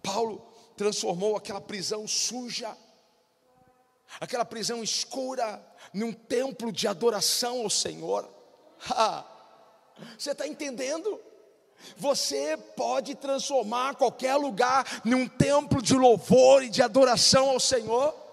Paulo 0.00 0.48
transformou 0.76 1.36
aquela 1.36 1.60
prisão 1.60 2.06
suja, 2.06 2.78
aquela 4.20 4.44
prisão 4.44 4.80
escura, 4.80 5.60
num 5.92 6.12
templo 6.12 6.70
de 6.70 6.86
adoração 6.86 7.62
ao 7.62 7.70
Senhor. 7.70 8.32
Ha! 8.88 9.26
Você 10.16 10.30
está 10.30 10.46
entendendo? 10.46 11.20
Você 11.96 12.56
pode 12.76 13.14
transformar 13.14 13.94
qualquer 13.94 14.36
lugar 14.36 15.00
num 15.04 15.26
templo 15.26 15.82
de 15.82 15.94
louvor 15.94 16.62
e 16.62 16.68
de 16.68 16.82
adoração 16.82 17.50
ao 17.50 17.60
Senhor. 17.60 18.27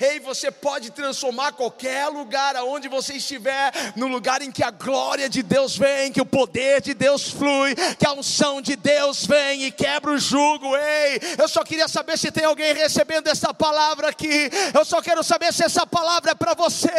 Ei, 0.00 0.20
você 0.20 0.50
pode 0.50 0.90
transformar 0.90 1.52
qualquer 1.52 2.08
lugar 2.08 2.56
aonde 2.56 2.88
você 2.88 3.14
estiver, 3.14 3.72
no 3.94 4.06
lugar 4.06 4.40
em 4.40 4.50
que 4.50 4.62
a 4.62 4.70
glória 4.70 5.28
de 5.28 5.42
Deus 5.42 5.76
vem, 5.76 6.12
que 6.12 6.20
o 6.20 6.26
poder 6.26 6.80
de 6.80 6.94
Deus 6.94 7.28
flui, 7.28 7.74
que 7.98 8.06
a 8.06 8.12
unção 8.12 8.62
de 8.62 8.74
Deus 8.74 9.26
vem 9.26 9.64
e 9.64 9.70
quebra 9.70 10.12
o 10.12 10.18
jugo. 10.18 10.74
Ei, 10.76 11.20
eu 11.38 11.48
só 11.48 11.62
queria 11.62 11.88
saber 11.88 12.18
se 12.18 12.30
tem 12.30 12.44
alguém 12.44 12.74
recebendo 12.74 13.28
essa 13.28 13.52
palavra 13.52 14.08
aqui. 14.08 14.50
Eu 14.72 14.84
só 14.84 15.02
quero 15.02 15.22
saber 15.22 15.52
se 15.52 15.62
essa 15.62 15.86
palavra 15.86 16.32
é 16.32 16.34
para 16.34 16.54
você, 16.54 16.90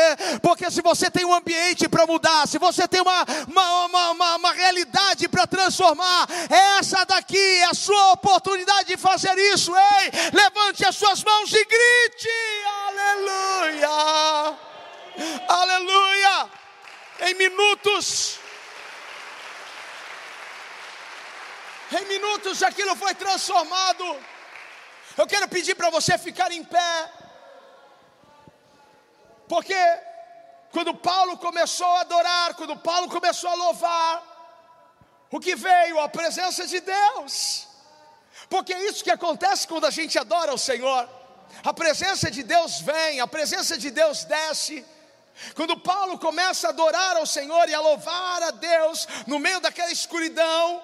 porque 0.41 0.69
se 0.69 0.81
você 0.81 1.09
tem 1.09 1.25
um 1.25 1.33
ambiente 1.33 1.89
para 1.89 2.05
mudar, 2.05 2.47
se 2.47 2.59
você 2.59 2.87
tem 2.87 3.01
uma, 3.01 3.25
uma, 3.47 3.85
uma, 3.85 4.11
uma, 4.11 4.35
uma 4.35 4.53
realidade 4.53 5.27
para 5.27 5.47
transformar, 5.47 6.27
essa 6.77 7.03
daqui 7.05 7.37
é 7.37 7.65
a 7.65 7.73
sua 7.73 8.13
oportunidade 8.13 8.87
de 8.87 8.97
fazer 8.97 9.35
isso. 9.53 9.71
Ei, 9.75 10.11
levante 10.31 10.85
as 10.85 10.95
suas 10.95 11.23
mãos 11.23 11.51
e 11.51 11.65
grite. 11.65 12.66
Aleluia! 12.87 14.57
Aleluia! 15.47 16.49
Em 17.19 17.33
minutos, 17.33 18.39
em 21.91 22.05
minutos 22.05 22.61
aquilo 22.61 22.95
foi 22.95 23.15
transformado. 23.15 24.05
Eu 25.17 25.25
quero 25.25 25.47
pedir 25.47 25.75
para 25.75 25.89
você 25.89 26.17
ficar 26.17 26.51
em 26.51 26.63
pé, 26.63 27.11
porque 29.47 29.75
quando 30.71 30.93
Paulo 30.93 31.37
começou 31.37 31.87
a 31.95 32.01
adorar, 32.01 32.53
quando 32.53 32.77
Paulo 32.77 33.09
começou 33.09 33.49
a 33.49 33.55
louvar, 33.55 34.23
o 35.31 35.39
que 35.39 35.55
veio? 35.55 35.99
A 35.99 36.07
presença 36.07 36.67
de 36.67 36.79
Deus. 36.79 37.67
Porque 38.49 38.73
é 38.73 38.85
isso 38.85 39.03
que 39.03 39.11
acontece 39.11 39.67
quando 39.67 39.85
a 39.85 39.89
gente 39.89 40.17
adora 40.19 40.53
o 40.53 40.57
Senhor 40.57 41.16
a 41.63 41.73
presença 41.73 42.29
de 42.29 42.43
Deus 42.43 42.79
vem, 42.81 43.19
a 43.19 43.27
presença 43.27 43.77
de 43.77 43.89
Deus 43.89 44.23
desce. 44.25 44.85
Quando 45.55 45.77
Paulo 45.77 46.17
começa 46.17 46.67
a 46.67 46.69
adorar 46.71 47.17
ao 47.17 47.25
Senhor 47.25 47.69
e 47.69 47.73
a 47.73 47.79
louvar 47.79 48.43
a 48.43 48.51
Deus 48.51 49.07
no 49.27 49.39
meio 49.39 49.59
daquela 49.59 49.91
escuridão, 49.91 50.81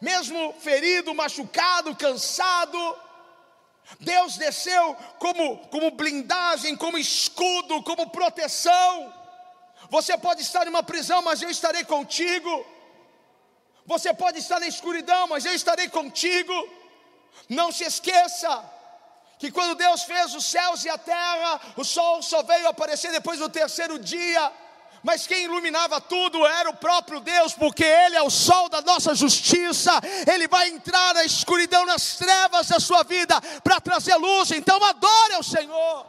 mesmo 0.00 0.54
ferido, 0.60 1.14
machucado, 1.14 1.96
cansado, 1.96 2.96
Deus 3.98 4.36
desceu 4.36 4.94
como, 5.18 5.58
como 5.68 5.90
blindagem, 5.90 6.76
como 6.76 6.98
escudo, 6.98 7.82
como 7.82 8.10
proteção. 8.10 9.14
Você 9.88 10.18
pode 10.18 10.42
estar 10.42 10.66
em 10.66 10.70
uma 10.70 10.82
prisão, 10.82 11.22
mas 11.22 11.40
eu 11.40 11.48
estarei 11.48 11.84
contigo. 11.84 12.66
Você 13.86 14.12
pode 14.12 14.38
estar 14.38 14.60
na 14.60 14.66
escuridão, 14.66 15.26
mas 15.28 15.46
eu 15.46 15.54
estarei 15.54 15.88
contigo. 15.88 16.52
Não 17.48 17.72
se 17.72 17.84
esqueça, 17.84 18.62
que 19.38 19.52
quando 19.52 19.76
Deus 19.76 20.02
fez 20.02 20.34
os 20.34 20.44
céus 20.44 20.84
e 20.84 20.88
a 20.88 20.98
terra, 20.98 21.60
o 21.76 21.84
sol 21.84 22.20
só 22.22 22.42
veio 22.42 22.68
aparecer 22.68 23.12
depois 23.12 23.38
do 23.38 23.48
terceiro 23.48 23.98
dia. 23.98 24.52
Mas 25.00 25.28
quem 25.28 25.44
iluminava 25.44 26.00
tudo 26.00 26.44
era 26.44 26.68
o 26.68 26.76
próprio 26.76 27.20
Deus, 27.20 27.54
porque 27.54 27.84
Ele 27.84 28.16
é 28.16 28.22
o 28.22 28.30
sol 28.30 28.68
da 28.68 28.80
nossa 28.82 29.14
justiça. 29.14 29.92
Ele 30.26 30.48
vai 30.48 30.68
entrar 30.68 31.14
na 31.14 31.24
escuridão, 31.24 31.86
nas 31.86 32.16
trevas 32.16 32.66
da 32.66 32.80
sua 32.80 33.04
vida, 33.04 33.40
para 33.62 33.80
trazer 33.80 34.16
luz. 34.16 34.50
Então 34.50 34.82
adore 34.82 35.34
ao 35.34 35.42
Senhor. 35.44 36.06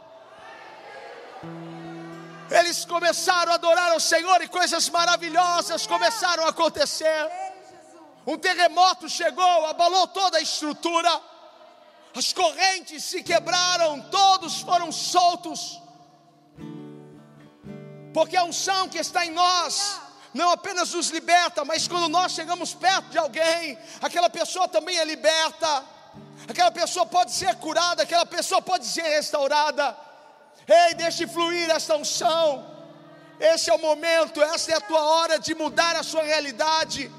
Eles 2.50 2.84
começaram 2.84 3.52
a 3.52 3.54
adorar 3.54 3.92
ao 3.92 4.00
Senhor 4.00 4.42
e 4.42 4.48
coisas 4.48 4.88
maravilhosas 4.88 5.86
começaram 5.86 6.44
a 6.44 6.48
acontecer. 6.48 7.30
Um 8.26 8.36
terremoto 8.36 9.08
chegou, 9.08 9.66
abalou 9.66 10.08
toda 10.08 10.38
a 10.38 10.40
estrutura 10.40 11.30
as 12.14 12.32
correntes 12.32 13.04
se 13.04 13.22
quebraram, 13.22 14.00
todos 14.10 14.60
foram 14.60 14.90
soltos, 14.90 15.80
porque 18.12 18.36
a 18.36 18.44
unção 18.44 18.88
que 18.88 18.98
está 18.98 19.24
em 19.24 19.30
nós 19.30 20.00
não 20.34 20.50
apenas 20.50 20.92
nos 20.92 21.10
liberta, 21.10 21.64
mas 21.64 21.86
quando 21.88 22.08
nós 22.08 22.32
chegamos 22.32 22.74
perto 22.74 23.10
de 23.10 23.18
alguém, 23.18 23.78
aquela 24.00 24.30
pessoa 24.30 24.68
também 24.68 24.98
é 24.98 25.04
liberta, 25.04 25.84
aquela 26.48 26.70
pessoa 26.70 27.06
pode 27.06 27.32
ser 27.32 27.54
curada, 27.56 28.02
aquela 28.02 28.26
pessoa 28.26 28.62
pode 28.62 28.86
ser 28.86 29.02
restaurada. 29.02 29.96
Ei, 30.66 30.94
deixe 30.94 31.26
fluir 31.26 31.70
esta 31.70 31.96
unção. 31.96 32.66
Esse 33.40 33.70
é 33.70 33.74
o 33.74 33.78
momento, 33.78 34.42
essa 34.42 34.72
é 34.72 34.76
a 34.76 34.80
tua 34.80 35.02
hora 35.02 35.38
de 35.38 35.54
mudar 35.54 35.96
a 35.96 36.02
sua 36.02 36.22
realidade. 36.22 37.10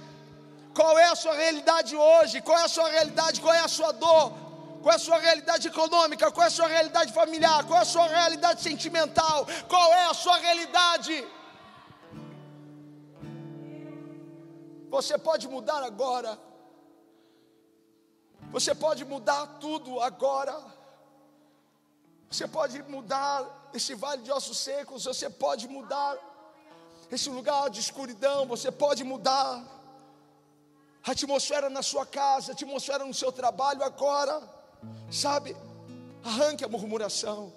Qual 0.73 0.97
é 0.97 1.05
a 1.05 1.15
sua 1.15 1.33
realidade 1.33 1.95
hoje? 1.95 2.41
Qual 2.41 2.57
é 2.57 2.63
a 2.63 2.69
sua 2.69 2.89
realidade? 2.89 3.41
Qual 3.41 3.53
é 3.53 3.59
a 3.59 3.67
sua 3.67 3.91
dor? 3.91 4.50
Qual 4.81 4.93
é 4.93 4.95
a 4.95 4.99
sua 4.99 5.19
realidade 5.19 5.67
econômica? 5.67 6.31
Qual 6.31 6.43
é 6.43 6.47
a 6.47 6.57
sua 6.59 6.67
realidade 6.67 7.13
familiar? 7.13 7.63
Qual 7.65 7.77
é 7.77 7.81
a 7.81 7.85
sua 7.85 8.07
realidade 8.07 8.61
sentimental? 8.61 9.45
Qual 9.67 9.93
é 9.93 10.05
a 10.07 10.13
sua 10.13 10.37
realidade? 10.37 11.27
Você 14.89 15.17
pode 15.17 15.47
mudar 15.47 15.83
agora. 15.83 16.37
Você 18.51 18.73
pode 18.73 19.05
mudar 19.05 19.45
tudo 19.59 20.01
agora. 20.01 20.55
Você 22.29 22.47
pode 22.47 22.81
mudar 22.83 23.69
esse 23.73 23.93
vale 23.93 24.23
de 24.23 24.31
ossos 24.31 24.57
secos. 24.57 25.05
Você 25.05 25.29
pode 25.29 25.67
mudar 25.67 26.17
esse 27.11 27.29
lugar 27.29 27.69
de 27.69 27.79
escuridão. 27.79 28.47
Você 28.47 28.71
pode 28.71 29.03
mudar 29.03 29.63
a 31.03 31.11
atmosfera 31.11 31.69
na 31.69 31.83
sua 31.83 32.05
casa, 32.05 32.51
a 32.51 32.53
atmosfera 32.53 33.05
no 33.05 33.13
seu 33.13 33.31
trabalho 33.31 33.83
agora. 33.83 34.60
Sabe? 35.11 35.55
Arranque 36.23 36.63
a 36.63 36.67
murmuração. 36.67 37.53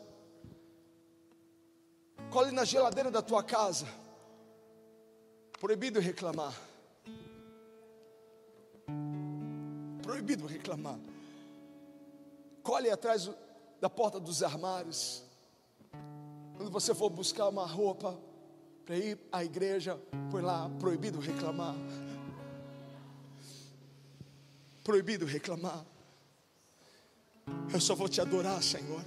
Cole 2.31 2.51
na 2.51 2.65
geladeira 2.65 3.11
da 3.11 3.23
tua 3.23 3.43
casa. 3.43 3.87
Proibido 5.61 6.01
reclamar. 6.01 6.55
Proibido 10.03 10.47
reclamar. 10.47 10.99
Colhe 12.63 12.91
atrás 12.91 13.31
da 13.81 13.89
porta 13.89 14.19
dos 14.19 14.43
armários. 14.43 15.23
Quando 16.57 16.71
você 16.71 16.95
for 16.95 17.11
buscar 17.11 17.49
uma 17.49 17.67
roupa 17.67 18.19
para 18.85 18.97
ir 18.97 19.19
à 19.33 19.45
igreja, 19.45 19.99
põe 20.31 20.43
lá, 20.43 20.71
proibido 20.79 21.21
reclamar. 21.21 21.75
Proibido 24.83 25.25
reclamar. 25.25 25.85
Eu 27.75 27.81
só 27.81 27.93
vou 27.97 28.09
te 28.09 28.21
adorar, 28.21 28.63
Senhor. 28.63 29.03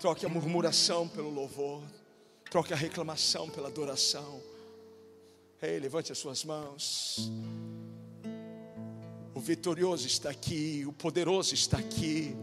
Troque 0.00 0.26
a 0.26 0.28
murmuração 0.28 1.06
pelo 1.06 1.30
louvor. 1.30 1.80
Troque 2.50 2.72
a 2.72 2.76
reclamação 2.76 3.48
pela 3.48 3.68
adoração. 3.68 4.42
Ei, 5.62 5.78
levante 5.78 6.10
as 6.10 6.18
suas 6.18 6.44
mãos. 6.44 7.30
O 9.32 9.38
vitorioso 9.38 10.04
está 10.04 10.30
aqui, 10.30 10.82
o 10.84 10.92
poderoso 10.92 11.54
está 11.54 11.78
aqui, 11.78 12.36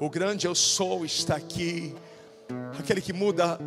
o 0.00 0.10
grande 0.10 0.44
eu 0.44 0.56
sou 0.56 1.04
está 1.04 1.36
aqui, 1.36 1.94
aquele 2.76 3.00
que 3.00 3.12
muda 3.12 3.60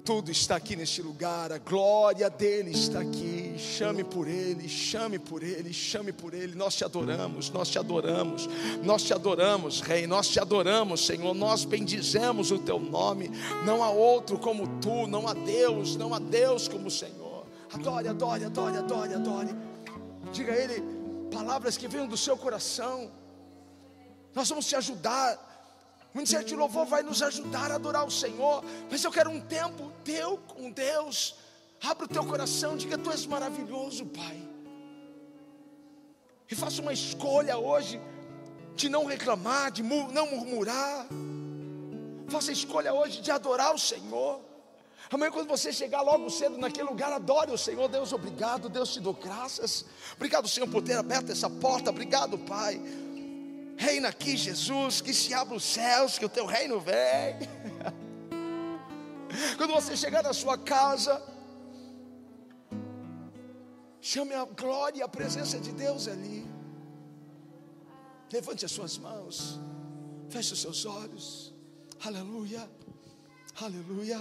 tudo 0.00 0.30
está 0.30 0.56
aqui 0.56 0.74
neste 0.74 1.02
lugar, 1.02 1.52
a 1.52 1.58
glória 1.58 2.28
dele 2.28 2.70
está 2.70 3.00
aqui. 3.00 3.54
Chame 3.58 4.02
por 4.02 4.26
ele, 4.26 4.68
chame 4.68 5.18
por 5.18 5.42
ele, 5.42 5.72
chame 5.72 6.12
por 6.12 6.34
ele. 6.34 6.54
Nós 6.56 6.74
te 6.74 6.84
adoramos, 6.84 7.50
nós 7.50 7.68
te 7.68 7.78
adoramos, 7.78 8.48
nós 8.82 9.02
te 9.02 9.12
adoramos, 9.12 9.80
Rei, 9.80 10.06
nós 10.06 10.28
te 10.28 10.40
adoramos, 10.40 11.06
Senhor. 11.06 11.34
Nós 11.34 11.64
bendizemos 11.64 12.50
o 12.50 12.58
teu 12.58 12.78
nome. 12.78 13.30
Não 13.64 13.84
há 13.84 13.90
outro 13.90 14.38
como 14.38 14.66
tu, 14.80 15.06
não 15.06 15.28
há 15.28 15.34
Deus, 15.34 15.96
não 15.96 16.14
há 16.14 16.18
Deus 16.18 16.66
como 16.66 16.88
o 16.88 16.90
Senhor. 16.90 17.46
Adore, 17.72 18.08
adore, 18.08 18.44
adore, 18.44 18.76
adore, 18.76 19.14
adore. 19.14 19.48
Diga 20.32 20.52
a 20.52 20.56
ele 20.56 20.82
palavras 21.30 21.76
que 21.76 21.86
venham 21.86 22.08
do 22.08 22.16
seu 22.16 22.36
coração. 22.36 23.10
Nós 24.34 24.48
vamos 24.48 24.66
te 24.66 24.76
ajudar. 24.76 25.49
O 26.12 26.16
Ministério 26.16 26.46
de 26.46 26.56
Louvor 26.56 26.86
vai 26.86 27.02
nos 27.02 27.22
ajudar 27.22 27.70
a 27.70 27.76
adorar 27.76 28.04
o 28.04 28.10
Senhor. 28.10 28.64
Mas 28.90 29.02
eu 29.04 29.12
quero 29.12 29.30
um 29.30 29.40
tempo 29.40 29.92
teu 30.04 30.38
com 30.38 30.70
Deus. 30.70 31.36
Abra 31.82 32.04
o 32.04 32.08
teu 32.08 32.24
coração, 32.24 32.76
diga: 32.76 32.98
Tu 32.98 33.10
és 33.10 33.26
maravilhoso, 33.26 34.06
Pai. 34.06 34.48
E 36.50 36.54
faça 36.54 36.82
uma 36.82 36.92
escolha 36.92 37.56
hoje 37.56 38.00
de 38.74 38.88
não 38.88 39.04
reclamar, 39.04 39.70
de 39.70 39.82
não 39.82 40.26
murmurar. 40.26 41.06
Faça 42.28 42.50
a 42.50 42.52
escolha 42.52 42.92
hoje 42.92 43.20
de 43.20 43.30
adorar 43.30 43.74
o 43.74 43.78
Senhor. 43.78 44.40
Amanhã, 45.12 45.30
quando 45.32 45.48
você 45.48 45.72
chegar 45.72 46.02
logo 46.02 46.30
cedo 46.30 46.56
naquele 46.56 46.88
lugar, 46.88 47.12
adore 47.12 47.50
o 47.50 47.58
Senhor. 47.58 47.88
Deus, 47.88 48.12
obrigado. 48.12 48.68
Deus, 48.68 48.92
te 48.92 49.00
dou 49.00 49.14
graças. 49.14 49.84
Obrigado, 50.14 50.46
Senhor, 50.46 50.68
por 50.68 50.82
ter 50.82 50.96
aberto 50.96 51.32
essa 51.32 51.50
porta. 51.50 51.90
Obrigado, 51.90 52.38
Pai. 52.38 52.80
Reina 53.80 54.08
aqui, 54.10 54.36
Jesus, 54.36 55.00
que 55.00 55.14
se 55.14 55.32
abra 55.32 55.56
os 55.56 55.64
céus, 55.64 56.18
que 56.18 56.24
o 56.26 56.28
teu 56.28 56.44
reino 56.44 56.78
vem. 56.78 57.38
Quando 59.56 59.72
você 59.72 59.96
chegar 59.96 60.22
na 60.22 60.34
sua 60.34 60.58
casa, 60.58 61.22
chame 63.98 64.34
a 64.34 64.44
glória 64.44 64.98
e 64.98 65.02
a 65.02 65.08
presença 65.08 65.58
de 65.58 65.72
Deus 65.72 66.08
ali. 66.08 66.46
Levante 68.30 68.66
as 68.66 68.70
suas 68.70 68.98
mãos, 68.98 69.58
feche 70.28 70.52
os 70.52 70.60
seus 70.60 70.84
olhos. 70.84 71.54
Aleluia, 72.04 72.70
aleluia. 73.58 74.20